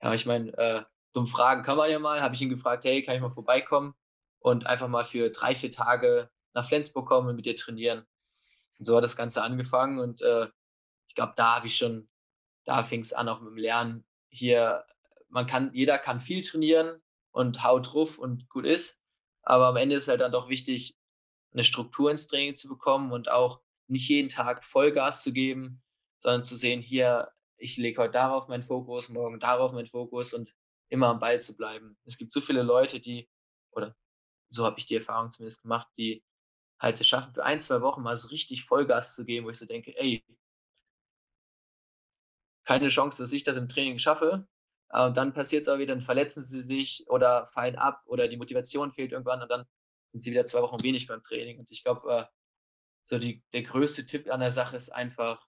ja, 0.02 0.14
ich 0.14 0.26
meine, 0.26 0.56
äh, 0.58 0.84
dumm 1.14 1.28
Fragen 1.28 1.64
kann 1.64 1.78
man 1.78 1.90
ja 1.90 2.00
mal. 2.00 2.22
Habe 2.22 2.36
ich 2.36 2.42
ihn 2.42 2.50
gefragt, 2.50 2.86
hey, 2.86 3.04
kann 3.04 3.16
ich 3.16 3.22
mal 3.22 3.30
vorbeikommen 3.30 3.96
und 4.40 4.66
einfach 4.66 4.88
mal 4.88 5.06
für 5.06 5.30
drei, 5.30 5.56
vier 5.56 5.72
Tage 5.72 6.30
nach 6.54 6.68
Flensburg 6.68 7.08
kommen 7.08 7.28
und 7.28 7.36
mit 7.36 7.46
dir 7.46 7.56
trainieren. 7.56 8.06
Und 8.78 8.86
so 8.86 8.96
hat 8.96 9.04
das 9.04 9.18
Ganze 9.18 9.42
angefangen 9.42 10.00
und 10.00 10.22
äh, 10.22 10.48
ich 11.08 11.16
glaube, 11.16 11.34
da 11.36 11.56
habe 11.56 11.68
ich 11.68 11.78
schon, 11.78 12.10
da 12.66 12.84
fing 12.84 13.02
es 13.02 13.14
an, 13.14 13.30
auch 13.30 13.40
mit 13.42 13.52
dem 13.52 13.58
Lernen. 13.58 14.06
Hier, 14.30 14.86
man 15.30 15.46
kann, 15.46 15.74
jeder 15.74 15.98
kann 15.98 16.20
viel 16.20 16.42
trainieren 16.42 17.02
und 17.32 17.64
haut 17.64 17.94
drauf 17.94 18.18
und 18.18 18.50
gut 18.50 18.66
ist. 18.66 19.02
Aber 19.44 19.68
am 19.68 19.78
Ende 19.78 19.96
ist 19.96 20.08
halt 20.08 20.22
dann 20.22 20.32
doch 20.32 20.50
wichtig, 20.50 20.98
eine 21.54 21.64
Struktur 21.64 22.12
ins 22.12 22.28
Training 22.28 22.56
zu 22.56 22.68
bekommen 22.68 23.12
und 23.12 23.30
auch 23.30 23.62
nicht 23.88 24.08
jeden 24.10 24.30
Tag 24.30 24.66
Vollgas 24.66 25.24
zu 25.24 25.32
geben, 25.32 25.82
sondern 26.20 26.44
zu 26.44 26.58
sehen, 26.58 26.82
hier, 26.82 27.32
ich 27.58 27.78
lege 27.78 28.02
heute 28.02 28.14
darauf 28.14 28.48
meinen 28.48 28.64
Fokus, 28.64 29.10
morgen 29.10 29.40
darauf 29.40 29.72
meinen 29.74 29.88
Fokus 29.88 30.34
und 30.34 30.54
immer 30.90 31.08
am 31.08 31.20
Ball 31.20 31.40
zu 31.40 31.56
bleiben. 31.56 31.98
Es 32.06 32.18
gibt 32.18 32.32
so 32.32 32.42
viele 32.42 32.64
Leute, 32.64 33.00
die, 33.00 33.30
oder 33.72 33.96
so 34.50 34.66
habe 34.66 34.80
ich 34.80 34.86
die 34.86 34.96
Erfahrung 34.96 35.32
zumindest 35.32 35.62
gemacht, 35.62 35.88
die 35.98 36.24
halt 36.80 37.00
es 37.00 37.08
schaffen, 37.08 37.34
für 37.34 37.44
ein, 37.44 37.60
zwei 37.60 37.82
Wochen 37.82 38.02
mal 38.02 38.16
so 38.16 38.28
richtig 38.30 38.64
Vollgas 38.64 39.16
zu 39.16 39.26
geben, 39.26 39.46
wo 39.46 39.50
ich 39.50 39.58
so 39.58 39.66
denke, 39.66 39.98
ey, 39.98 40.24
keine 42.68 42.90
Chance, 42.90 43.24
dass 43.24 43.32
ich 43.32 43.44
das 43.44 43.56
im 43.58 43.70
Training 43.70 43.98
schaffe. 43.98 44.46
Und 44.90 45.18
dann 45.18 45.34
passiert 45.34 45.64
es 45.64 45.68
auch 45.70 45.78
wieder, 45.80 45.94
dann 45.96 46.04
verletzen 46.04 46.44
sie 46.44 46.62
sich 46.62 47.06
oder 47.08 47.48
fallen 47.48 47.76
ab 47.78 48.04
oder 48.06 48.28
die 48.28 48.38
Motivation 48.38 48.92
fehlt 48.92 49.12
irgendwann 49.12 49.42
und 49.42 49.50
dann 49.50 49.66
sind 50.12 50.22
sie 50.22 50.32
wieder 50.32 50.46
zwei 50.46 50.62
Wochen 50.62 50.82
wenig 50.84 51.08
beim 51.08 51.24
Training. 51.24 51.60
Und 51.60 51.72
ich 51.72 51.84
glaube, 51.84 52.10
äh, 52.12 52.26
so 53.04 53.20
die, 53.20 53.44
der 53.54 53.64
größte 53.64 54.06
Tipp 54.06 54.30
an 54.30 54.42
der 54.42 54.52
Sache 54.52 54.76
ist 54.76 54.90
einfach, 54.90 55.46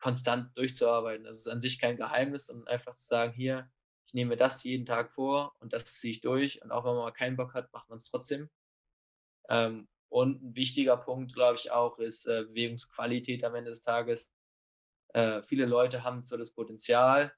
konstant 0.00 0.56
durchzuarbeiten. 0.56 1.24
Das 1.24 1.38
ist 1.38 1.48
an 1.48 1.60
sich 1.60 1.78
kein 1.78 1.96
Geheimnis, 1.96 2.46
sondern 2.46 2.68
einfach 2.68 2.94
zu 2.94 3.06
sagen, 3.06 3.34
hier, 3.34 3.70
ich 4.06 4.14
nehme 4.14 4.30
mir 4.30 4.36
das 4.36 4.64
jeden 4.64 4.86
Tag 4.86 5.12
vor 5.12 5.54
und 5.60 5.72
das 5.72 5.84
ziehe 5.84 6.12
ich 6.12 6.20
durch. 6.20 6.62
Und 6.62 6.72
auch 6.72 6.84
wenn 6.84 6.94
man 6.94 7.04
mal 7.04 7.12
keinen 7.12 7.36
Bock 7.36 7.54
hat, 7.54 7.72
macht 7.72 7.88
man 7.88 7.96
es 7.96 8.10
trotzdem. 8.10 8.48
Ähm, 9.48 9.88
und 10.08 10.42
ein 10.42 10.56
wichtiger 10.56 10.96
Punkt, 10.96 11.34
glaube 11.34 11.56
ich, 11.56 11.70
auch, 11.70 11.98
ist 11.98 12.26
äh, 12.26 12.44
Bewegungsqualität 12.44 13.44
am 13.44 13.54
Ende 13.54 13.70
des 13.70 13.82
Tages. 13.82 14.32
Äh, 15.12 15.42
viele 15.42 15.66
Leute 15.66 16.04
haben 16.04 16.24
so 16.24 16.36
das 16.36 16.52
Potenzial, 16.52 17.32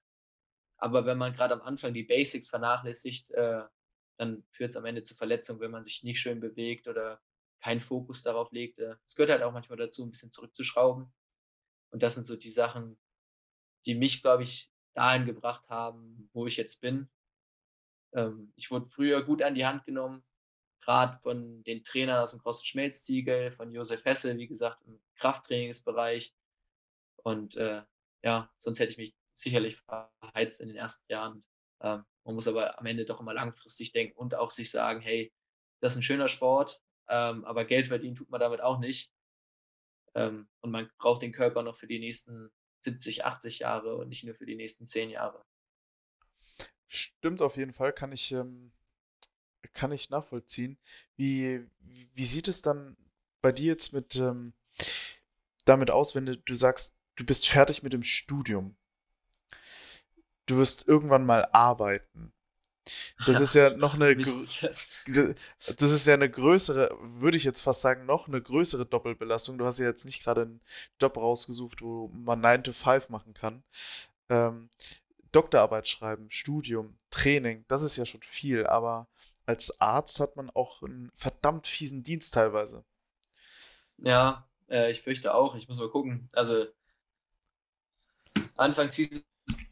aber 0.77 1.07
wenn 1.07 1.19
man 1.19 1.33
gerade 1.33 1.55
am 1.55 1.63
Anfang 1.63 1.95
die 1.95 2.03
Basics 2.03 2.49
vernachlässigt, 2.49 3.31
äh, 3.31 3.63
dann 4.19 4.45
führt 4.51 4.71
es 4.71 4.77
am 4.77 4.85
Ende 4.85 5.03
zu 5.03 5.15
Verletzungen, 5.15 5.61
wenn 5.61 5.71
man 5.71 5.85
sich 5.85 6.03
nicht 6.03 6.21
schön 6.21 6.41
bewegt 6.41 6.89
oder 6.89 7.21
keinen 7.63 7.81
Fokus 7.81 8.23
darauf 8.23 8.51
legt. 8.53 8.79
Äh, 8.79 8.97
es 9.07 9.15
gehört 9.15 9.31
halt 9.31 9.43
auch 9.43 9.53
manchmal 9.53 9.79
dazu, 9.79 10.05
ein 10.05 10.11
bisschen 10.11 10.31
zurückzuschrauben. 10.31 11.13
Und 11.91 12.03
das 12.03 12.15
sind 12.15 12.25
so 12.25 12.37
die 12.37 12.51
Sachen, 12.51 12.99
die 13.87 13.95
mich, 13.95 14.23
glaube 14.23 14.43
ich, 14.43 14.71
dahin 14.95 15.25
gebracht 15.25 15.69
haben, 15.69 16.29
wo 16.33 16.47
ich 16.47 16.57
jetzt 16.57 16.81
bin. 16.81 17.09
Ähm, 18.13 18.53
ich 18.57 18.71
wurde 18.71 18.87
früher 18.87 19.23
gut 19.23 19.43
an 19.43 19.55
die 19.55 19.65
Hand 19.65 19.85
genommen, 19.85 20.25
gerade 20.81 21.17
von 21.19 21.63
den 21.65 21.85
Trainern 21.85 22.23
aus 22.23 22.33
dem 22.33 22.41
Cross 22.41 22.65
Schmelztiegel, 22.65 23.53
von 23.53 23.71
Josef 23.73 24.05
Hesse, 24.05 24.37
wie 24.37 24.49
gesagt, 24.49 24.83
im 24.87 25.01
Krafttrainingsbereich. 25.17 26.35
Und 27.23 27.57
äh, 27.57 27.83
ja, 28.23 28.51
sonst 28.57 28.81
hätte 28.81 28.93
ich 28.93 28.99
mich 28.99 29.15
sicherlich 29.33 29.77
verheizt 29.77 30.61
in 30.61 30.69
den 30.69 30.77
ersten 30.77 31.11
Jahren. 31.11 31.45
Ähm, 31.81 32.05
man 32.25 32.35
muss 32.35 32.49
aber 32.49 32.79
am 32.79 32.87
Ende 32.87 33.05
doch 33.05 33.21
immer 33.21 33.35
langfristig 33.35 33.93
denken 33.93 34.17
und 34.17 34.35
auch 34.35 34.51
sich 34.51 34.71
sagen, 34.71 35.01
hey, 35.01 35.33
das 35.81 35.95
ist 35.95 35.99
ein 35.99 36.05
schöner 36.05 36.29
Sport, 36.29 36.81
ähm, 37.09 37.45
aber 37.45 37.65
Geld 37.65 37.89
verdienen 37.89 38.15
tut 38.15 38.31
man 38.31 38.41
damit 38.41 38.61
auch 38.61 38.79
nicht. 38.79 39.13
Ähm, 40.15 40.49
und 40.61 40.71
man 40.71 40.91
braucht 40.99 41.23
den 41.23 41.33
Körper 41.33 41.63
noch 41.63 41.77
für 41.77 41.87
die 41.87 41.99
nächsten 41.99 42.51
70, 42.81 43.25
80 43.25 43.61
Jahre 43.61 43.97
und 43.97 44.09
nicht 44.09 44.25
nur 44.25 44.35
für 44.35 44.47
die 44.47 44.55
nächsten 44.55 44.87
10 44.87 45.11
Jahre. 45.11 45.45
Stimmt 46.87 47.41
auf 47.43 47.57
jeden 47.57 47.73
Fall, 47.73 47.93
kann 47.93 48.13
ich, 48.13 48.33
ähm, 48.33 48.73
kann 49.73 49.93
ich 49.93 50.11
nachvollziehen. 50.11 50.79
Wie, 51.17 51.67
wie 51.81 52.27
sieht 52.27 52.49
es 52.49 52.61
dann 52.63 52.97
bei 53.41 53.51
dir 53.51 53.67
jetzt 53.73 53.93
mit 53.93 54.15
ähm, 54.17 54.53
damit 55.65 55.91
aus, 55.91 56.15
wenn 56.15 56.27
du, 56.27 56.37
du 56.37 56.55
sagst, 56.55 56.95
du 57.23 57.27
bist 57.27 57.49
fertig 57.49 57.83
mit 57.83 57.93
dem 57.93 58.03
Studium? 58.03 58.77
Du 60.47 60.59
wirst 60.59 60.89
irgendwann 60.89 61.25
mal 61.25 61.49
arbeiten. 61.53 62.33
Das 63.27 63.41
ist 63.41 63.55
ja 63.55 63.71
noch 63.71 63.95
eine. 63.95 64.17
das 64.17 65.37
ist 65.91 66.07
ja 66.07 66.15
eine 66.15 66.29
größere, 66.29 66.99
würde 67.01 67.37
ich 67.37 67.45
jetzt 67.45 67.61
fast 67.61 67.81
sagen, 67.81 68.07
noch 68.07 68.27
eine 68.27 68.43
größere 68.43 68.85
Doppelbelastung. 68.85 69.57
Du 69.57 69.65
hast 69.65 69.79
ja 69.79 69.87
jetzt 69.87 70.05
nicht 70.05 70.25
gerade 70.25 70.43
einen 70.43 70.61
Job 71.01 71.17
rausgesucht, 71.17 71.81
wo 71.81 72.09
man 72.09 72.41
9 72.41 72.65
to 72.65 72.73
5 72.73 73.09
machen 73.09 73.35
kann. 73.35 73.63
Ähm, 74.29 74.69
Doktorarbeit 75.31 75.89
schreiben, 75.89 76.29
Studium, 76.29 76.97
Training, 77.11 77.65
das 77.69 77.83
ist 77.83 77.97
ja 77.97 78.05
schon 78.05 78.23
viel, 78.23 78.67
aber 78.67 79.07
als 79.47 79.81
Arzt 79.81 80.19
hat 80.21 80.37
man 80.37 80.51
auch 80.51 80.83
einen 80.83 81.11
verdammt 81.15 81.69
fiesen 81.69 82.03
Dienst 82.03 82.35
teilweise. 82.35 82.85
Ja, 83.99 84.49
äh, 84.69 84.91
ich 84.91 85.03
fürchte 85.03 85.35
auch. 85.35 85.55
Ich 85.55 85.69
muss 85.69 85.79
mal 85.79 85.91
gucken. 85.91 86.29
Also, 86.33 86.67
Anfang 88.57 88.91
zieht 88.91 89.25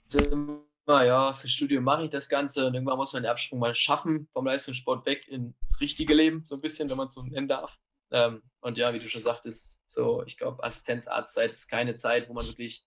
es 0.09 0.15
immer 0.15 0.65
ja, 0.89 1.35
für 1.35 1.49
Studium 1.49 1.85
mache 1.85 2.05
ich 2.05 2.11
das 2.11 2.29
Ganze 2.29 2.67
und 2.67 2.75
irgendwann 2.75 2.97
muss 2.97 3.13
man 3.13 3.23
den 3.23 3.31
Absprung 3.31 3.61
mal 3.61 3.75
schaffen 3.75 4.29
vom 4.33 4.47
Leistungssport 4.47 5.07
weg 5.07 5.29
ins 5.29 5.81
richtige 5.81 6.15
Leben, 6.15 6.45
so 6.45 6.57
ein 6.57 6.61
bisschen, 6.61 6.91
wenn 6.91 6.97
man 6.97 7.07
es 7.07 7.15
so 7.15 7.23
nennen 7.23 7.49
darf. 7.49 7.79
Ähm, 8.11 8.43
und 8.61 8.77
ja, 8.77 8.93
wie 8.93 8.99
du 8.99 9.09
schon 9.09 9.23
sagtest, 9.23 9.79
so, 9.87 10.25
ich 10.25 10.37
glaube, 10.37 10.65
Assistenzarztzeit 10.65 11.55
ist 11.55 11.69
keine 11.69 11.95
Zeit, 11.95 12.29
wo 12.29 12.33
man 12.33 12.47
wirklich 12.47 12.85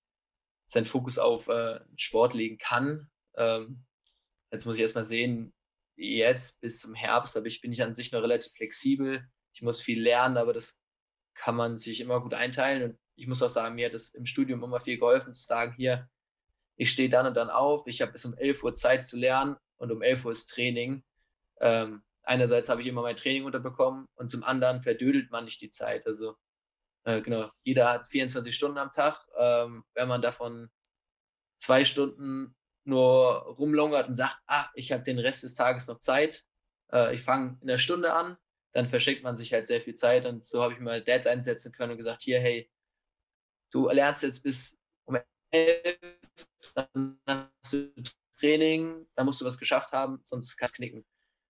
seinen 0.66 0.86
Fokus 0.86 1.18
auf 1.18 1.48
äh, 1.48 1.80
Sport 1.96 2.34
legen 2.34 2.58
kann. 2.58 3.10
Ähm, 3.36 3.86
jetzt 4.52 4.66
muss 4.66 4.76
ich 4.76 4.82
erstmal 4.82 5.06
sehen, 5.06 5.54
jetzt 5.96 6.62
bis 6.62 6.82
zum 6.82 6.96
Herbst, 6.96 7.38
aber 7.38 7.48
ich 7.48 7.62
bin 7.62 7.72
ich 7.72 7.84
an 7.84 7.94
sich 7.94 8.12
noch 8.12 8.22
relativ 8.22 8.52
flexibel. 8.54 9.26
Ich 9.54 9.62
muss 9.62 9.82
viel 9.82 10.02
lernen, 10.02 10.38
aber 10.38 10.52
das 10.52 10.82
kann 11.36 11.56
man 11.56 11.78
sich 11.78 12.02
immer 12.02 12.20
gut 12.22 12.34
einteilen. 12.34 12.92
Und 12.92 13.00
ich 13.16 13.28
muss 13.28 13.42
auch 13.42 13.50
sagen, 13.50 13.76
mir 13.76 13.88
hat 13.88 13.94
es 13.94 14.14
im 14.14 14.26
Studium 14.26 14.64
immer 14.64 14.80
viel 14.80 14.98
geholfen, 14.98 15.34
zu 15.34 15.46
sagen, 15.46 15.74
hier, 15.78 16.10
ich 16.76 16.92
stehe 16.92 17.10
dann 17.10 17.28
und 17.28 17.36
dann 17.36 17.50
auf, 17.50 17.88
ich 17.88 18.02
habe 18.02 18.14
bis 18.14 18.26
um 18.26 18.34
11 18.36 18.64
Uhr 18.64 18.74
Zeit 18.74 19.06
zu 19.06 19.18
lernen 19.18 19.58
und 19.78 19.92
um 19.92 20.02
11 20.02 20.26
Uhr 20.26 20.32
ist 20.32 20.48
Training. 20.48 21.04
Ähm, 21.62 22.04
einerseits 22.24 22.70
habe 22.70 22.82
ich 22.82 22.88
immer 22.88 23.02
mein 23.02 23.16
Training 23.16 23.46
unterbekommen 23.46 24.08
und 24.16 24.30
zum 24.30 24.44
anderen 24.44 24.82
verdödelt 24.82 25.30
man 25.32 25.46
nicht 25.46 25.62
die 25.62 25.70
Zeit. 25.70 26.08
Also 26.08 26.36
äh, 27.04 27.22
genau, 27.22 27.52
jeder 27.64 27.92
hat 27.92 28.08
24 28.08 28.56
Stunden 28.56 28.78
am 28.78 28.92
Tag. 28.92 29.24
Ähm, 29.38 29.84
wenn 29.94 30.08
man 30.08 30.22
davon 30.22 30.70
zwei 31.58 31.86
Stunden 31.86 32.56
nur 32.86 33.44
rumlungert 33.58 34.08
und 34.08 34.16
sagt, 34.16 34.38
ah, 34.48 34.70
ich 34.74 34.92
habe 34.92 35.04
den 35.04 35.20
Rest 35.20 35.44
des 35.44 35.54
Tages 35.54 35.88
noch 35.88 36.00
Zeit, 36.00 36.44
äh, 36.92 37.14
ich 37.16 37.22
fange 37.22 37.58
in 37.62 37.68
der 37.68 37.78
Stunde 37.78 38.14
an, 38.14 38.38
dann 38.74 38.88
verschenkt 38.88 39.24
man 39.24 39.38
sich 39.38 39.54
halt 39.54 39.68
sehr 39.68 39.82
viel 39.82 39.94
Zeit 39.94 40.26
und 40.26 40.46
so 40.46 40.64
habe 40.64 40.74
ich 40.74 40.80
mal 40.80 41.04
Deadline 41.04 41.44
setzen 41.44 41.72
können 41.72 41.92
und 41.92 41.98
gesagt, 41.98 42.24
hier, 42.24 42.40
hey, 42.40 42.70
du 43.74 43.90
lernst 43.90 44.24
jetzt 44.24 44.44
bis 44.44 44.78
um 45.06 45.18
11 45.52 45.98
dann 46.76 47.20
hast 47.28 47.74
du 47.74 47.94
Training, 48.40 49.08
da 49.16 49.24
musst 49.24 49.42
du 49.42 49.46
was 49.46 49.58
geschafft 49.58 49.92
haben, 49.92 50.20
sonst 50.24 50.58
kannst 50.58 50.76
du 50.76 50.78
knicken. 50.78 51.06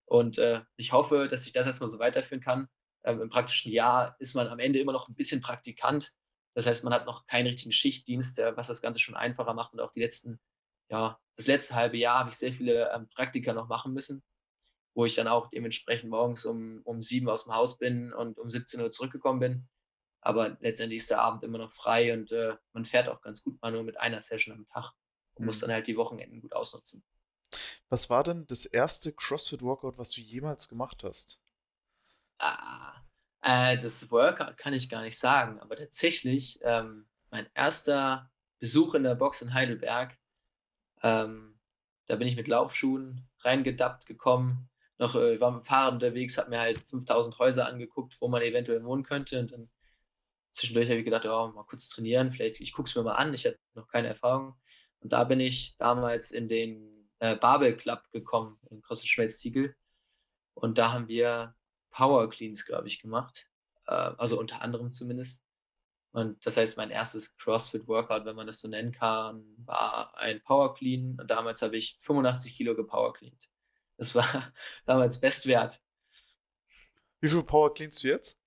Und 0.06 0.38
äh, 0.38 0.62
ich 0.78 0.92
hoffe, 0.92 1.28
dass 1.30 1.48
ich 1.48 1.54
das 1.54 1.66
erstmal 1.66 1.90
so 1.90 2.00
weiterführen 2.00 2.42
kann. 2.42 2.68
Ähm, 3.04 3.22
Im 3.22 3.30
praktischen 3.30 3.72
Jahr 3.72 4.16
ist 4.20 4.36
man 4.36 4.48
am 4.48 4.60
Ende 4.60 4.80
immer 4.80 4.92
noch 4.92 5.08
ein 5.08 5.16
bisschen 5.16 5.42
Praktikant. 5.42 6.12
Das 6.56 6.68
heißt, 6.68 6.84
man 6.84 6.94
hat 6.94 7.06
noch 7.06 7.26
keinen 7.26 7.48
richtigen 7.48 7.72
Schichtdienst, 7.72 8.38
der, 8.38 8.56
was 8.58 8.68
das 8.68 8.82
Ganze 8.82 9.00
schon 9.00 9.16
einfacher 9.16 9.54
macht. 9.54 9.74
Und 9.74 9.80
auch 9.80 9.92
die 9.92 10.02
letzten, 10.02 10.40
ja, 10.90 11.20
das 11.36 11.48
letzte 11.48 11.76
halbe 11.76 11.98
Jahr 11.98 12.20
habe 12.20 12.30
ich 12.30 12.36
sehr 12.36 12.54
viele 12.54 12.92
ähm, 12.94 13.10
Praktika 13.10 13.54
noch 13.54 13.68
machen 13.68 13.94
müssen, 13.94 14.24
wo 14.94 15.06
ich 15.06 15.16
dann 15.16 15.28
auch 15.28 15.50
dementsprechend 15.50 16.12
morgens 16.12 16.46
um, 16.46 16.82
um 16.84 17.02
sieben 17.02 17.30
aus 17.30 17.46
dem 17.46 17.56
Haus 17.56 17.80
bin 17.80 18.14
und 18.14 18.38
um 18.38 18.52
17 18.52 18.82
Uhr 18.82 18.92
zurückgekommen 18.92 19.40
bin. 19.40 19.68
Aber 20.24 20.58
letztendlich 20.62 21.00
ist 21.02 21.12
der 21.12 21.22
Abend 21.22 21.44
immer 21.44 21.58
noch 21.58 21.72
frei 21.72 22.14
und 22.14 22.32
äh, 22.32 22.56
man 22.72 22.86
fährt 22.86 23.10
auch 23.10 23.22
ganz 23.22 23.44
gut 23.44 23.62
mal 23.62 23.72
nur 23.72 23.84
mit 23.84 24.00
einer 24.00 24.22
Session 24.22 24.56
am 24.56 24.66
Tag 24.68 24.94
und 25.36 25.42
mhm. 25.42 25.46
muss 25.48 25.60
dann 25.60 25.72
halt 25.72 25.88
die 25.88 25.98
Wochenenden 25.98 26.42
gut 26.42 26.54
ausnutzen. 26.54 27.04
Was 27.90 28.10
war 28.10 28.24
denn 28.24 28.48
das 28.48 28.66
erste 28.66 29.12
CrossFit-Workout, 29.12 29.98
was 29.98 30.12
du 30.12 30.22
jemals 30.22 30.70
gemacht 30.70 31.04
hast? 31.04 31.40
Ah, 32.40 33.02
äh, 33.42 33.78
das 33.78 34.10
Workout 34.12 34.58
kann 34.58 34.74
ich 34.74 34.90
gar 34.90 35.02
nicht 35.02 35.18
sagen, 35.18 35.60
aber 35.60 35.76
tatsächlich 35.76 36.60
ähm, 36.64 37.06
mein 37.30 37.48
erster 37.54 38.32
Besuch 38.60 38.96
in 38.96 39.04
der 39.04 39.16
Box 39.16 39.42
in 39.42 39.54
Heidelberg, 39.54 40.18
ähm, 41.02 41.60
da 42.08 42.16
bin 42.16 42.28
ich 42.28 42.36
mit 42.36 42.48
Laufschuhen 42.48 43.28
reingedappt 43.40 44.06
gekommen. 44.06 44.70
Noch, 44.98 45.16
äh, 45.16 45.40
war 45.40 45.52
mit 45.52 45.64
dem 45.64 45.66
Fahrrad 45.66 45.94
unterwegs, 45.94 46.38
habe 46.38 46.50
mir 46.50 46.60
halt 46.60 46.80
5000 46.80 47.38
Häuser 47.40 47.68
angeguckt, 47.68 48.16
wo 48.22 48.28
man 48.28 48.42
eventuell 48.42 48.84
wohnen 48.84 49.04
könnte. 49.04 49.40
Und 49.40 49.52
dann 49.52 49.70
zwischendurch 50.54 50.88
habe 50.88 51.00
ich 51.00 51.06
gedacht, 51.06 51.26
oh, 51.26 51.52
mal 51.54 51.66
kurz 51.66 51.90
trainieren, 51.90 52.32
vielleicht, 52.32 52.62
ich 52.62 52.74
gucke 52.74 52.88
es 52.88 52.96
mir 52.96 53.04
mal 53.04 53.16
an, 53.16 53.34
ich 53.34 53.46
hatte 53.46 53.60
noch 53.74 53.88
keine 53.88 54.08
Erfahrung. 54.08 54.56
Und 55.00 55.12
da 55.12 55.24
bin 55.26 55.40
ich 55.40 55.76
damals 55.78 56.32
in 56.32 56.48
den 56.48 57.10
äh, 57.20 57.36
Babel 57.36 57.76
Club 57.76 58.04
gekommen, 58.12 58.58
in 58.70 58.82
CrossFit 58.82 59.10
Schmelztiegel. 59.10 59.76
Und 60.54 60.78
da 60.78 60.94
haben 60.94 61.08
wir 61.08 61.56
Power 61.90 62.30
Cleans, 62.30 62.66
glaube 62.66 62.88
ich, 62.88 63.02
gemacht. 63.02 63.48
Äh, 63.88 63.94
also 63.94 64.40
unter 64.40 64.62
anderem 64.62 64.92
zumindest. 64.92 65.44
Und 66.12 66.46
das 66.46 66.58
heißt, 66.58 66.78
mein 66.78 66.92
erstes 66.92 67.36
CrossFit-Workout, 67.38 68.26
wenn 68.26 68.36
man 68.36 68.46
das 68.46 68.62
so 68.62 68.68
nennen 68.68 68.92
kann, 68.92 69.44
war 69.66 70.16
ein 70.16 70.42
Power 70.44 70.76
Clean. 70.76 71.18
Und 71.20 71.30
damals 71.30 71.62
habe 71.64 71.76
ich 71.76 71.96
85 71.98 72.56
Kilo 72.56 72.76
gepower 72.76 73.14
cleaned. 73.14 73.50
Das 73.98 74.14
war 74.14 74.54
damals 74.86 75.20
Bestwert. 75.20 75.82
Wie 77.20 77.30
viel 77.30 77.44
Power 77.44 77.74
cleanst 77.74 78.04
du 78.04 78.10
jetzt? 78.10 78.38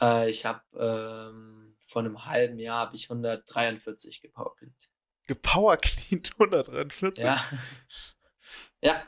Äh, 0.00 0.30
ich 0.30 0.44
habe 0.44 0.62
ähm, 0.78 1.76
vor 1.80 2.02
einem 2.02 2.24
halben 2.24 2.58
Jahr 2.58 2.86
habe 2.86 2.96
ich 2.96 3.10
143 3.10 4.20
gepowercleant. 4.20 4.90
Gepowercleant 5.26 6.32
143? 6.38 7.24
Ja. 7.24 7.44
ja, 8.80 9.06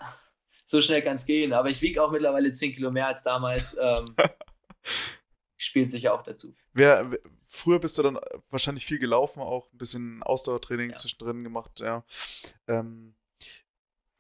so 0.64 0.80
schnell 0.82 1.03
kann 1.03 1.16
es 1.16 1.26
gehen. 1.26 1.53
Aber 1.53 1.68
ich 1.68 1.82
wiege 1.82 2.03
auch 2.03 2.11
mittlerweile 2.11 2.51
10 2.51 2.74
Kilo 2.74 2.91
mehr 2.91 3.07
als 3.07 3.22
damals. 3.22 3.76
Ähm, 3.80 4.14
spielt 5.57 5.91
sich 5.91 6.09
auch 6.09 6.22
dazu. 6.22 6.55
Wer, 6.72 7.11
früher 7.43 7.78
bist 7.78 7.99
du 7.99 8.03
dann 8.03 8.18
wahrscheinlich 8.49 8.86
viel 8.86 8.99
gelaufen, 8.99 9.41
auch 9.41 9.70
ein 9.72 9.78
bisschen 9.78 10.22
Ausdauertraining 10.22 10.91
ja. 10.91 10.97
zwischendrin 10.97 11.45
gemacht, 11.45 11.80
ja. 11.80 12.05
Ähm, 12.66 13.14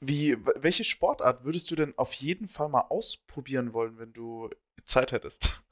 wie, 0.00 0.36
welche 0.56 0.84
Sportart 0.84 1.44
würdest 1.44 1.70
du 1.70 1.76
denn 1.76 1.96
auf 1.96 2.14
jeden 2.14 2.48
Fall 2.48 2.68
mal 2.68 2.86
ausprobieren 2.88 3.72
wollen, 3.72 3.98
wenn 3.98 4.12
du 4.12 4.50
Zeit 4.84 5.12
hättest? 5.12 5.62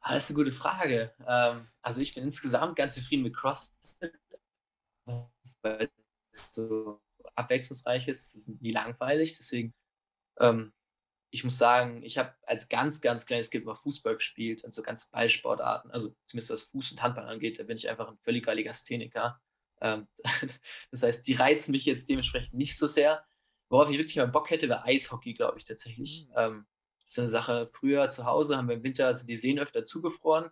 Ah, 0.00 0.14
das 0.14 0.24
ist 0.24 0.30
eine 0.30 0.44
gute 0.44 0.56
Frage. 0.56 1.14
Ähm, 1.26 1.66
also 1.82 2.00
ich 2.00 2.14
bin 2.14 2.24
insgesamt 2.24 2.76
ganz 2.76 2.94
zufrieden 2.94 3.22
mit 3.22 3.36
CrossFit, 3.36 4.18
weil 5.62 5.90
es 6.32 6.50
so 6.52 7.00
abwechslungsreich 7.34 8.08
ist, 8.08 8.34
es 8.34 8.48
ist 8.48 8.62
nie 8.62 8.72
langweilig. 8.72 9.36
Deswegen, 9.36 9.74
ähm, 10.38 10.72
ich 11.30 11.44
muss 11.44 11.58
sagen, 11.58 12.02
ich 12.02 12.18
habe 12.18 12.34
als 12.42 12.68
ganz, 12.68 13.00
ganz 13.00 13.26
kleines 13.26 13.50
Kind 13.50 13.64
mal 13.64 13.76
Fußball 13.76 14.16
gespielt 14.16 14.64
und 14.64 14.74
so 14.74 14.82
ganz 14.82 15.10
Ballsportarten, 15.10 15.90
also 15.90 16.14
zumindest 16.26 16.50
was 16.50 16.72
Fuß- 16.72 16.92
und 16.92 17.02
Handball 17.02 17.28
angeht, 17.28 17.58
da 17.58 17.64
bin 17.64 17.76
ich 17.76 17.88
einfach 17.88 18.08
ein 18.08 18.18
völliger 18.18 18.54
Legastheniker. 18.54 19.40
Ähm, 19.80 20.08
das 20.90 21.02
heißt, 21.02 21.26
die 21.26 21.34
reizen 21.34 21.72
mich 21.72 21.84
jetzt 21.84 22.08
dementsprechend 22.08 22.54
nicht 22.54 22.76
so 22.76 22.86
sehr. 22.86 23.24
Worauf 23.68 23.90
ich 23.90 23.98
wirklich 23.98 24.16
mal 24.16 24.26
Bock 24.26 24.50
hätte, 24.50 24.68
wäre 24.68 24.84
Eishockey, 24.84 25.34
glaube 25.34 25.58
ich 25.58 25.64
tatsächlich. 25.64 26.26
Mhm. 26.28 26.34
Ähm, 26.36 26.66
ist 27.10 27.18
eine 27.18 27.28
Sache, 27.28 27.68
früher 27.72 28.08
zu 28.10 28.24
Hause 28.24 28.56
haben 28.56 28.68
wir 28.68 28.76
im 28.76 28.84
Winter 28.84 29.06
also 29.06 29.26
die 29.26 29.36
Seen 29.36 29.58
öfter 29.58 29.84
zugefroren. 29.84 30.50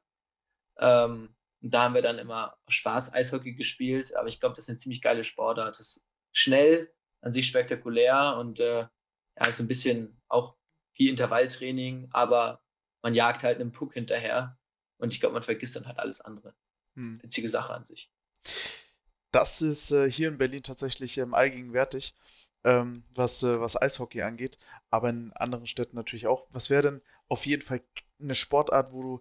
Ähm, 0.78 1.34
Und 1.60 1.74
da 1.74 1.84
haben 1.84 1.94
wir 1.94 2.02
dann 2.02 2.18
immer 2.18 2.56
Spaß 2.68 3.14
Eishockey 3.14 3.54
gespielt. 3.54 4.14
Aber 4.14 4.28
ich 4.28 4.40
glaube, 4.40 4.54
das 4.54 4.64
ist 4.64 4.70
eine 4.70 4.78
ziemlich 4.78 5.02
geile 5.02 5.24
Sportart. 5.24 5.78
Das 5.78 5.80
ist 5.80 6.06
schnell, 6.32 6.92
an 7.20 7.32
sich 7.32 7.46
spektakulär 7.46 8.36
und 8.38 8.60
äh, 8.60 8.86
ja, 9.40 9.52
so 9.52 9.62
ein 9.62 9.68
bisschen 9.68 10.20
auch 10.28 10.56
wie 10.94 11.08
Intervalltraining, 11.08 12.08
aber 12.10 12.62
man 13.02 13.14
jagt 13.14 13.44
halt 13.44 13.60
einem 13.60 13.72
Puck 13.72 13.94
hinterher. 13.94 14.58
Und 14.98 15.12
ich 15.12 15.20
glaube, 15.20 15.34
man 15.34 15.42
vergisst 15.42 15.76
dann 15.76 15.86
halt 15.86 15.98
alles 15.98 16.20
andere. 16.20 16.54
Hm. 16.94 17.22
Witzige 17.22 17.48
Sache 17.48 17.72
an 17.72 17.84
sich. 17.84 18.10
Das 19.30 19.62
ist 19.62 19.92
äh, 19.92 20.10
hier 20.10 20.28
in 20.28 20.38
Berlin 20.38 20.62
tatsächlich 20.62 21.18
ähm, 21.18 21.34
allgegenwärtig, 21.34 22.14
ähm, 22.64 23.02
was, 23.14 23.42
äh, 23.42 23.60
was 23.60 23.80
Eishockey 23.80 24.22
angeht, 24.22 24.58
aber 24.90 25.10
in 25.10 25.32
anderen 25.32 25.66
Städten 25.66 25.96
natürlich 25.96 26.26
auch. 26.26 26.46
Was 26.50 26.70
wäre 26.70 26.82
denn 26.82 27.02
auf 27.28 27.46
jeden 27.46 27.62
Fall 27.62 27.82
eine 28.20 28.34
Sportart, 28.34 28.92
wo 28.92 29.02
du 29.02 29.20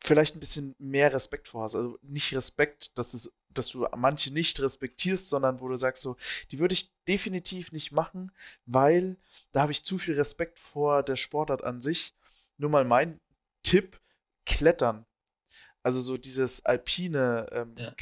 vielleicht 0.00 0.36
ein 0.36 0.40
bisschen 0.40 0.74
mehr 0.78 1.12
Respekt 1.12 1.48
vor 1.48 1.64
hast? 1.64 1.74
Also 1.74 1.98
nicht 2.02 2.34
Respekt, 2.34 2.96
dass, 2.98 3.14
es, 3.14 3.32
dass 3.50 3.68
du 3.68 3.86
manche 3.96 4.32
nicht 4.32 4.60
respektierst, 4.60 5.28
sondern 5.28 5.60
wo 5.60 5.68
du 5.68 5.76
sagst 5.76 6.02
so, 6.02 6.16
die 6.50 6.58
würde 6.58 6.74
ich 6.74 6.92
definitiv 7.08 7.72
nicht 7.72 7.92
machen, 7.92 8.32
weil 8.66 9.16
da 9.52 9.62
habe 9.62 9.72
ich 9.72 9.84
zu 9.84 9.98
viel 9.98 10.14
Respekt 10.14 10.58
vor 10.58 11.02
der 11.02 11.16
Sportart 11.16 11.64
an 11.64 11.80
sich. 11.80 12.14
Nur 12.58 12.70
mal 12.70 12.84
mein 12.84 13.20
Tipp, 13.62 14.00
Klettern. 14.46 15.06
Also 15.82 16.00
so 16.00 16.16
dieses 16.16 16.64
alpine 16.64 17.46
ähm, 17.52 17.74
ja. 17.76 17.94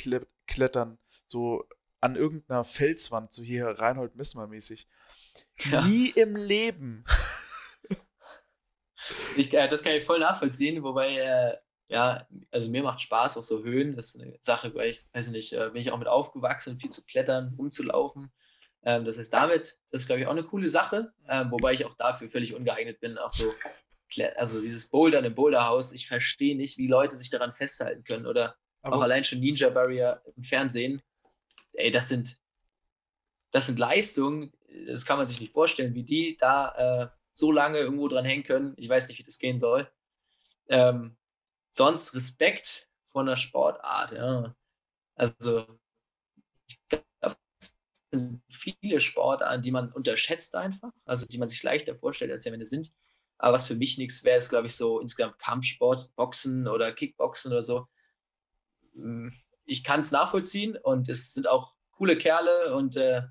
Klettern, 0.46 0.98
so 1.26 1.66
an 2.02 2.16
irgendeiner 2.16 2.64
Felswand, 2.64 3.32
so 3.32 3.42
hier 3.42 3.66
Reinhold 3.66 4.16
Missmer 4.16 4.46
mäßig. 4.46 4.86
Ja. 5.70 5.86
Nie 5.86 6.10
im 6.10 6.36
Leben. 6.36 7.04
Ich, 9.36 9.52
äh, 9.52 9.68
das 9.68 9.82
kann 9.82 9.94
ich 9.94 10.04
voll 10.04 10.20
nachvollziehen, 10.20 10.80
wobei, 10.84 11.16
äh, 11.16 11.56
ja, 11.88 12.24
also 12.52 12.70
mir 12.70 12.84
macht 12.84 13.00
Spaß 13.00 13.36
auch 13.36 13.42
so 13.42 13.64
Höhen. 13.64 13.96
Das 13.96 14.14
ist 14.14 14.20
eine 14.20 14.38
Sache, 14.40 14.72
weil 14.76 14.90
ich, 14.90 15.06
weiß 15.12 15.30
nicht, 15.30 15.52
äh, 15.54 15.70
bin 15.72 15.82
ich 15.82 15.90
auch 15.90 15.98
mit 15.98 16.06
aufgewachsen, 16.06 16.78
viel 16.78 16.90
zu 16.90 17.02
klettern, 17.04 17.52
rumzulaufen. 17.58 18.32
Ähm, 18.84 19.04
das 19.04 19.18
heißt, 19.18 19.32
damit, 19.32 19.78
das 19.90 20.02
ist, 20.02 20.06
glaube 20.06 20.20
ich, 20.20 20.28
auch 20.28 20.32
eine 20.32 20.44
coole 20.44 20.68
Sache, 20.68 21.12
ähm, 21.28 21.50
wobei 21.50 21.72
ich 21.72 21.84
auch 21.84 21.94
dafür 21.94 22.28
völlig 22.28 22.54
ungeeignet 22.54 23.00
bin, 23.00 23.18
auch 23.18 23.30
so 23.30 23.44
also 24.36 24.60
dieses 24.60 24.88
Bouldern 24.88 25.24
im 25.24 25.34
Boulderhaus, 25.34 25.92
ich 25.92 26.06
verstehe 26.06 26.56
nicht, 26.56 26.78
wie 26.78 26.86
Leute 26.86 27.16
sich 27.16 27.30
daran 27.30 27.52
festhalten 27.52 28.04
können. 28.04 28.26
Oder 28.26 28.56
Aber 28.82 28.96
auch 28.96 29.00
allein 29.00 29.24
schon 29.24 29.40
Ninja 29.40 29.70
Barrier 29.70 30.22
im 30.36 30.42
Fernsehen. 30.42 31.00
Ey, 31.74 31.90
das 31.90 32.08
sind, 32.08 32.38
das 33.50 33.66
sind 33.66 33.78
Leistungen, 33.78 34.52
das 34.86 35.04
kann 35.04 35.18
man 35.18 35.26
sich 35.26 35.40
nicht 35.40 35.52
vorstellen, 35.52 35.94
wie 35.94 36.04
die 36.04 36.36
da 36.38 37.04
äh, 37.04 37.08
so 37.32 37.52
lange 37.52 37.78
irgendwo 37.78 38.08
dran 38.08 38.24
hängen 38.24 38.42
können. 38.44 38.74
Ich 38.76 38.88
weiß 38.88 39.08
nicht, 39.08 39.18
wie 39.18 39.22
das 39.22 39.38
gehen 39.38 39.58
soll. 39.58 39.90
Ähm, 40.68 41.16
sonst 41.70 42.14
Respekt 42.14 42.88
vor 43.10 43.22
einer 43.22 43.36
Sportart, 43.36 44.12
ja. 44.12 44.56
Also, 45.16 45.66
ich 46.68 46.78
glaube, 46.88 47.36
es 47.60 47.76
sind 48.12 48.42
viele 48.50 49.00
Sportarten, 49.00 49.62
die 49.62 49.70
man 49.72 49.92
unterschätzt 49.92 50.54
einfach, 50.56 50.92
also 51.04 51.26
die 51.26 51.38
man 51.38 51.48
sich 51.48 51.62
leichter 51.62 51.96
vorstellt, 51.96 52.32
als 52.32 52.44
sie 52.44 52.50
am 52.50 52.54
Ende 52.54 52.66
sind. 52.66 52.92
Aber 53.38 53.54
was 53.54 53.66
für 53.66 53.74
mich 53.76 53.98
nichts 53.98 54.24
wäre, 54.24 54.38
ist, 54.38 54.50
glaube 54.50 54.68
ich, 54.68 54.76
so 54.76 55.00
insgesamt 55.00 55.38
Kampfsport, 55.38 56.14
Boxen 56.16 56.68
oder 56.68 56.92
Kickboxen 56.92 57.52
oder 57.52 57.64
so. 57.64 57.88
Ich 59.64 59.84
kann 59.84 60.00
es 60.00 60.12
nachvollziehen 60.12 60.76
und 60.76 61.08
es 61.08 61.32
sind 61.34 61.48
auch 61.48 61.74
coole 61.92 62.16
Kerle 62.18 62.74
und 62.74 62.96
äh, 62.96 63.22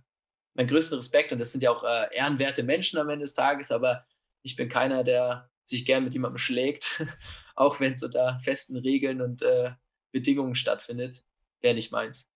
mein 0.54 0.68
größter 0.68 0.98
Respekt 0.98 1.32
und 1.32 1.40
das 1.40 1.52
sind 1.52 1.62
ja 1.62 1.72
auch 1.72 1.84
äh, 1.84 2.16
ehrenwerte 2.16 2.64
Menschen 2.64 3.00
am 3.00 3.10
Ende 3.10 3.24
des 3.24 3.34
Tages, 3.34 3.72
aber 3.72 4.06
ich 4.42 4.56
bin 4.56 4.70
keiner, 4.70 5.04
der 5.04 5.50
sich 5.64 5.86
gern 5.86 6.04
mit 6.04 6.14
jemandem 6.14 6.38
schlägt, 6.38 7.04
auch 7.56 7.80
wenn 7.80 7.94
es 7.94 8.04
unter 8.04 8.40
festen 8.44 8.78
Regeln 8.78 9.22
und 9.22 9.42
äh, 9.42 9.72
Bedingungen 10.12 10.56
stattfindet, 10.56 11.24
wäre 11.62 11.76
nicht 11.76 11.92
meins. 11.92 12.30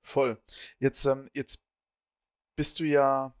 Voll. 0.00 0.40
Jetzt, 0.78 1.04
ähm, 1.06 1.28
jetzt 1.32 1.62
bist 2.56 2.80
du 2.80 2.84
ja 2.84 3.34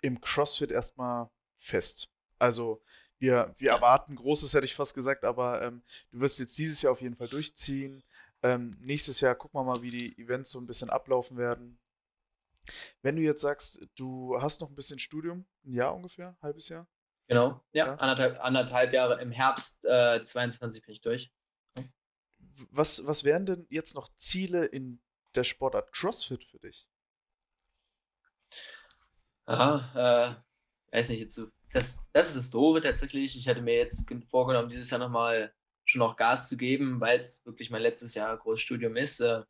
im 0.00 0.20
CrossFit 0.20 0.70
erstmal 0.70 1.28
fest. 1.56 2.08
Also 2.38 2.82
wir, 3.18 3.52
wir 3.58 3.70
erwarten 3.70 4.14
Großes, 4.14 4.54
hätte 4.54 4.66
ich 4.66 4.74
fast 4.74 4.94
gesagt, 4.94 5.24
aber 5.24 5.62
ähm, 5.62 5.82
du 6.10 6.20
wirst 6.20 6.38
jetzt 6.38 6.56
dieses 6.56 6.82
Jahr 6.82 6.92
auf 6.92 7.00
jeden 7.00 7.16
Fall 7.16 7.28
durchziehen. 7.28 8.02
Ähm, 8.42 8.76
nächstes 8.80 9.20
Jahr 9.20 9.34
gucken 9.34 9.58
wir 9.58 9.64
mal, 9.64 9.82
wie 9.82 9.90
die 9.90 10.18
Events 10.18 10.50
so 10.50 10.60
ein 10.60 10.66
bisschen 10.66 10.90
ablaufen 10.90 11.36
werden. 11.36 11.78
Wenn 13.02 13.16
du 13.16 13.22
jetzt 13.22 13.40
sagst, 13.40 13.80
du 13.96 14.40
hast 14.40 14.60
noch 14.60 14.68
ein 14.68 14.74
bisschen 14.74 14.98
Studium, 14.98 15.46
ein 15.64 15.72
Jahr 15.72 15.94
ungefähr, 15.94 16.28
ein 16.28 16.42
halbes 16.42 16.68
Jahr? 16.68 16.86
Genau, 17.26 17.64
ja, 17.72 17.86
ja. 17.86 17.94
Anderthalb, 17.96 18.40
anderthalb 18.40 18.92
Jahre 18.92 19.20
im 19.20 19.30
Herbst 19.30 19.84
äh, 19.84 20.22
22 20.22 20.82
bin 20.82 20.92
ich 20.92 21.00
durch. 21.00 21.32
Was, 22.70 23.06
was 23.06 23.24
wären 23.24 23.46
denn 23.46 23.66
jetzt 23.70 23.94
noch 23.94 24.08
Ziele 24.16 24.64
in 24.64 25.00
der 25.34 25.44
Sportart 25.44 25.92
CrossFit 25.92 26.44
für 26.44 26.58
dich? 26.58 26.88
Ja, 29.46 30.42
äh, 30.90 30.96
weiß 30.96 31.10
nicht, 31.10 31.20
jetzt 31.20 31.38
das, 31.72 32.02
das 32.12 32.28
ist 32.28 32.36
das 32.36 32.50
Doofe 32.50 32.80
tatsächlich. 32.80 33.36
Ich 33.36 33.46
hatte 33.48 33.62
mir 33.62 33.76
jetzt 33.76 34.10
vorgenommen, 34.30 34.68
dieses 34.68 34.90
Jahr 34.90 35.00
nochmal 35.00 35.54
schon 35.88 36.00
noch 36.00 36.16
Gas 36.16 36.48
zu 36.48 36.56
geben, 36.56 37.00
weil 37.00 37.18
es 37.18 37.44
wirklich 37.46 37.70
mein 37.70 37.82
letztes 37.82 38.14
Jahr 38.14 38.36
Großstudium 38.36 38.94
ist. 38.96 39.20
Äh, 39.20 39.42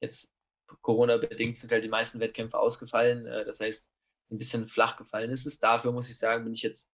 jetzt 0.00 0.34
Corona-bedingt 0.82 1.56
sind 1.56 1.72
halt 1.72 1.84
die 1.84 1.88
meisten 1.88 2.20
Wettkämpfe 2.20 2.58
ausgefallen. 2.58 3.26
Äh, 3.26 3.44
das 3.44 3.60
heißt, 3.60 3.90
so 4.24 4.34
ein 4.34 4.38
bisschen 4.38 4.68
flach 4.68 4.96
gefallen 4.96 5.30
ist 5.30 5.46
es. 5.46 5.58
Dafür 5.58 5.92
muss 5.92 6.10
ich 6.10 6.18
sagen, 6.18 6.44
bin 6.44 6.52
ich 6.52 6.62
jetzt 6.62 6.92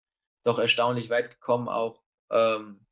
doch 0.45 0.59
erstaunlich 0.59 1.11
weit 1.11 1.31
gekommen, 1.31 1.69
auch 1.69 2.03
ähm, 2.31 2.85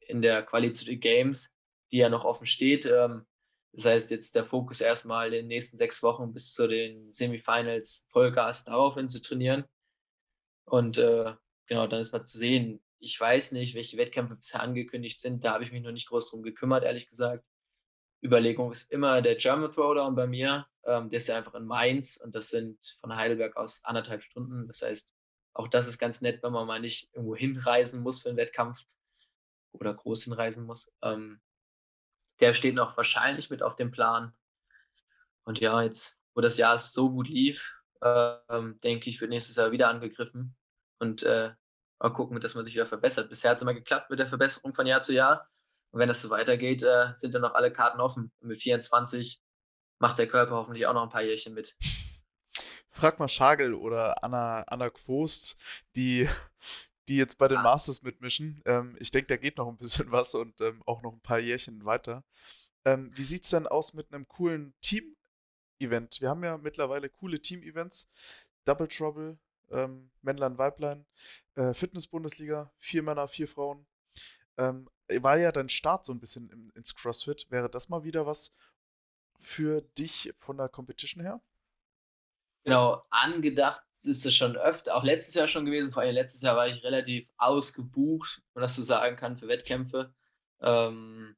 in 0.00 0.20
der 0.20 0.42
Quali 0.42 0.72
zu 0.72 0.84
den 0.84 1.00
Games, 1.00 1.56
die 1.90 1.98
ja 1.98 2.10
noch 2.10 2.24
offen 2.24 2.46
steht. 2.46 2.84
Ähm, 2.84 3.26
das 3.72 3.86
heißt, 3.86 4.10
jetzt 4.10 4.34
der 4.34 4.44
Fokus 4.44 4.80
erstmal 4.80 5.28
in 5.28 5.32
den 5.32 5.46
nächsten 5.46 5.76
sechs 5.76 6.02
Wochen 6.02 6.32
bis 6.32 6.52
zu 6.52 6.66
den 6.66 7.10
Semifinals 7.12 8.06
Vollgas 8.10 8.64
darauf 8.64 8.94
hin 8.94 9.08
zu 9.08 9.22
trainieren. 9.22 9.64
Und 10.66 10.98
äh, 10.98 11.34
genau, 11.66 11.86
dann 11.86 12.00
ist 12.00 12.12
mal 12.12 12.24
zu 12.24 12.38
sehen, 12.38 12.82
ich 12.98 13.18
weiß 13.20 13.52
nicht, 13.52 13.74
welche 13.74 13.96
Wettkämpfe 13.96 14.36
bisher 14.36 14.62
angekündigt 14.62 15.20
sind. 15.20 15.44
Da 15.44 15.52
habe 15.52 15.64
ich 15.64 15.72
mich 15.72 15.82
noch 15.82 15.92
nicht 15.92 16.08
groß 16.08 16.30
drum 16.30 16.42
gekümmert, 16.42 16.84
ehrlich 16.84 17.08
gesagt. 17.08 17.44
Überlegung 18.22 18.70
ist 18.72 18.90
immer 18.90 19.22
der 19.22 19.36
German 19.36 19.70
Throwdown 19.70 20.14
bei 20.14 20.26
mir. 20.26 20.66
Ähm, 20.84 21.10
der 21.10 21.18
ist 21.18 21.28
ja 21.28 21.36
einfach 21.36 21.54
in 21.54 21.66
Mainz 21.66 22.16
und 22.16 22.34
das 22.34 22.48
sind 22.48 22.98
von 23.00 23.14
Heidelberg 23.14 23.56
aus 23.56 23.84
anderthalb 23.84 24.22
Stunden. 24.22 24.66
Das 24.66 24.82
heißt, 24.82 25.12
auch 25.52 25.68
das 25.68 25.88
ist 25.88 25.98
ganz 25.98 26.22
nett, 26.22 26.42
wenn 26.42 26.52
man 26.52 26.66
mal 26.66 26.80
nicht 26.80 27.10
irgendwo 27.14 27.36
hinreisen 27.36 28.02
muss 28.02 28.22
für 28.22 28.28
einen 28.28 28.38
Wettkampf 28.38 28.84
oder 29.72 29.94
groß 29.94 30.24
hinreisen 30.24 30.66
muss. 30.66 30.92
Ähm, 31.02 31.40
der 32.40 32.52
steht 32.52 32.74
noch 32.74 32.96
wahrscheinlich 32.96 33.50
mit 33.50 33.62
auf 33.62 33.76
dem 33.76 33.90
Plan. 33.90 34.34
Und 35.44 35.60
ja, 35.60 35.82
jetzt, 35.82 36.18
wo 36.34 36.40
das 36.40 36.58
Jahr 36.58 36.76
so 36.78 37.10
gut 37.10 37.28
lief, 37.28 37.80
ähm, 38.02 38.78
denke 38.80 39.08
ich, 39.08 39.20
wird 39.20 39.30
nächstes 39.30 39.56
Jahr 39.56 39.72
wieder 39.72 39.88
angegriffen 39.88 40.54
und 40.98 41.22
äh, 41.22 41.52
mal 41.98 42.10
gucken, 42.10 42.40
dass 42.40 42.54
man 42.54 42.64
sich 42.64 42.74
wieder 42.74 42.86
verbessert. 42.86 43.28
Bisher 43.28 43.50
hat 43.50 43.58
es 43.58 43.62
immer 43.62 43.74
geklappt 43.74 44.10
mit 44.10 44.18
der 44.18 44.26
Verbesserung 44.26 44.74
von 44.74 44.86
Jahr 44.86 45.00
zu 45.00 45.14
Jahr. 45.14 45.48
Und 45.90 46.00
wenn 46.00 46.08
das 46.08 46.20
so 46.20 46.30
weitergeht, 46.30 46.82
äh, 46.82 47.12
sind 47.14 47.34
dann 47.34 47.42
noch 47.42 47.54
alle 47.54 47.72
Karten 47.72 48.00
offen. 48.00 48.32
Und 48.40 48.48
mit 48.48 48.60
24 48.60 49.40
macht 49.98 50.18
der 50.18 50.28
Körper 50.28 50.56
hoffentlich 50.56 50.86
auch 50.86 50.94
noch 50.94 51.02
ein 51.02 51.08
paar 51.08 51.22
Jährchen 51.22 51.54
mit. 51.54 51.76
Frag 52.90 53.18
mal 53.18 53.28
Schagel 53.28 53.74
oder 53.74 54.22
Anna, 54.22 54.62
Anna 54.62 54.90
Quost, 54.90 55.56
die, 55.94 56.28
die 57.08 57.16
jetzt 57.16 57.38
bei 57.38 57.48
den 57.48 57.58
ah. 57.58 57.62
Masters 57.62 58.02
mitmischen. 58.02 58.62
Ähm, 58.64 58.96
ich 58.98 59.10
denke, 59.10 59.28
da 59.28 59.36
geht 59.36 59.58
noch 59.58 59.68
ein 59.68 59.76
bisschen 59.76 60.10
was 60.12 60.34
und 60.34 60.60
ähm, 60.60 60.82
auch 60.86 61.02
noch 61.02 61.12
ein 61.12 61.20
paar 61.20 61.38
Jährchen 61.38 61.84
weiter. 61.84 62.24
Ähm, 62.84 63.10
wie 63.16 63.24
sieht 63.24 63.44
es 63.44 63.50
denn 63.50 63.66
aus 63.66 63.94
mit 63.94 64.12
einem 64.12 64.28
coolen 64.28 64.74
Team 64.80 65.16
Event. 65.80 66.20
Wir 66.20 66.30
haben 66.30 66.42
ja 66.44 66.56
mittlerweile 66.58 67.08
coole 67.08 67.40
Team-Events. 67.40 68.08
Double 68.64 68.88
Trouble, 68.88 69.38
ähm, 69.70 70.10
Männlein, 70.22 70.58
Weiblein, 70.58 71.06
äh, 71.54 71.74
Fitness-Bundesliga, 71.74 72.72
vier 72.78 73.02
Männer, 73.02 73.28
vier 73.28 73.48
Frauen. 73.48 73.86
Ähm, 74.58 74.88
war 75.08 75.38
ja 75.38 75.52
dein 75.52 75.68
Start 75.68 76.04
so 76.04 76.12
ein 76.12 76.20
bisschen 76.20 76.50
im, 76.50 76.70
ins 76.74 76.94
CrossFit. 76.94 77.46
Wäre 77.50 77.70
das 77.70 77.88
mal 77.88 78.04
wieder 78.04 78.26
was 78.26 78.52
für 79.38 79.82
dich 79.98 80.32
von 80.36 80.56
der 80.56 80.68
Competition 80.68 81.22
her? 81.22 81.40
Genau, 82.64 83.04
angedacht 83.10 83.84
ist 83.92 84.26
es 84.26 84.34
schon 84.34 84.56
öfter, 84.56 84.96
auch 84.96 85.04
letztes 85.04 85.34
Jahr 85.34 85.46
schon 85.46 85.66
gewesen. 85.66 85.92
Vor 85.92 86.02
allem 86.02 86.16
letztes 86.16 86.42
Jahr 86.42 86.56
war 86.56 86.66
ich 86.66 86.82
relativ 86.82 87.28
ausgebucht, 87.36 88.38
wenn 88.38 88.60
man 88.60 88.62
das 88.62 88.74
so 88.74 88.82
sagen 88.82 89.16
kann, 89.16 89.36
für 89.36 89.46
Wettkämpfe. 89.46 90.12
Ähm, 90.60 91.36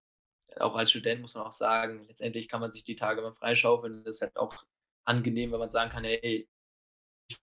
auch 0.56 0.74
als 0.74 0.90
Student 0.90 1.20
muss 1.20 1.34
man 1.34 1.44
auch 1.44 1.52
sagen, 1.52 2.06
letztendlich 2.08 2.48
kann 2.48 2.62
man 2.62 2.70
sich 2.70 2.84
die 2.84 2.96
Tage 2.96 3.20
mal 3.20 3.32
freischaufeln. 3.32 4.04
Das 4.04 4.16
ist 4.16 4.22
halt 4.22 4.36
auch 4.38 4.64
angenehm, 5.04 5.52
wenn 5.52 5.58
man 5.58 5.68
sagen 5.68 5.90
kann, 5.90 6.04
hey, 6.04 6.48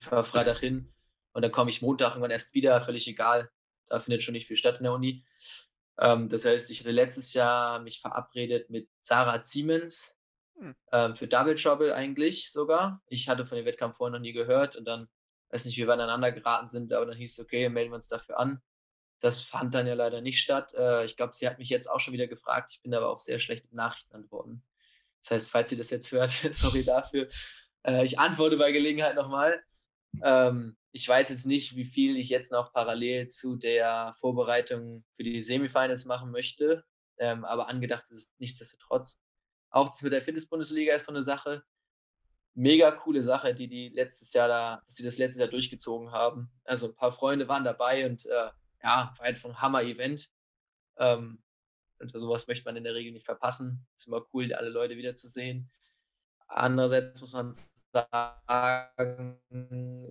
fahre 0.01 0.25
Freitag 0.25 0.59
hin 0.59 0.93
und 1.33 1.41
dann 1.41 1.51
komme 1.51 1.69
ich 1.69 1.81
Montag 1.81 2.11
irgendwann 2.11 2.31
erst 2.31 2.53
wieder, 2.53 2.81
völlig 2.81 3.07
egal. 3.07 3.49
Da 3.87 3.99
findet 3.99 4.23
schon 4.23 4.33
nicht 4.33 4.47
viel 4.47 4.57
statt 4.57 4.77
in 4.77 4.83
der 4.83 4.93
Uni. 4.93 5.23
Ähm, 5.99 6.29
das 6.29 6.45
heißt, 6.45 6.71
ich 6.71 6.79
hatte 6.79 6.91
letztes 6.91 7.33
Jahr 7.33 7.79
mich 7.79 7.99
verabredet 7.99 8.69
mit 8.69 8.89
Sarah 9.01 9.41
Siemens 9.43 10.17
hm. 10.57 10.75
ähm, 10.91 11.15
für 11.15 11.27
Double 11.27 11.55
Trouble 11.55 11.93
eigentlich 11.93 12.51
sogar. 12.51 13.01
Ich 13.07 13.29
hatte 13.29 13.45
von 13.45 13.57
dem 13.57 13.65
Wettkampf 13.65 13.97
vorher 13.97 14.13
noch 14.13 14.21
nie 14.21 14.33
gehört 14.33 14.75
und 14.75 14.85
dann, 14.85 15.07
weiß 15.49 15.65
nicht, 15.65 15.77
wie 15.77 15.85
wir 15.85 15.93
aneinander 15.93 16.31
geraten 16.31 16.67
sind, 16.67 16.91
aber 16.93 17.05
dann 17.05 17.17
hieß 17.17 17.37
es, 17.37 17.45
okay, 17.45 17.69
melden 17.69 17.91
wir 17.91 17.95
uns 17.95 18.07
dafür 18.07 18.39
an. 18.39 18.61
das 19.21 19.41
fand 19.41 19.73
dann 19.73 19.87
ja 19.87 19.93
leider 19.93 20.21
nicht 20.21 20.39
statt. 20.39 20.73
Äh, 20.73 21.05
ich 21.05 21.17
glaube, 21.17 21.33
sie 21.33 21.47
hat 21.47 21.57
mich 21.57 21.69
jetzt 21.69 21.89
auch 21.89 21.99
schon 21.99 22.13
wieder 22.13 22.27
gefragt. 22.27 22.71
Ich 22.71 22.81
bin 22.81 22.93
aber 22.93 23.09
auch 23.09 23.19
sehr 23.19 23.39
schlecht 23.39 23.65
mit 23.65 23.73
Nachrichten 23.73 24.15
antworten. 24.15 24.63
Das 25.21 25.31
heißt, 25.31 25.49
falls 25.49 25.69
sie 25.69 25.77
das 25.77 25.89
jetzt 25.89 26.11
hört, 26.11 26.31
sorry 26.51 26.83
dafür. 26.83 27.27
Äh, 27.83 28.05
ich 28.05 28.19
antworte 28.19 28.57
bei 28.57 28.71
Gelegenheit 28.71 29.15
nochmal. 29.15 29.63
Ähm, 30.23 30.77
ich 30.91 31.07
weiß 31.07 31.29
jetzt 31.29 31.45
nicht, 31.45 31.75
wie 31.75 31.85
viel 31.85 32.15
ich 32.17 32.29
jetzt 32.29 32.51
noch 32.51 32.71
parallel 32.71 33.27
zu 33.27 33.57
der 33.57 34.13
Vorbereitung 34.17 35.03
für 35.15 35.23
die 35.23 35.41
Semifinals 35.41 36.05
machen 36.05 36.31
möchte. 36.31 36.85
Ähm, 37.17 37.43
aber 37.45 37.67
angedacht 37.67 38.09
ist 38.11 38.17
es 38.17 38.35
nichtsdestotrotz. 38.39 39.21
Auch 39.69 39.87
das 39.87 40.01
mit 40.01 40.13
der 40.13 40.21
Fitness-Bundesliga 40.21 40.95
ist 40.95 41.05
so 41.05 41.11
eine 41.11 41.23
Sache. 41.23 41.63
Mega 42.53 42.91
coole 42.91 43.23
Sache, 43.23 43.53
die 43.53 43.67
die 43.67 43.89
letztes 43.89 44.31
Jahr 44.31 44.47
da, 44.47 44.81
dass 44.85 44.95
sie 44.95 45.03
das 45.03 45.17
letztes 45.17 45.39
Jahr 45.39 45.49
durchgezogen 45.49 46.11
haben. 46.11 46.49
Also 46.63 46.87
ein 46.87 46.95
paar 46.95 47.11
Freunde 47.11 47.47
waren 47.49 47.65
dabei 47.65 48.05
und 48.05 48.25
äh, 48.25 48.49
ja, 48.81 49.13
war 49.17 49.21
einfach 49.21 49.49
ein 49.49 49.61
Hammer-Event. 49.61 50.29
Ähm, 50.97 51.43
und 51.99 52.09
sowas 52.11 52.47
möchte 52.47 52.65
man 52.65 52.77
in 52.77 52.83
der 52.83 52.93
Regel 52.93 53.11
nicht 53.11 53.25
verpassen. 53.25 53.85
Ist 53.95 54.07
immer 54.07 54.25
cool, 54.33 54.53
alle 54.53 54.69
Leute 54.69 54.95
wiederzusehen. 54.95 55.69
Andererseits 56.47 57.19
muss 57.21 57.33
man 57.33 57.53
sagen, 57.95 59.39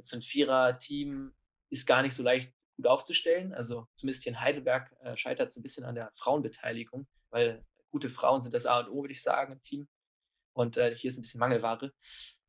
so 0.02 0.16
ein 0.16 0.22
Vierer-Team 0.22 1.34
ist 1.70 1.86
gar 1.86 2.02
nicht 2.02 2.14
so 2.14 2.22
leicht 2.22 2.52
gut 2.76 2.86
aufzustellen. 2.86 3.54
Also 3.54 3.86
zumindest 3.96 4.24
hier 4.24 4.32
in 4.32 4.40
Heidelberg 4.40 4.94
äh, 5.02 5.16
scheitert 5.16 5.50
es 5.50 5.56
ein 5.56 5.62
bisschen 5.62 5.84
an 5.84 5.94
der 5.94 6.10
Frauenbeteiligung, 6.16 7.06
weil 7.30 7.64
gute 7.90 8.10
Frauen 8.10 8.42
sind 8.42 8.54
das 8.54 8.66
A 8.66 8.80
und 8.80 8.88
O, 8.88 9.02
würde 9.02 9.12
ich 9.12 9.22
sagen, 9.22 9.52
im 9.52 9.62
Team. 9.62 9.88
Und 10.54 10.76
äh, 10.76 10.94
hier 10.94 11.10
ist 11.10 11.18
ein 11.18 11.22
bisschen 11.22 11.40
Mangelware. 11.40 11.92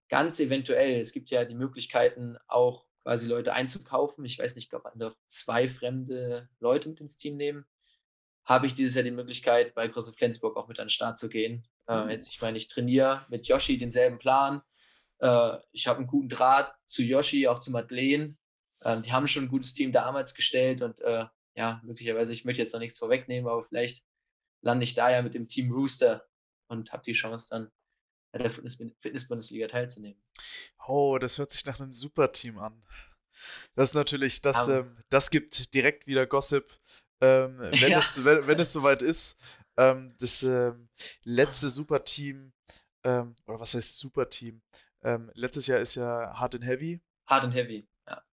Ganz 0.09 0.39
eventuell, 0.39 0.99
es 0.99 1.11
gibt 1.11 1.29
ja 1.31 1.45
die 1.45 1.55
Möglichkeiten, 1.55 2.37
auch 2.47 2.85
quasi 3.03 3.27
Leute 3.29 3.53
einzukaufen. 3.53 4.25
Ich 4.25 4.39
weiß 4.39 4.55
nicht, 4.55 4.65
ich 4.65 4.69
glaube, 4.69 4.89
man 4.89 4.99
darf 4.99 5.15
zwei 5.27 5.69
fremde 5.69 6.49
Leute 6.59 6.89
mit 6.89 7.01
ins 7.01 7.17
Team 7.17 7.37
nehmen. 7.37 7.65
Habe 8.43 8.67
ich 8.67 8.75
dieses 8.75 8.95
Jahr 8.95 9.03
die 9.03 9.11
Möglichkeit, 9.11 9.73
bei 9.73 9.87
Große 9.87 10.13
Flensburg 10.13 10.55
auch 10.55 10.67
mit 10.67 10.79
an 10.79 10.85
den 10.85 10.91
Start 10.91 11.17
zu 11.17 11.29
gehen. 11.29 11.67
Äh, 11.87 12.03
mhm. 12.03 12.09
jetzt, 12.11 12.29
ich 12.29 12.41
meine, 12.41 12.57
ich 12.57 12.67
trainiere 12.67 13.25
mit 13.29 13.47
Yoshi 13.47 13.77
denselben 13.77 14.19
Plan. 14.19 14.61
Äh, 15.19 15.57
ich 15.71 15.87
habe 15.87 15.99
einen 15.99 16.07
guten 16.07 16.29
Draht 16.29 16.73
zu 16.85 17.03
Yoshi, 17.03 17.47
auch 17.47 17.59
zu 17.59 17.71
Madeleine. 17.71 18.35
Ähm, 18.83 19.01
die 19.01 19.11
haben 19.11 19.27
schon 19.27 19.43
ein 19.43 19.49
gutes 19.49 19.73
Team 19.73 19.91
damals 19.91 20.35
gestellt 20.35 20.81
und 20.81 20.99
äh, 21.01 21.25
ja, 21.55 21.81
möglicherweise, 21.83 22.33
ich 22.33 22.45
möchte 22.45 22.61
jetzt 22.61 22.73
noch 22.73 22.81
nichts 22.81 22.99
vorwegnehmen, 22.99 23.49
aber 23.49 23.63
vielleicht 23.63 24.05
lande 24.61 24.83
ich 24.83 24.93
da 24.93 25.09
ja 25.09 25.21
mit 25.21 25.33
dem 25.33 25.47
Team 25.47 25.71
Rooster 25.71 26.27
und 26.67 26.91
habe 26.91 27.03
die 27.03 27.13
Chance 27.13 27.47
dann 27.49 27.71
bei 28.33 28.39
der 28.39 28.51
Fitness-Bundesliga 28.51 29.67
teilzunehmen. 29.67 30.21
Oh, 30.87 31.17
das 31.17 31.37
hört 31.37 31.51
sich 31.51 31.65
nach 31.65 31.79
einem 31.79 31.93
super 31.93 32.31
Team 32.31 32.59
an. 32.59 32.83
Das 33.75 33.89
ist 33.89 33.95
natürlich, 33.95 34.41
das, 34.41 34.67
ähm, 34.67 34.97
das 35.09 35.29
gibt 35.29 35.73
direkt 35.73 36.07
wieder 36.07 36.25
Gossip, 36.25 36.77
ähm, 37.21 37.59
wenn, 37.59 37.71
ja. 37.91 37.99
es, 37.99 38.25
wenn, 38.25 38.45
wenn 38.47 38.59
es 38.59 38.73
soweit 38.73 39.01
ist. 39.01 39.39
Ähm, 39.77 40.13
das 40.19 40.43
ähm, 40.43 40.89
letzte 41.23 41.69
Superteam, 41.69 42.53
ähm, 43.03 43.35
oder 43.45 43.59
was 43.59 43.73
heißt 43.73 43.97
Superteam? 43.97 44.61
Ähm, 45.05 45.31
letztes 45.35 45.67
Jahr 45.67 45.79
ist 45.79 45.93
ja 45.93 46.33
Hard 46.33 46.55
and 46.55 46.65
Heavy. 46.65 46.99
Hard 47.27 47.43
and 47.43 47.53
Heavy, 47.53 47.87
ja. 48.07 48.23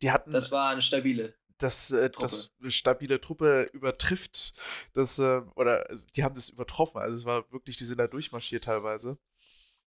Die 0.00 0.12
hatten, 0.12 0.30
das 0.30 0.52
war 0.52 0.70
eine 0.70 0.80
stabile. 0.80 1.34
Das, 1.58 1.90
äh, 1.90 2.08
das 2.08 2.52
stabile 2.68 3.20
Truppe 3.20 3.68
übertrifft 3.72 4.54
das, 4.94 5.18
äh, 5.18 5.42
oder 5.56 5.86
die 6.14 6.22
haben 6.22 6.36
das 6.36 6.48
übertroffen. 6.48 7.00
Also 7.00 7.16
es 7.16 7.24
war 7.24 7.50
wirklich, 7.50 7.76
die 7.76 7.84
sind 7.84 7.98
da 7.98 8.06
durchmarschiert 8.06 8.64
teilweise. 8.64 9.18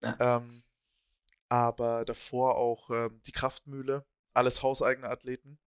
Ja. 0.01 0.17
Ähm, 0.37 0.63
aber 1.47 2.05
davor 2.05 2.55
auch 2.55 2.89
ähm, 2.89 3.21
die 3.27 3.31
Kraftmühle, 3.31 4.03
alles 4.33 4.63
hauseigene 4.63 5.09
Athleten. 5.09 5.59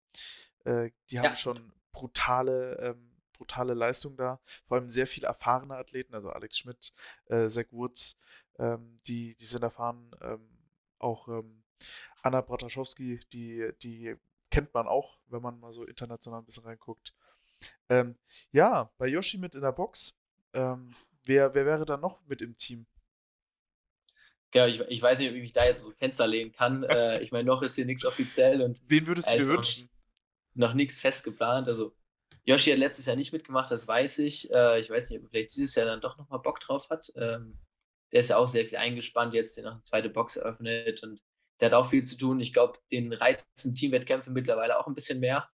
Äh, 0.65 0.89
die 1.11 1.19
haben 1.19 1.25
ja. 1.25 1.35
schon 1.35 1.71
brutale, 1.91 2.79
ähm, 2.79 3.15
brutale 3.33 3.75
Leistung 3.75 4.17
da. 4.17 4.41
Vor 4.65 4.77
allem 4.77 4.89
sehr 4.89 5.05
viele 5.05 5.27
erfahrene 5.27 5.75
Athleten, 5.75 6.15
also 6.15 6.29
Alex 6.29 6.57
Schmidt, 6.57 6.93
äh, 7.27 7.47
Zach 7.47 7.67
Woods, 7.69 8.17
ähm, 8.57 8.99
die, 9.05 9.35
die 9.35 9.45
sind 9.45 9.61
erfahren. 9.61 10.09
Auch 11.03 11.27
ähm, 11.27 11.63
Anna 12.21 12.41
Brataschowski, 12.41 13.19
die, 13.33 13.69
die 13.81 14.15
kennt 14.49 14.73
man 14.73 14.87
auch, 14.87 15.19
wenn 15.27 15.41
man 15.41 15.59
mal 15.59 15.73
so 15.73 15.83
international 15.83 16.39
ein 16.39 16.45
bisschen 16.45 16.63
reinguckt. 16.63 17.13
Ähm, 17.89 18.15
ja, 18.51 18.91
bei 18.97 19.07
Yoshi 19.07 19.37
mit 19.37 19.55
in 19.55 19.61
der 19.61 19.71
Box. 19.71 20.15
Ähm, 20.53 20.95
wer, 21.25 21.53
wer 21.53 21.65
wäre 21.65 21.85
da 21.85 21.97
noch 21.97 22.25
mit 22.25 22.41
im 22.41 22.55
Team? 22.57 22.85
Genau, 24.51 24.67
ich, 24.67 24.79
ich 24.81 25.01
weiß 25.01 25.19
nicht, 25.19 25.29
ob 25.29 25.35
ich 25.35 25.41
mich 25.41 25.53
da 25.53 25.65
jetzt 25.65 25.83
so 25.83 25.91
Fenster 25.91 26.27
lehnen 26.27 26.51
kann. 26.51 26.83
äh, 26.89 27.19
ich 27.21 27.31
meine, 27.31 27.45
noch 27.45 27.61
ist 27.61 27.75
hier 27.75 27.85
nichts 27.85 28.05
offiziell 28.05 28.61
und. 28.61 28.81
Wen 28.87 29.07
würdest 29.07 29.33
du 29.33 29.37
dir 29.37 29.47
wünschen? 29.47 29.89
Noch, 30.53 30.69
noch 30.69 30.73
nichts 30.75 30.99
fest 30.99 31.23
geplant. 31.23 31.67
Also, 31.67 31.95
Yoshi 32.45 32.71
hat 32.71 32.79
letztes 32.79 33.07
Jahr 33.07 33.15
nicht 33.15 33.33
mitgemacht, 33.33 33.71
das 33.71 33.87
weiß 33.87 34.19
ich. 34.19 34.51
Äh, 34.51 34.79
ich 34.79 34.89
weiß 34.89 35.09
nicht, 35.09 35.19
ob 35.19 35.25
er 35.25 35.29
vielleicht 35.29 35.55
dieses 35.55 35.75
Jahr 35.75 35.87
dann 35.87 36.01
doch 36.01 36.17
nochmal 36.17 36.39
Bock 36.39 36.59
drauf 36.59 36.89
hat. 36.89 37.11
Ähm, 37.15 37.57
der 38.13 38.19
ist 38.19 38.29
ja 38.29 38.37
auch 38.37 38.47
sehr 38.47 38.65
viel 38.65 38.77
eingespannt, 38.77 39.33
jetzt 39.33 39.57
der 39.57 39.65
noch 39.65 39.73
eine 39.73 39.81
zweite 39.81 40.09
Box 40.09 40.37
eröffnet 40.37 41.03
und 41.03 41.19
der 41.59 41.71
hat 41.71 41.73
auch 41.73 41.87
viel 41.87 42.03
zu 42.03 42.17
tun. 42.17 42.39
Ich 42.39 42.53
glaube, 42.53 42.77
den 42.91 43.11
reizen 43.11 43.73
Teamwettkämpfe 43.73 44.29
mittlerweile 44.29 44.79
auch 44.79 44.87
ein 44.87 44.95
bisschen 44.95 45.19
mehr. 45.19 45.49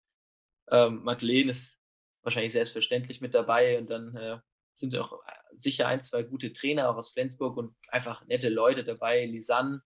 Ähm, 0.70 1.04
Madeleine 1.04 1.50
ist 1.50 1.82
wahrscheinlich 2.24 2.54
selbstverständlich 2.54 3.22
mit 3.22 3.34
dabei 3.34 3.78
und 3.78 3.90
dann 3.90 4.16
äh, 4.16 4.40
sind 4.74 4.96
auch 4.98 5.14
äh, 5.26 5.32
sicher 5.54 5.88
ein, 5.88 6.02
zwei 6.02 6.24
gute 6.24 6.52
Trainer 6.52 6.90
auch 6.90 6.96
aus 6.96 7.12
Flensburg 7.12 7.58
und 7.58 7.76
einfach 7.90 8.26
nette 8.26 8.50
Leute 8.50 8.84
dabei. 8.84 9.26
Lisanne 9.26 9.82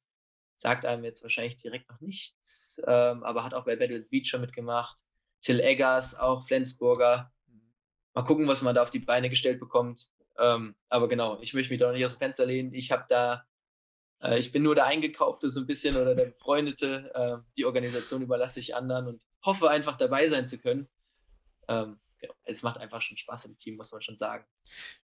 sagt 0.55 0.85
einem 0.85 1.03
jetzt 1.03 1.23
wahrscheinlich 1.23 1.57
direkt 1.57 1.89
noch 1.89 1.99
nichts, 1.99 2.77
ähm, 2.87 3.23
aber 3.23 3.43
hat 3.43 3.53
auch 3.53 3.65
bei 3.65 3.75
Battle 3.75 4.01
Beach 4.03 4.27
schon 4.27 4.41
mitgemacht. 4.41 4.97
Till 5.41 5.59
Eggers, 5.59 6.15
auch 6.15 6.45
Flensburger. 6.45 7.31
Mal 8.13 8.23
gucken, 8.23 8.47
was 8.47 8.61
man 8.61 8.75
da 8.75 8.83
auf 8.83 8.91
die 8.91 8.99
Beine 8.99 9.29
gestellt 9.29 9.59
bekommt. 9.59 10.07
Ähm, 10.37 10.75
aber 10.89 11.07
genau, 11.07 11.39
ich 11.41 11.53
möchte 11.53 11.71
mich 11.71 11.79
da 11.79 11.91
nicht 11.91 12.05
aus 12.05 12.15
dem 12.15 12.19
Fenster 12.19 12.45
lehnen. 12.45 12.73
Ich 12.73 12.91
habe 12.91 13.05
da, 13.09 13.45
äh, 14.21 14.39
ich 14.39 14.51
bin 14.51 14.63
nur 14.63 14.75
der 14.75 14.85
Eingekaufte 14.85 15.49
so 15.49 15.61
ein 15.61 15.67
bisschen 15.67 15.95
oder 15.95 16.15
der 16.15 16.25
Befreundete. 16.25 17.11
Äh, 17.13 17.37
die 17.57 17.65
Organisation 17.65 18.21
überlasse 18.21 18.59
ich 18.59 18.75
anderen 18.75 19.07
und 19.07 19.25
hoffe 19.43 19.69
einfach 19.69 19.97
dabei 19.97 20.27
sein 20.27 20.45
zu 20.45 20.59
können. 20.59 20.87
Ähm, 21.67 21.99
genau. 22.19 22.33
Es 22.43 22.63
macht 22.63 22.77
einfach 22.77 23.01
schon 23.01 23.17
Spaß 23.17 23.45
im 23.45 23.57
Team, 23.57 23.75
muss 23.75 23.91
man 23.91 24.01
schon 24.01 24.17
sagen. 24.17 24.45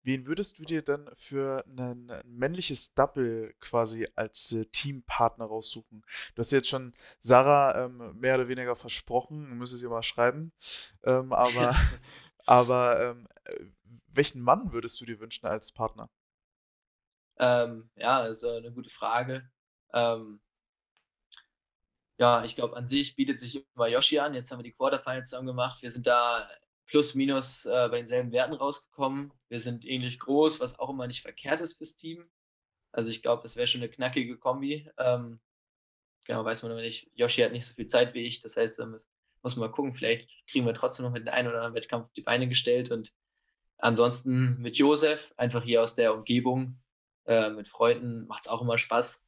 Wen 0.03 0.27
würdest 0.27 0.59
du 0.59 0.65
dir 0.65 0.83
dann 0.83 1.11
für 1.15 1.65
ein 1.67 2.13
männliches 2.25 2.95
Double 2.95 3.55
quasi 3.61 4.07
als 4.15 4.53
äh, 4.53 4.67
Teampartner 4.67 5.47
raussuchen? 5.47 6.05
Du 6.35 6.41
hast 6.41 6.53
jetzt 6.53 6.69
schon 6.69 6.93
Sarah 7.21 7.87
ähm, 7.87 8.19
mehr 8.19 8.35
oder 8.35 8.49
weniger 8.49 8.77
versprochen, 8.77 9.49
du 9.49 9.55
müsstest 9.55 9.83
ihr 9.83 9.89
mal 9.89 10.03
schreiben. 10.03 10.53
Ähm, 11.05 11.33
aber 11.33 11.75
aber 12.47 13.01
ähm, 13.01 13.29
welchen 14.17 14.43
Mann 14.43 14.73
würdest 14.73 15.01
du 15.01 15.05
dir 15.05 15.21
wünschen 15.21 15.47
als 15.47 15.73
Partner? 15.73 16.11
Ähm, 17.39 17.91
ja, 17.97 18.27
ist 18.27 18.45
äh, 18.45 18.57
eine 18.57 18.73
gute 18.73 18.91
Frage. 18.91 19.51
Ähm, 19.93 20.41
ja, 22.19 22.45
ich 22.45 22.55
glaube, 22.55 22.77
an 22.77 22.87
sich 22.87 23.17
bietet 23.17 23.41
sich 23.41 23.67
immer 23.75 23.89
Yoshi 23.89 24.19
an. 24.21 24.35
Jetzt 24.35 24.51
haben 24.51 24.61
wir 24.61 24.65
die 24.65 24.73
Quarterfinals 24.73 25.31
zusammen 25.31 25.49
gemacht. 25.49 25.83
Wir 25.83 25.91
sind 25.91 26.07
da 26.07 26.49
plus 26.87 27.15
minus 27.15 27.65
äh, 27.65 27.89
bei 27.91 27.97
denselben 27.97 28.31
Werten 28.31 28.55
rausgekommen. 28.55 29.33
Wir 29.49 29.61
sind 29.61 29.85
ähnlich 29.85 30.21
groß, 30.21 30.61
was 30.61 30.79
auch 30.79 30.91
immer 30.91 31.07
nicht 31.07 31.23
verkehrt 31.23 31.61
ist 31.61 31.79
fürs 31.79 31.97
Team. 31.97 32.31
Also 32.93 33.11
ich 33.11 33.23
glaube, 33.23 33.43
das 33.43 33.57
wäre 33.57 33.67
schon 33.67 33.81
eine 33.81 33.91
knackige 33.91 34.39
Kombi. 34.39 34.89
Ähm, 34.99 35.41
genau, 36.25 36.45
weiß 36.45 36.63
man 36.63 36.73
aber 36.73 36.83
nicht. 36.83 37.11
Yoshi 37.15 37.43
hat 37.43 37.53
nicht 37.53 37.67
so 37.67 37.75
viel 37.75 37.87
Zeit 37.87 38.15
wie 38.15 38.25
ich. 38.25 38.41
Das 38.43 38.57
heißt, 38.57 38.79
da 38.79 38.87
muss, 38.87 39.09
muss 39.43 39.57
man 39.57 39.69
mal 39.69 39.75
gucken. 39.75 39.95
Vielleicht 39.95 40.31
kriegen 40.47 40.67
wir 40.67 40.75
trotzdem 40.75 41.05
noch 41.05 41.13
mit 41.13 41.27
dem 41.27 41.35
einen 41.35 41.49
oder 41.49 41.57
anderen 41.59 41.75
Wettkampf 41.75 42.13
die 42.13 42.23
Beine 42.23 42.49
gestellt 42.49 42.93
und 42.93 43.13
Ansonsten 43.79 44.59
mit 44.59 44.77
Josef, 44.77 45.35
einfach 45.37 45.63
hier 45.63 45.83
aus 45.83 45.95
der 45.95 46.15
Umgebung, 46.15 46.81
äh, 47.27 47.51
mit 47.51 47.69
Freunden, 47.69 48.27
macht 48.27 48.45
es 48.45 48.49
auch 48.49 48.63
immer 48.63 48.79
Spaß. 48.79 49.25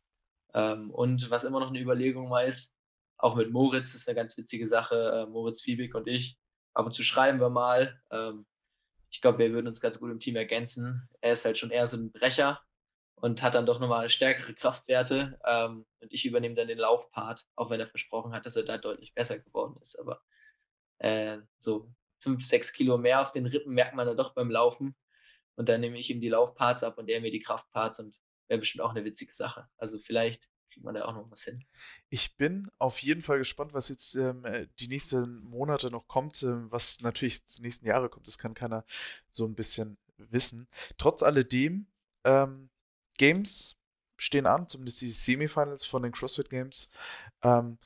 Ähm, 0.54 0.90
und 0.90 1.30
was 1.30 1.44
immer 1.44 1.60
noch 1.60 1.70
eine 1.70 1.80
Überlegung 1.80 2.28
mal 2.28 2.46
ist, 2.46 2.76
auch 3.18 3.34
mit 3.34 3.50
Moritz 3.50 3.94
ist 3.94 4.08
eine 4.08 4.16
ganz 4.16 4.36
witzige 4.36 4.66
Sache. 4.68 5.26
Äh, 5.26 5.30
Moritz 5.30 5.62
Fiebig 5.62 5.94
und 5.94 6.06
ich. 6.08 6.38
Ab 6.74 6.86
und 6.86 6.92
zu 6.92 7.02
schreiben 7.02 7.40
wir 7.40 7.50
mal. 7.50 8.00
Ähm, 8.10 8.46
ich 9.10 9.20
glaube, 9.20 9.38
wir 9.38 9.52
würden 9.52 9.68
uns 9.68 9.80
ganz 9.80 9.98
gut 9.98 10.10
im 10.10 10.20
Team 10.20 10.36
ergänzen. 10.36 11.08
Er 11.20 11.32
ist 11.32 11.44
halt 11.44 11.58
schon 11.58 11.70
eher 11.70 11.86
so 11.86 11.96
ein 11.96 12.12
Brecher 12.12 12.60
und 13.14 13.42
hat 13.42 13.54
dann 13.54 13.66
doch 13.66 13.80
nochmal 13.80 14.10
stärkere 14.10 14.54
Kraftwerte. 14.54 15.38
Ähm, 15.46 15.86
und 16.00 16.12
ich 16.12 16.26
übernehme 16.26 16.54
dann 16.54 16.68
den 16.68 16.78
Laufpart, 16.78 17.46
auch 17.56 17.70
wenn 17.70 17.80
er 17.80 17.88
versprochen 17.88 18.32
hat, 18.32 18.44
dass 18.44 18.56
er 18.56 18.64
da 18.64 18.78
deutlich 18.78 19.14
besser 19.14 19.38
geworden 19.38 19.76
ist. 19.80 19.98
Aber 19.98 20.20
äh, 20.98 21.38
so 21.58 21.90
fünf, 22.26 22.44
sechs 22.44 22.72
Kilo 22.72 22.98
mehr 22.98 23.22
auf 23.22 23.30
den 23.30 23.46
Rippen 23.46 23.72
merkt 23.72 23.94
man 23.94 24.06
dann 24.06 24.16
doch 24.16 24.34
beim 24.34 24.50
Laufen. 24.50 24.96
Und 25.54 25.68
dann 25.68 25.80
nehme 25.80 25.96
ich 25.96 26.10
ihm 26.10 26.20
die 26.20 26.28
Laufparts 26.28 26.82
ab 26.82 26.98
und 26.98 27.08
er 27.08 27.20
mir 27.20 27.30
die 27.30 27.40
Kraftparts 27.40 28.00
und 28.00 28.20
wäre 28.48 28.58
bestimmt 28.58 28.82
auch 28.82 28.90
eine 28.90 29.04
witzige 29.04 29.32
Sache. 29.32 29.68
Also 29.76 29.98
vielleicht 30.00 30.50
kriegt 30.70 30.84
man 30.84 30.94
da 30.94 31.04
auch 31.04 31.14
noch 31.14 31.30
was 31.30 31.44
hin. 31.44 31.64
Ich 32.10 32.36
bin 32.36 32.68
auf 32.78 32.98
jeden 32.98 33.22
Fall 33.22 33.38
gespannt, 33.38 33.72
was 33.74 33.88
jetzt 33.88 34.16
ähm, 34.16 34.44
äh, 34.44 34.66
die 34.80 34.88
nächsten 34.88 35.40
Monate 35.44 35.90
noch 35.90 36.08
kommt, 36.08 36.42
äh, 36.42 36.70
was 36.70 37.00
natürlich 37.00 37.46
die 37.46 37.62
nächsten 37.62 37.86
Jahre 37.86 38.08
kommt. 38.08 38.26
Das 38.26 38.38
kann 38.38 38.54
keiner 38.54 38.84
so 39.30 39.46
ein 39.46 39.54
bisschen 39.54 39.96
wissen. 40.18 40.66
Trotz 40.98 41.22
alledem, 41.22 41.86
ähm, 42.24 42.70
Games 43.18 43.76
stehen 44.18 44.46
an, 44.46 44.68
zumindest 44.68 45.00
die 45.00 45.10
Semifinals 45.10 45.84
von 45.84 46.02
den 46.02 46.12
CrossFit 46.12 46.50
Games. 46.50 46.90
Ähm, 47.42 47.78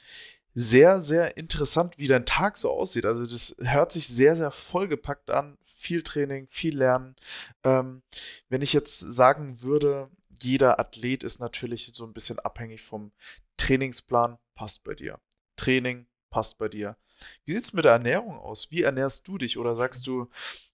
sehr, 0.55 1.01
sehr 1.01 1.36
interessant, 1.36 1.98
wie 1.98 2.09
dein 2.09 2.26
Tag 2.26 2.59
so 2.59 2.70
aussieht. 2.70 3.07
Also 3.07 3.26
das 3.26 3.57
hört 3.61 3.92
sich 3.92 4.09
sehr, 4.09 4.36
sehr 4.36 4.51
vollgepackt 4.51 5.30
an. 5.30 5.59
Viel 5.64 6.03
Training, 6.03 6.46
viel 6.48 6.76
Lernen. 6.76 7.16
Ähm, 7.64 8.03
wenn 8.48 8.62
ich 8.62 8.72
jetzt 8.72 8.98
sagen 8.98 9.62
würde, 9.62 10.11
jeder 10.42 10.80
Athlet 10.80 11.24
ist 11.24 11.40
natürlich 11.40 11.90
so 11.92 12.05
ein 12.05 12.12
bisschen 12.12 12.38
abhängig 12.38 12.82
vom 12.82 13.12
Trainingsplan, 13.57 14.38
passt 14.55 14.84
bei 14.84 14.94
dir. 14.94 15.20
Training 15.57 16.07
passt 16.30 16.59
bei 16.59 16.68
dir. 16.68 16.96
Wie 17.44 17.53
sieht 17.53 17.64
es 17.64 17.72
mit 17.72 17.84
der 17.84 17.92
Ernährung 17.92 18.38
aus? 18.38 18.70
Wie 18.70 18.82
ernährst 18.82 19.28
du 19.28 19.38
dich? 19.38 19.59
Oder 19.59 19.74
sagst 19.74 20.07
du, 20.07 20.28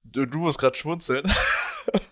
du, 0.04 0.26
du 0.26 0.38
musst 0.38 0.58
gerade 0.58 0.76
schmunzeln. 0.76 1.30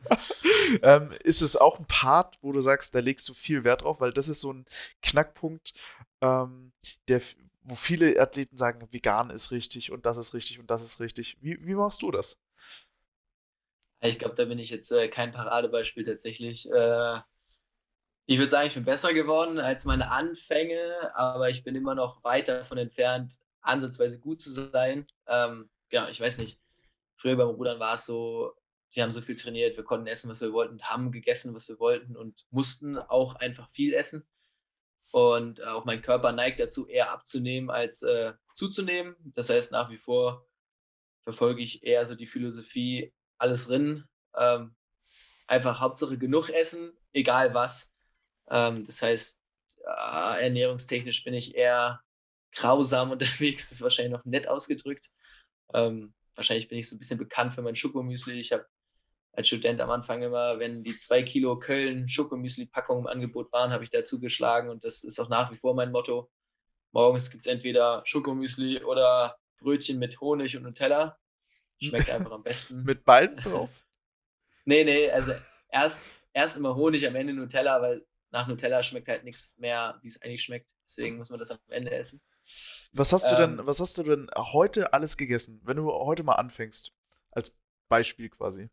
ähm, 0.82 1.10
ist 1.22 1.42
es 1.42 1.56
auch 1.56 1.78
ein 1.78 1.86
Part, 1.86 2.38
wo 2.42 2.52
du 2.52 2.60
sagst, 2.60 2.94
da 2.94 2.98
legst 2.98 3.28
du 3.28 3.34
viel 3.34 3.64
Wert 3.64 3.82
drauf? 3.82 4.00
Weil 4.00 4.12
das 4.12 4.28
ist 4.28 4.40
so 4.40 4.52
ein 4.52 4.66
Knackpunkt, 5.02 5.74
ähm, 6.20 6.72
der, 7.08 7.20
wo 7.64 7.74
viele 7.74 8.20
Athleten 8.20 8.56
sagen, 8.56 8.86
vegan 8.92 9.30
ist 9.30 9.50
richtig 9.50 9.90
und 9.90 10.06
das 10.06 10.18
ist 10.18 10.34
richtig 10.34 10.60
und 10.60 10.70
das 10.70 10.84
ist 10.84 11.00
richtig. 11.00 11.38
Wie, 11.40 11.58
wie 11.66 11.74
machst 11.74 12.02
du 12.02 12.10
das? 12.10 12.38
Ich 14.00 14.18
glaube, 14.18 14.34
da 14.34 14.44
bin 14.44 14.58
ich 14.58 14.68
jetzt 14.68 14.92
äh, 14.92 15.08
kein 15.08 15.32
Paradebeispiel 15.32 16.04
tatsächlich. 16.04 16.70
Äh, 16.70 17.20
ich 18.26 18.38
würde 18.38 18.50
sagen, 18.50 18.66
ich 18.66 18.74
bin 18.74 18.84
besser 18.84 19.14
geworden 19.14 19.58
als 19.58 19.86
meine 19.86 20.10
Anfänge, 20.10 21.10
aber 21.14 21.48
ich 21.48 21.64
bin 21.64 21.74
immer 21.74 21.94
noch 21.94 22.22
weit 22.22 22.48
davon 22.48 22.76
entfernt, 22.76 23.38
ansatzweise 23.62 24.20
gut 24.20 24.40
zu 24.40 24.50
sein. 24.50 25.06
Ähm, 25.26 25.70
ja, 25.90 26.08
ich 26.08 26.20
weiß 26.20 26.38
nicht. 26.38 26.60
Früher 27.16 27.36
beim 27.36 27.48
Rudern 27.48 27.80
war 27.80 27.94
es 27.94 28.04
so, 28.04 28.52
wir 28.92 29.02
haben 29.02 29.12
so 29.12 29.22
viel 29.22 29.36
trainiert, 29.36 29.76
wir 29.76 29.84
konnten 29.84 30.06
essen, 30.06 30.28
was 30.28 30.42
wir 30.42 30.52
wollten, 30.52 30.82
haben 30.82 31.10
gegessen, 31.10 31.54
was 31.54 31.68
wir 31.68 31.78
wollten 31.78 32.16
und 32.16 32.46
mussten 32.50 32.98
auch 32.98 33.36
einfach 33.36 33.70
viel 33.70 33.94
essen. 33.94 34.26
Und 35.14 35.60
äh, 35.60 35.66
auch 35.66 35.84
mein 35.84 36.02
Körper 36.02 36.32
neigt 36.32 36.58
dazu, 36.58 36.88
eher 36.88 37.12
abzunehmen 37.12 37.70
als 37.70 38.02
äh, 38.02 38.32
zuzunehmen. 38.52 39.14
Das 39.36 39.48
heißt, 39.48 39.70
nach 39.70 39.88
wie 39.88 39.96
vor 39.96 40.44
verfolge 41.22 41.62
ich 41.62 41.84
eher 41.84 42.04
so 42.04 42.16
die 42.16 42.26
Philosophie, 42.26 43.14
alles 43.38 43.68
drin. 43.68 44.08
Ähm, 44.36 44.74
einfach 45.46 45.78
Hauptsache 45.78 46.18
genug 46.18 46.50
essen, 46.50 46.98
egal 47.12 47.54
was. 47.54 47.94
Ähm, 48.50 48.84
das 48.84 49.02
heißt, 49.02 49.40
äh, 49.86 50.46
ernährungstechnisch 50.46 51.22
bin 51.22 51.34
ich 51.34 51.54
eher 51.54 52.02
grausam 52.52 53.10
unterwegs, 53.12 53.68
das 53.68 53.78
ist 53.78 53.82
wahrscheinlich 53.82 54.14
noch 54.14 54.24
nett 54.24 54.48
ausgedrückt. 54.48 55.10
Ähm, 55.72 56.12
wahrscheinlich 56.34 56.66
bin 56.66 56.78
ich 56.78 56.88
so 56.88 56.96
ein 56.96 56.98
bisschen 56.98 57.18
bekannt 57.18 57.54
für 57.54 57.62
mein 57.62 57.76
Schokomüsli. 57.76 58.40
Ich 58.40 58.50
habe 58.50 58.66
als 59.36 59.48
Student 59.48 59.80
am 59.80 59.90
Anfang 59.90 60.22
immer, 60.22 60.58
wenn 60.58 60.84
die 60.84 60.96
zwei 60.96 61.22
Kilo 61.22 61.58
Köln 61.58 62.08
Schokomüsli-Packung 62.08 63.00
im 63.00 63.06
Angebot 63.06 63.52
waren, 63.52 63.72
habe 63.72 63.84
ich 63.84 63.90
dazu 63.90 64.20
geschlagen 64.20 64.70
und 64.70 64.84
das 64.84 65.04
ist 65.04 65.18
auch 65.18 65.28
nach 65.28 65.50
wie 65.50 65.56
vor 65.56 65.74
mein 65.74 65.90
Motto. 65.90 66.30
Morgens 66.92 67.30
gibt 67.30 67.46
es 67.46 67.52
entweder 67.52 68.02
Schokomüsli 68.04 68.84
oder 68.84 69.36
Brötchen 69.58 69.98
mit 69.98 70.20
Honig 70.20 70.56
und 70.56 70.62
Nutella. 70.62 71.18
Schmeckt 71.82 72.10
einfach 72.10 72.30
am 72.30 72.42
besten. 72.42 72.82
mit 72.84 73.04
beiden 73.04 73.36
drauf? 73.38 73.84
nee, 74.64 74.84
nee, 74.84 75.10
also 75.10 75.32
erst, 75.68 76.12
erst 76.32 76.56
immer 76.56 76.76
Honig, 76.76 77.06
am 77.06 77.16
Ende 77.16 77.32
Nutella, 77.32 77.82
weil 77.82 78.06
nach 78.30 78.46
Nutella 78.46 78.82
schmeckt 78.82 79.08
halt 79.08 79.24
nichts 79.24 79.58
mehr, 79.58 79.98
wie 80.02 80.08
es 80.08 80.22
eigentlich 80.22 80.42
schmeckt. 80.42 80.68
Deswegen 80.86 81.16
muss 81.16 81.30
man 81.30 81.38
das 81.38 81.50
am 81.50 81.58
Ende 81.68 81.90
essen. 81.90 82.20
Was 82.92 83.12
hast 83.12 83.24
du 83.26 83.34
ähm, 83.34 83.56
denn, 83.56 83.66
was 83.66 83.80
hast 83.80 83.98
du 83.98 84.02
denn 84.02 84.30
heute 84.36 84.92
alles 84.92 85.16
gegessen, 85.16 85.60
wenn 85.64 85.78
du 85.78 85.90
heute 85.90 86.22
mal 86.22 86.34
anfängst? 86.34 86.92
Als 87.30 87.56
Beispiel 87.88 88.28
quasi. 88.28 88.70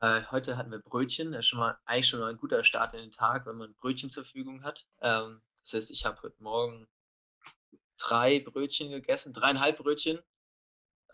Äh, 0.00 0.22
heute 0.32 0.56
hatten 0.56 0.72
wir 0.72 0.80
Brötchen. 0.80 1.30
Das 1.30 1.40
ist 1.40 1.46
schon 1.46 1.60
mal 1.60 1.78
eigentlich 1.84 2.08
schon 2.08 2.18
mal 2.18 2.30
ein 2.30 2.36
guter 2.36 2.64
Start 2.64 2.92
in 2.94 3.00
den 3.00 3.12
Tag, 3.12 3.46
wenn 3.46 3.56
man 3.56 3.74
Brötchen 3.74 4.10
zur 4.10 4.24
Verfügung 4.24 4.64
hat. 4.64 4.84
Ähm, 5.00 5.42
das 5.60 5.74
heißt, 5.74 5.90
ich 5.92 6.04
habe 6.04 6.20
heute 6.22 6.42
Morgen 6.42 6.88
drei 7.98 8.40
Brötchen 8.40 8.90
gegessen, 8.90 9.32
dreieinhalb 9.32 9.78
Brötchen 9.78 10.20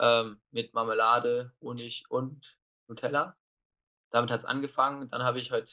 ähm, 0.00 0.40
mit 0.50 0.72
Marmelade, 0.72 1.52
Honig 1.60 2.04
und 2.08 2.58
Nutella. 2.86 3.36
Damit 4.10 4.30
hat 4.30 4.40
es 4.40 4.46
angefangen. 4.46 5.08
Dann 5.08 5.22
habe 5.22 5.38
ich 5.38 5.52
heute, 5.52 5.70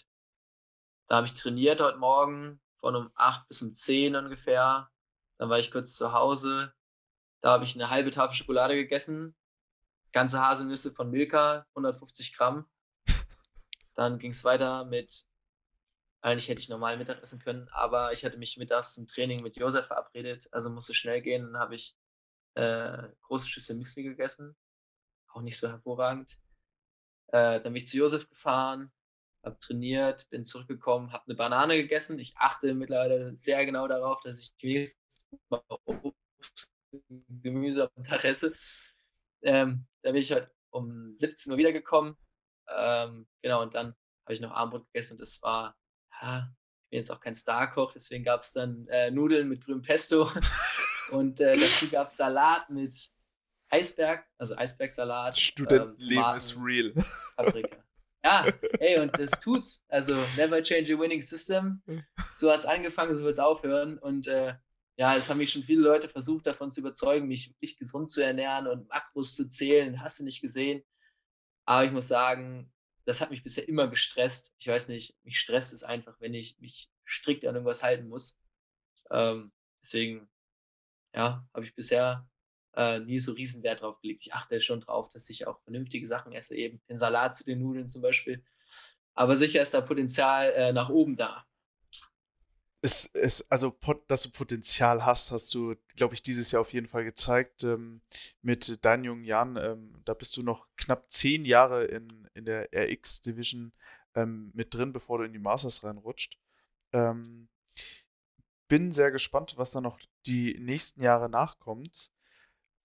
da 1.08 1.18
habe 1.18 1.28
ich 1.28 1.36
trainiert 1.36 1.80
heute 1.80 1.98
Morgen 1.98 2.62
von 2.74 2.98
um 2.98 3.12
8 3.16 3.48
bis 3.48 3.62
um 3.62 3.74
10 3.74 4.18
ungefähr. 4.18 4.92
Dann 5.38 5.50
war 5.50 5.60
ich 5.60 5.72
kurz 5.72 5.96
zu 5.96 6.12
Hause. 6.12 6.74
Da 7.40 7.52
habe 7.52 7.64
ich 7.64 7.76
eine 7.76 7.90
halbe 7.90 8.12
Tafel 8.12 8.36
Schokolade 8.36 8.76
gegessen 8.76 9.36
ganze 10.16 10.40
Haselnüsse 10.40 10.94
von 10.94 11.12
Milka, 11.12 11.68
150 11.72 12.38
Gramm. 12.38 12.66
Dann 13.96 14.18
ging 14.18 14.32
es 14.32 14.46
weiter 14.46 14.86
mit, 14.86 15.26
eigentlich 16.22 16.48
hätte 16.48 16.62
ich 16.62 16.70
normal 16.70 16.98
Mittag 16.98 17.22
essen 17.22 17.40
können, 17.42 17.68
aber 17.74 18.14
ich 18.14 18.24
hatte 18.24 18.38
mich 18.38 18.56
mittags 18.56 18.94
zum 18.94 19.08
Training 19.08 19.44
mit 19.44 19.58
Josef 19.58 19.88
verabredet, 19.88 20.48
also 20.54 20.70
musste 20.70 20.94
schnell 20.94 21.22
gehen. 21.22 21.52
Dann 21.52 21.62
habe 21.62 21.76
ich 21.76 21.98
äh, 22.54 23.10
große 23.24 23.48
Schüssel 23.50 23.76
Müsli 23.76 24.04
gegessen, 24.04 24.56
auch 25.28 25.42
nicht 25.42 25.60
so 25.60 25.68
hervorragend. 25.68 26.40
Äh, 27.28 27.60
dann 27.60 27.64
bin 27.64 27.76
ich 27.76 27.88
zu 27.88 27.98
Josef 27.98 28.30
gefahren, 28.30 28.94
habe 29.44 29.60
trainiert, 29.60 30.30
bin 30.30 30.46
zurückgekommen, 30.46 31.12
habe 31.12 31.26
eine 31.26 31.36
Banane 31.36 31.76
gegessen. 31.76 32.20
Ich 32.20 32.38
achte 32.38 32.74
mittlerweile 32.74 33.38
sehr 33.38 33.66
genau 33.66 33.86
darauf, 33.90 34.22
dass 34.22 34.40
ich 34.40 34.56
wenigstens 34.62 35.28
Obst, 35.84 36.72
Gemüse 37.42 37.92
am 37.94 38.04
Tag 38.04 38.24
esse. 38.24 38.56
Ähm, 39.44 39.86
da 40.04 40.12
bin 40.12 40.22
ich 40.22 40.32
halt 40.32 40.50
um 40.72 41.14
17 41.14 41.52
Uhr 41.52 41.58
wiedergekommen. 41.58 42.18
Ähm, 42.70 43.28
genau, 43.42 43.62
und 43.62 43.74
dann 43.76 43.96
habe 44.26 44.34
ich 44.34 44.42
noch 44.42 44.52
Abendbrot 44.52 44.88
gegessen 44.88 45.14
und 45.14 45.22
das 45.22 45.42
war, 45.42 45.76
ja, 46.22 46.50
ich 46.84 46.90
bin 46.90 47.00
jetzt 47.00 47.12
auch 47.12 47.20
kein 47.20 47.36
Starkoch, 47.36 47.94
deswegen 47.94 48.24
gab 48.24 48.42
es 48.42 48.54
dann 48.54 48.88
äh, 48.88 49.12
Nudeln 49.12 49.48
mit 49.48 49.64
grünem 49.64 49.82
Pesto 49.82 50.32
und 51.12 51.40
äh, 51.42 51.58
dazu 51.58 51.90
gab 51.90 52.08
es 52.08 52.18
Salat 52.18 52.70
mit 52.70 52.94
Eisberg, 53.70 54.26
also 54.38 54.56
Eisbergsalat. 54.56 55.38
Studentenleben 55.38 56.24
ähm, 56.24 56.36
ist 56.36 56.58
real. 56.58 56.94
Paprika. 57.36 57.78
Ja, 58.24 58.48
ey, 58.80 59.00
und 59.00 59.18
das 59.20 59.40
tut's. 59.40 59.86
Also, 59.88 60.16
never 60.36 60.62
change 60.64 60.94
a 60.94 61.00
winning 61.00 61.22
system. 61.22 61.82
So 62.38 62.52
hat 62.52 62.60
es 62.60 62.66
angefangen, 62.66 63.16
so 63.16 63.24
wird 63.24 63.34
es 63.34 63.40
aufhören. 63.40 63.98
Und 63.98 64.28
äh, 64.28 64.56
ja, 64.98 65.16
es 65.16 65.30
haben 65.30 65.40
mich 65.40 65.52
schon 65.52 65.64
viele 65.64 65.82
Leute 65.82 66.08
versucht, 66.08 66.48
davon 66.48 66.72
zu 66.72 66.80
überzeugen, 66.80 67.28
mich 67.28 67.50
wirklich 67.50 67.78
gesund 67.78 68.10
zu 68.10 68.22
ernähren 68.22 68.68
und 68.68 68.88
Makros 68.88 69.36
zu 69.36 69.50
zählen. 69.50 70.02
Hast 70.02 70.20
du 70.20 70.24
nicht 70.24 70.42
gesehen? 70.42 70.84
Aber 71.66 71.86
ich 71.86 71.92
muss 71.92 72.08
sagen, 72.08 72.72
das 73.04 73.20
hat 73.20 73.30
mich 73.30 73.44
bisher 73.44 73.68
immer 73.68 73.88
gestresst. 73.90 74.54
Ich 74.58 74.68
weiß 74.68 74.88
nicht, 74.88 75.18
mich 75.24 75.38
stresst 75.38 75.74
es 75.74 75.84
einfach, 75.84 76.16
wenn 76.20 76.34
ich 76.34 76.58
mich 76.60 76.90
strikt 77.08 77.46
an 77.46 77.56
irgendwas 77.56 77.84
halten 77.84 78.08
muss. 78.08 78.40
Ähm, 79.12 79.52
deswegen, 79.82 80.30
ja, 81.14 81.46
habe 81.54 81.66
ich 81.66 81.76
bisher 81.76 82.28
äh, 82.76 83.00
nie 83.00 83.20
so 83.20 83.34
riesen 83.34 83.64
Wert 83.64 83.82
drauf 83.82 84.00
gelegt. 84.00 84.22
Ich 84.26 84.34
achte 84.34 84.62
schon 84.62 84.82
drauf, 84.82 85.10
dass 85.10 85.30
ich 85.30 85.46
auch 85.46 85.62
vernünftige 85.64 86.08
Sachen 86.08 86.32
esse, 86.32 86.56
eben 86.56 86.82
den 86.88 86.98
Salat 86.98 87.36
zu 87.36 87.44
den 87.44 87.62
Nudeln 87.62 87.90
zum 87.90 88.02
Beispiel. 88.02 88.44
Aber 89.14 89.36
sicher 89.36 89.62
ist 89.62 89.74
da 89.74 89.82
Potenzial 89.82 90.52
äh, 90.52 90.74
nach 90.74 90.90
oben 90.90 91.16
da 91.16 91.46
es, 92.86 93.10
es, 93.14 93.52
also, 93.52 93.76
dass 94.08 94.22
du 94.22 94.30
Potenzial 94.30 95.04
hast, 95.04 95.32
hast 95.32 95.54
du, 95.56 95.76
glaube 95.96 96.14
ich, 96.14 96.22
dieses 96.22 96.52
Jahr 96.52 96.62
auf 96.62 96.72
jeden 96.72 96.88
Fall 96.88 97.04
gezeigt. 97.04 97.64
Ähm, 97.64 98.02
mit 98.44 98.86
deinen 98.86 99.04
jungen 99.04 99.24
Jahren, 99.24 99.58
ähm, 99.58 100.02
da 100.06 100.14
bist 100.14 100.38
du 100.38 100.44
noch 100.44 100.68
knapp 100.78 101.12
zehn 101.12 101.46
Jahre 101.46 101.86
in, 101.86 102.30
in 102.36 102.46
der 102.46 102.70
RX 102.74 103.24
Division 103.24 103.74
ähm, 104.14 104.52
mit 104.54 104.74
drin, 104.74 104.94
bevor 104.94 105.18
du 105.18 105.24
in 105.26 105.34
die 105.34 105.40
Masters 105.40 105.84
reinrutscht. 105.84 106.38
Ähm, 106.94 107.50
bin 108.68 108.92
sehr 108.92 109.12
gespannt, 109.12 109.56
was 109.58 109.72
da 109.72 109.82
noch 109.82 110.00
die 110.28 110.56
nächsten 110.60 111.02
Jahre 111.02 111.28
nachkommt. 111.28 112.12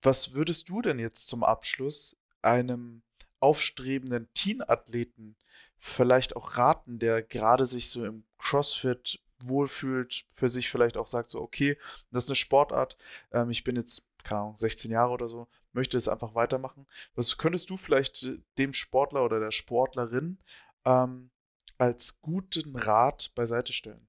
Was 0.03 0.33
würdest 0.33 0.71
du 0.71 0.81
denn 0.81 0.99
jetzt 0.99 1.29
zum 1.29 1.45
Abschluss 1.45 2.17
einem 2.41 3.03
aufstrebenden 3.39 4.33
Teenathleten 4.33 5.37
vielleicht 5.77 6.37
auch 6.37 6.57
raten, 6.57 6.99
der 6.99 7.23
gerade 7.23 7.67
sich 7.67 7.91
so 7.91 8.05
im 8.05 8.25
CrossFit 8.39 9.21
wohlfühlt, 9.49 10.24
für 10.30 10.49
sich 10.49 10.70
vielleicht 10.70 10.97
auch 10.97 11.07
sagt, 11.07 11.30
so, 11.30 11.41
okay, 11.41 11.78
das 12.11 12.24
ist 12.24 12.30
eine 12.30 12.36
Sportart, 12.36 12.97
ähm, 13.32 13.51
ich 13.51 13.64
bin 13.64 13.76
jetzt, 13.76 14.07
keine 14.24 14.41
Ahnung, 14.41 14.57
16 14.57 14.91
Jahre 14.91 15.12
oder 15.12 15.28
so, 15.28 15.49
möchte 15.72 15.97
es 15.97 16.09
einfach 16.09 16.34
weitermachen. 16.34 16.86
Was 17.14 17.38
könntest 17.38 17.70
du 17.70 17.76
vielleicht 17.76 18.24
äh, 18.24 18.38
dem 18.59 18.72
Sportler 18.72 19.24
oder 19.24 19.41
der 19.41 19.51
Sportlerin 19.51 20.38
ähm, 20.84 21.30
als 21.78 22.20
guten 22.20 22.76
Rat 22.76 23.32
beiseite 23.34 23.72
stellen? 23.72 24.07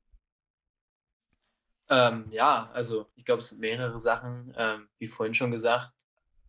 Ähm, 1.89 2.27
ja, 2.32 2.69
also 2.73 3.07
ich 3.15 3.25
glaube, 3.25 3.39
es 3.39 3.49
sind 3.49 3.59
mehrere 3.59 3.99
Sachen. 3.99 4.53
Ähm, 4.57 4.88
wie 4.97 5.07
vorhin 5.07 5.34
schon 5.34 5.51
gesagt, 5.51 5.91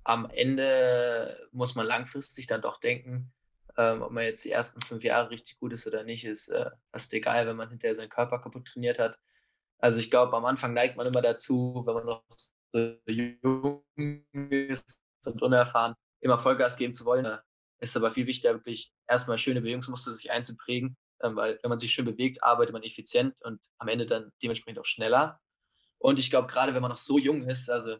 am 0.04 0.28
Ende 0.30 1.48
muss 1.52 1.74
man 1.74 1.86
langfristig 1.86 2.46
dann 2.46 2.62
doch 2.62 2.78
denken, 2.78 3.32
ähm, 3.76 4.02
ob 4.02 4.10
man 4.12 4.24
jetzt 4.24 4.44
die 4.44 4.50
ersten 4.50 4.80
fünf 4.82 5.02
Jahre 5.04 5.30
richtig 5.30 5.58
gut 5.58 5.72
ist 5.72 5.86
oder 5.86 6.04
nicht, 6.04 6.24
ist 6.24 6.48
äh, 6.48 6.70
fast 6.90 7.12
egal, 7.12 7.46
wenn 7.46 7.56
man 7.56 7.70
hinterher 7.70 7.94
seinen 7.94 8.08
Körper 8.08 8.38
kaputt 8.40 8.66
trainiert 8.66 8.98
hat. 8.98 9.18
Also 9.78 9.98
ich 9.98 10.10
glaube, 10.10 10.36
am 10.36 10.44
Anfang 10.44 10.74
neigt 10.74 10.96
man 10.96 11.06
immer 11.06 11.22
dazu, 11.22 11.82
wenn 11.86 11.94
man 11.94 12.06
noch 12.06 12.24
so 12.30 12.96
jung 13.06 13.84
ist 14.32 15.02
und 15.26 15.42
unerfahren, 15.42 15.94
immer 16.20 16.38
Vollgas 16.38 16.76
geben 16.76 16.92
zu 16.92 17.04
wollen. 17.04 17.38
Ist 17.80 17.96
aber 17.96 18.12
viel 18.12 18.26
wichtiger, 18.26 18.54
wirklich 18.54 18.92
erstmal 19.08 19.38
schöne 19.38 19.60
Bewegungsmuster 19.60 20.12
sich 20.12 20.30
einzuprägen, 20.30 20.96
ähm, 21.20 21.36
weil 21.36 21.58
wenn 21.62 21.68
man 21.68 21.78
sich 21.78 21.92
schön 21.92 22.04
bewegt, 22.04 22.42
arbeitet 22.42 22.72
man 22.72 22.82
effizient 22.82 23.34
und 23.40 23.60
am 23.78 23.88
Ende 23.88 24.06
dann 24.06 24.30
dementsprechend 24.42 24.78
auch 24.78 24.84
schneller. 24.84 25.40
Und 25.98 26.18
ich 26.18 26.30
glaube, 26.30 26.48
gerade 26.48 26.74
wenn 26.74 26.82
man 26.82 26.90
noch 26.90 26.98
so 26.98 27.18
jung 27.18 27.42
ist, 27.44 27.70
also 27.70 27.96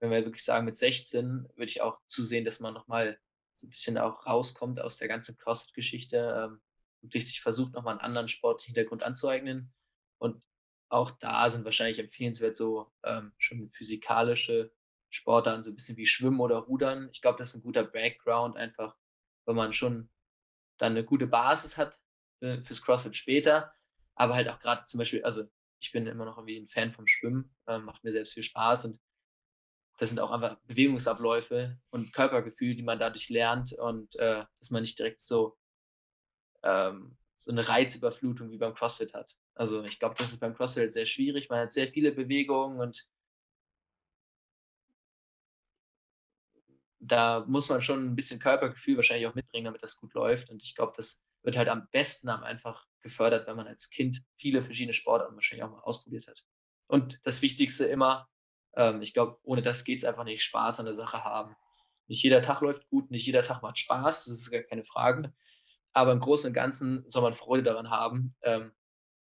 wenn 0.00 0.10
wir 0.10 0.24
wirklich 0.24 0.44
sagen, 0.44 0.64
mit 0.64 0.76
16, 0.76 1.48
würde 1.54 1.64
ich 1.64 1.80
auch 1.80 1.98
zusehen, 2.06 2.44
dass 2.44 2.60
man 2.60 2.74
nochmal 2.74 3.18
so 3.54 3.66
ein 3.66 3.70
bisschen 3.70 3.98
auch 3.98 4.26
rauskommt 4.26 4.80
aus 4.80 4.98
der 4.98 5.08
ganzen 5.08 5.36
CrossFit-Geschichte, 5.38 6.16
ähm, 6.16 6.60
wirklich 7.02 7.26
sich 7.26 7.40
versucht, 7.40 7.74
nochmal 7.74 7.94
einen 7.94 8.00
anderen 8.00 8.28
Sporthintergrund 8.28 9.02
anzueignen. 9.02 9.72
Und 10.18 10.42
auch 10.88 11.10
da 11.10 11.48
sind 11.50 11.64
wahrscheinlich 11.64 11.98
empfehlenswert 11.98 12.56
so 12.56 12.92
ähm, 13.04 13.32
schon 13.38 13.70
physikalische 13.70 14.72
Sportarten, 15.10 15.62
so 15.62 15.70
ein 15.70 15.76
bisschen 15.76 15.96
wie 15.96 16.06
Schwimmen 16.06 16.40
oder 16.40 16.58
Rudern. 16.58 17.10
Ich 17.12 17.20
glaube, 17.20 17.38
das 17.38 17.50
ist 17.50 17.56
ein 17.56 17.62
guter 17.62 17.84
Background, 17.84 18.56
einfach, 18.56 18.96
weil 19.46 19.54
man 19.54 19.72
schon 19.72 20.10
dann 20.78 20.92
eine 20.92 21.04
gute 21.04 21.26
Basis 21.26 21.76
hat 21.76 21.98
für, 22.38 22.62
fürs 22.62 22.82
CrossFit 22.82 23.16
später. 23.16 23.72
Aber 24.14 24.34
halt 24.34 24.48
auch 24.48 24.58
gerade 24.58 24.84
zum 24.84 24.98
Beispiel, 24.98 25.24
also 25.24 25.44
ich 25.80 25.92
bin 25.92 26.06
immer 26.06 26.24
noch 26.24 26.38
irgendwie 26.38 26.58
ein 26.58 26.68
Fan 26.68 26.92
vom 26.92 27.06
Schwimmen, 27.06 27.54
ähm, 27.66 27.84
macht 27.84 28.04
mir 28.04 28.12
selbst 28.12 28.34
viel 28.34 28.42
Spaß 28.42 28.86
und 28.86 29.00
das 29.98 30.08
sind 30.08 30.20
auch 30.20 30.30
einfach 30.30 30.56
Bewegungsabläufe 30.66 31.78
und 31.90 32.12
Körpergefühl, 32.12 32.74
die 32.74 32.82
man 32.82 32.98
dadurch 32.98 33.28
lernt 33.28 33.72
und 33.72 34.14
äh, 34.16 34.44
dass 34.58 34.70
man 34.70 34.82
nicht 34.82 34.98
direkt 34.98 35.20
so, 35.20 35.56
ähm, 36.62 37.16
so 37.36 37.50
eine 37.50 37.68
Reizüberflutung 37.68 38.50
wie 38.50 38.58
beim 38.58 38.74
CrossFit 38.74 39.14
hat. 39.14 39.36
Also 39.54 39.84
ich 39.84 39.98
glaube, 39.98 40.14
das 40.18 40.32
ist 40.32 40.40
beim 40.40 40.54
CrossFit 40.54 40.92
sehr 40.92 41.06
schwierig. 41.06 41.48
Man 41.50 41.60
hat 41.60 41.72
sehr 41.72 41.88
viele 41.88 42.12
Bewegungen 42.12 42.80
und 42.80 43.06
da 47.02 47.44
muss 47.46 47.68
man 47.68 47.82
schon 47.82 48.06
ein 48.06 48.16
bisschen 48.16 48.38
Körpergefühl 48.38 48.96
wahrscheinlich 48.96 49.26
auch 49.26 49.34
mitbringen, 49.34 49.66
damit 49.66 49.82
das 49.82 49.96
gut 49.96 50.14
läuft. 50.14 50.50
Und 50.50 50.62
ich 50.62 50.74
glaube, 50.74 50.92
das 50.96 51.22
wird 51.42 51.56
halt 51.56 51.68
am 51.68 51.88
besten 51.90 52.28
einfach 52.28 52.86
gefördert, 53.02 53.46
wenn 53.48 53.56
man 53.56 53.66
als 53.66 53.90
Kind 53.90 54.22
viele 54.36 54.62
verschiedene 54.62 54.94
Sportarten 54.94 55.34
wahrscheinlich 55.34 55.64
auch 55.64 55.70
mal 55.70 55.80
ausprobiert 55.80 56.28
hat. 56.28 56.44
Und 56.86 57.20
das 57.24 57.42
Wichtigste 57.42 57.86
immer, 57.86 58.28
ähm, 58.76 59.02
ich 59.02 59.14
glaube, 59.14 59.38
ohne 59.42 59.62
das 59.62 59.84
geht 59.84 59.98
es 59.98 60.04
einfach 60.04 60.24
nicht, 60.24 60.42
Spaß 60.42 60.80
an 60.80 60.86
der 60.86 60.94
Sache 60.94 61.24
haben. 61.24 61.56
Nicht 62.08 62.22
jeder 62.22 62.42
Tag 62.42 62.60
läuft 62.60 62.88
gut, 62.88 63.10
nicht 63.10 63.26
jeder 63.26 63.42
Tag 63.42 63.62
macht 63.62 63.78
Spaß, 63.78 64.26
das 64.26 64.34
ist 64.34 64.50
gar 64.50 64.62
keine 64.62 64.84
Frage. 64.84 65.32
Aber 65.92 66.12
im 66.12 66.20
Großen 66.20 66.48
und 66.48 66.54
Ganzen 66.54 67.04
soll 67.08 67.22
man 67.22 67.34
Freude 67.34 67.62
daran 67.62 67.90
haben. 67.90 68.34
Ähm, 68.42 68.72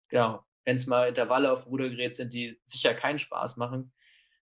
genau, 0.09 0.45
wenn 0.65 0.77
es 0.77 0.87
mal 0.87 1.09
Intervalle 1.09 1.53
auf 1.53 1.67
Rudergerät 1.67 2.15
sind, 2.15 2.33
die 2.33 2.59
sicher 2.65 2.95
keinen 2.95 3.19
Spaß 3.19 3.57
machen, 3.57 3.93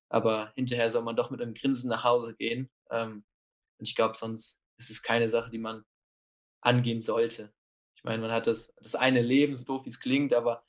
aber 0.08 0.52
hinterher 0.54 0.90
soll 0.90 1.02
man 1.02 1.16
doch 1.16 1.30
mit 1.30 1.40
einem 1.40 1.54
Grinsen 1.54 1.90
nach 1.90 2.04
Hause 2.04 2.34
gehen. 2.36 2.70
Ähm, 2.90 3.24
und 3.78 3.88
ich 3.88 3.96
glaube, 3.96 4.16
sonst 4.16 4.60
ist 4.78 4.90
es 4.90 5.02
keine 5.02 5.28
Sache, 5.28 5.50
die 5.50 5.58
man 5.58 5.84
angehen 6.60 7.00
sollte. 7.00 7.52
Ich 7.96 8.04
meine, 8.04 8.22
man 8.22 8.32
hat 8.32 8.46
das, 8.46 8.74
das 8.80 8.94
eine 8.94 9.22
Leben, 9.22 9.54
so 9.54 9.64
doof 9.64 9.84
wie 9.84 9.88
es 9.88 10.00
klingt, 10.00 10.34
aber 10.34 10.64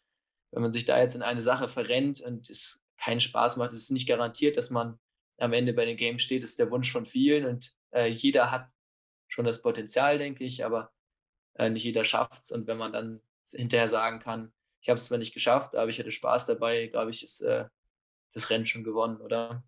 wenn 0.51 0.61
man 0.61 0.71
sich 0.71 0.85
da 0.85 0.99
jetzt 0.99 1.15
in 1.15 1.23
eine 1.23 1.41
Sache 1.41 1.67
verrennt 1.67 2.21
und 2.21 2.49
es 2.49 2.82
keinen 3.03 3.19
Spaß 3.19 3.57
macht, 3.57 3.73
ist 3.73 3.83
es 3.83 3.89
nicht 3.89 4.07
garantiert, 4.07 4.57
dass 4.57 4.69
man 4.69 4.99
am 5.37 5.53
Ende 5.53 5.73
bei 5.73 5.85
den 5.85 5.97
Games 5.97 6.21
steht, 6.21 6.43
das 6.43 6.51
ist 6.51 6.59
der 6.59 6.71
Wunsch 6.71 6.91
von 6.91 7.05
vielen 7.05 7.45
und 7.45 7.73
äh, 7.91 8.07
jeder 8.07 8.51
hat 8.51 8.69
schon 9.27 9.45
das 9.45 9.61
Potenzial, 9.61 10.17
denke 10.17 10.43
ich, 10.43 10.63
aber 10.63 10.93
äh, 11.55 11.69
nicht 11.69 11.83
jeder 11.83 12.05
schafft 12.05 12.43
es. 12.43 12.51
Und 12.51 12.67
wenn 12.67 12.77
man 12.77 12.93
dann 12.93 13.21
hinterher 13.51 13.87
sagen 13.87 14.19
kann, 14.19 14.53
ich 14.81 14.89
habe 14.89 14.97
es 14.97 15.05
zwar 15.05 15.17
nicht 15.17 15.33
geschafft, 15.33 15.75
aber 15.75 15.89
ich 15.89 15.99
hatte 15.99 16.11
Spaß 16.11 16.45
dabei, 16.47 16.87
glaube 16.87 17.11
ich, 17.11 17.23
ist 17.23 17.41
äh, 17.41 17.65
das 18.33 18.49
Rennen 18.49 18.65
schon 18.65 18.83
gewonnen, 18.83 19.17
oder? 19.17 19.63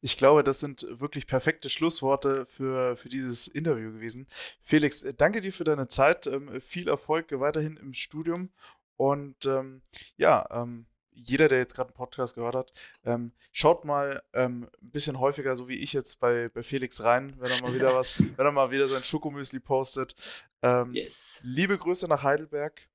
Ich 0.00 0.16
glaube, 0.16 0.42
das 0.42 0.58
sind 0.58 0.84
wirklich 0.88 1.28
perfekte 1.28 1.70
Schlussworte 1.70 2.46
für, 2.46 2.96
für 2.96 3.08
dieses 3.08 3.46
Interview 3.46 3.92
gewesen. 3.92 4.26
Felix, 4.62 5.04
äh, 5.04 5.14
danke 5.14 5.40
dir 5.40 5.52
für 5.52 5.64
deine 5.64 5.86
Zeit. 5.86 6.26
Ähm, 6.26 6.60
viel 6.60 6.88
Erfolg 6.88 7.30
weiterhin 7.38 7.76
im 7.76 7.94
Studium. 7.94 8.50
Und 8.96 9.46
ähm, 9.46 9.82
ja, 10.16 10.46
ähm, 10.50 10.86
jeder, 11.12 11.48
der 11.48 11.58
jetzt 11.58 11.74
gerade 11.74 11.88
einen 11.88 11.96
Podcast 11.96 12.34
gehört 12.34 12.54
hat, 12.54 12.72
ähm, 13.04 13.32
schaut 13.52 13.84
mal 13.84 14.22
ähm, 14.32 14.68
ein 14.82 14.90
bisschen 14.90 15.18
häufiger, 15.18 15.56
so 15.56 15.68
wie 15.68 15.78
ich 15.78 15.92
jetzt 15.92 16.20
bei, 16.20 16.48
bei 16.48 16.62
Felix 16.62 17.02
rein, 17.02 17.34
wenn 17.38 17.50
er 17.50 17.60
mal 17.62 17.74
wieder 17.74 17.94
was, 17.94 18.20
wenn 18.20 18.46
er 18.46 18.52
mal 18.52 18.70
wieder 18.70 18.88
sein 18.88 19.02
Schokomüsli 19.04 19.60
postet. 19.60 20.14
Ähm, 20.62 20.92
yes. 20.94 21.40
Liebe 21.44 21.78
Grüße 21.78 22.08
nach 22.08 22.22
Heidelberg. 22.22 22.88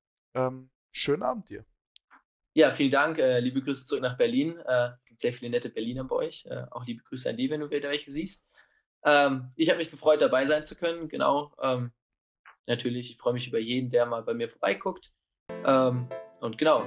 schönen 0.91 1.23
Abend 1.23 1.49
dir. 1.49 1.65
Ja, 2.53 2.71
vielen 2.71 2.89
Dank. 2.89 3.19
Äh, 3.19 3.39
liebe 3.39 3.61
Grüße 3.61 3.85
zurück 3.85 4.01
nach 4.01 4.17
Berlin. 4.17 4.57
Äh, 4.65 4.89
gibt 5.05 5.21
sehr 5.21 5.33
viele 5.33 5.51
nette 5.51 5.69
Berliner 5.69 6.03
bei 6.03 6.15
euch. 6.15 6.45
Äh, 6.45 6.65
auch 6.71 6.85
liebe 6.85 7.03
Grüße 7.03 7.29
an 7.29 7.37
die, 7.37 7.49
wenn 7.49 7.61
du 7.61 7.69
wieder 7.69 7.89
welche 7.89 8.11
siehst. 8.11 8.47
Ähm, 9.03 9.51
ich 9.55 9.69
habe 9.69 9.79
mich 9.79 9.91
gefreut, 9.91 10.21
dabei 10.21 10.45
sein 10.45 10.63
zu 10.63 10.75
können. 10.75 11.07
Genau. 11.07 11.53
Ähm, 11.61 11.91
natürlich, 12.65 13.11
ich 13.11 13.17
freue 13.17 13.33
mich 13.33 13.47
über 13.47 13.59
jeden, 13.59 13.89
der 13.89 14.05
mal 14.05 14.23
bei 14.23 14.33
mir 14.33 14.49
vorbeiguckt. 14.49 15.13
Ähm, 15.65 16.07
und 16.39 16.57
genau. 16.57 16.83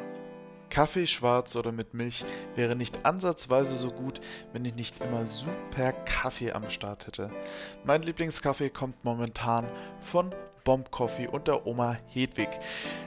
Kaffee 0.70 1.06
schwarz 1.06 1.56
oder 1.56 1.72
mit 1.72 1.94
Milch 1.94 2.24
wäre 2.54 2.76
nicht 2.76 3.04
ansatzweise 3.04 3.76
so 3.76 3.90
gut, 3.90 4.20
wenn 4.52 4.64
ich 4.64 4.74
nicht 4.74 5.00
immer 5.00 5.26
super 5.26 5.92
Kaffee 5.92 6.52
am 6.52 6.70
Start 6.70 7.06
hätte. 7.06 7.30
Mein 7.84 8.02
Lieblingskaffee 8.02 8.70
kommt 8.70 9.04
momentan 9.04 9.68
von 10.00 10.34
Bomb 10.64 10.90
Coffee 10.90 11.26
und 11.26 11.48
der 11.48 11.66
Oma 11.66 11.96
Hedwig. 12.08 12.48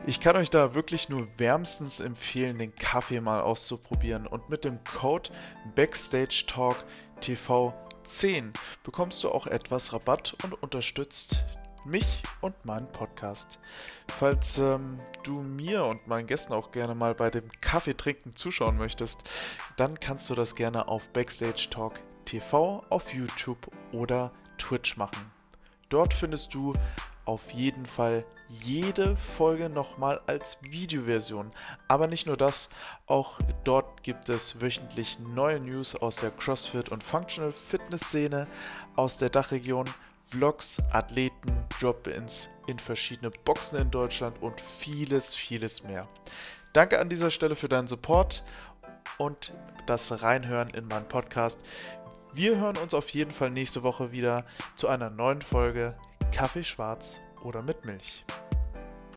Ich 0.05 0.19
kann 0.19 0.35
euch 0.35 0.49
da 0.49 0.75
wirklich 0.75 1.09
nur 1.09 1.27
wärmstens 1.37 1.99
empfehlen, 1.99 2.57
den 2.57 2.75
Kaffee 2.75 3.21
mal 3.21 3.41
auszuprobieren 3.41 4.27
und 4.27 4.49
mit 4.49 4.65
dem 4.65 4.83
Code 4.83 5.29
Backstage 5.75 6.45
Talk 6.47 6.83
TV 7.21 7.73
10 8.03 8.53
bekommst 8.83 9.23
du 9.23 9.29
auch 9.29 9.47
etwas 9.47 9.93
Rabatt 9.93 10.35
und 10.43 10.61
unterstützt 10.61 11.43
mich 11.85 12.23
und 12.41 12.65
meinen 12.65 12.91
Podcast. 12.91 13.59
Falls 14.07 14.59
ähm, 14.59 14.99
du 15.23 15.41
mir 15.41 15.85
und 15.85 16.07
meinen 16.07 16.27
Gästen 16.27 16.53
auch 16.53 16.71
gerne 16.71 16.95
mal 16.95 17.15
bei 17.15 17.29
dem 17.29 17.49
Kaffeetrinken 17.61 18.35
zuschauen 18.35 18.77
möchtest, 18.77 19.23
dann 19.77 19.99
kannst 19.99 20.29
du 20.29 20.35
das 20.35 20.55
gerne 20.55 20.87
auf 20.87 21.09
Backstage 21.09 21.67
Talk 21.69 21.99
TV 22.25 22.83
auf 22.89 23.13
YouTube 23.13 23.69
oder 23.91 24.31
Twitch 24.57 24.97
machen. 24.97 25.31
Dort 25.89 26.13
findest 26.13 26.53
du 26.53 26.73
auf 27.25 27.51
jeden 27.51 27.85
Fall 27.85 28.25
jede 28.49 29.15
Folge 29.15 29.69
nochmal 29.69 30.21
als 30.27 30.57
Videoversion. 30.61 31.49
Aber 31.87 32.07
nicht 32.07 32.27
nur 32.27 32.37
das, 32.37 32.69
auch 33.07 33.39
dort 33.63 34.03
gibt 34.03 34.29
es 34.29 34.61
wöchentlich 34.61 35.19
neue 35.19 35.59
News 35.59 35.95
aus 35.95 36.17
der 36.17 36.31
CrossFit 36.31 36.89
und 36.89 37.03
Functional 37.03 37.51
Fitness 37.51 38.01
Szene 38.01 38.47
aus 38.95 39.17
der 39.17 39.29
Dachregion, 39.29 39.85
Vlogs, 40.33 40.81
Athleten, 40.91 41.53
Drop-ins 41.79 42.49
in 42.65 42.79
verschiedene 42.79 43.29
Boxen 43.29 43.79
in 43.79 43.91
Deutschland 43.91 44.41
und 44.41 44.59
vieles, 44.59 45.35
vieles 45.35 45.83
mehr. 45.83 46.07
Danke 46.73 46.99
an 46.99 47.07
dieser 47.07 47.29
Stelle 47.29 47.55
für 47.55 47.69
deinen 47.69 47.87
Support 47.87 48.43
und 49.19 49.53
das 49.85 50.23
Reinhören 50.23 50.71
in 50.71 50.87
meinen 50.87 51.07
Podcast. 51.07 51.59
Wir 52.33 52.57
hören 52.57 52.77
uns 52.77 52.95
auf 52.95 53.09
jeden 53.09 53.29
Fall 53.29 53.51
nächste 53.51 53.83
Woche 53.83 54.11
wieder 54.11 54.43
zu 54.75 54.87
einer 54.87 55.11
neuen 55.11 55.43
Folge 55.43 55.95
Kaffee 56.31 56.63
schwarz 56.63 57.19
oder 57.43 57.61
mit 57.61 57.85
Milch. 57.85 58.25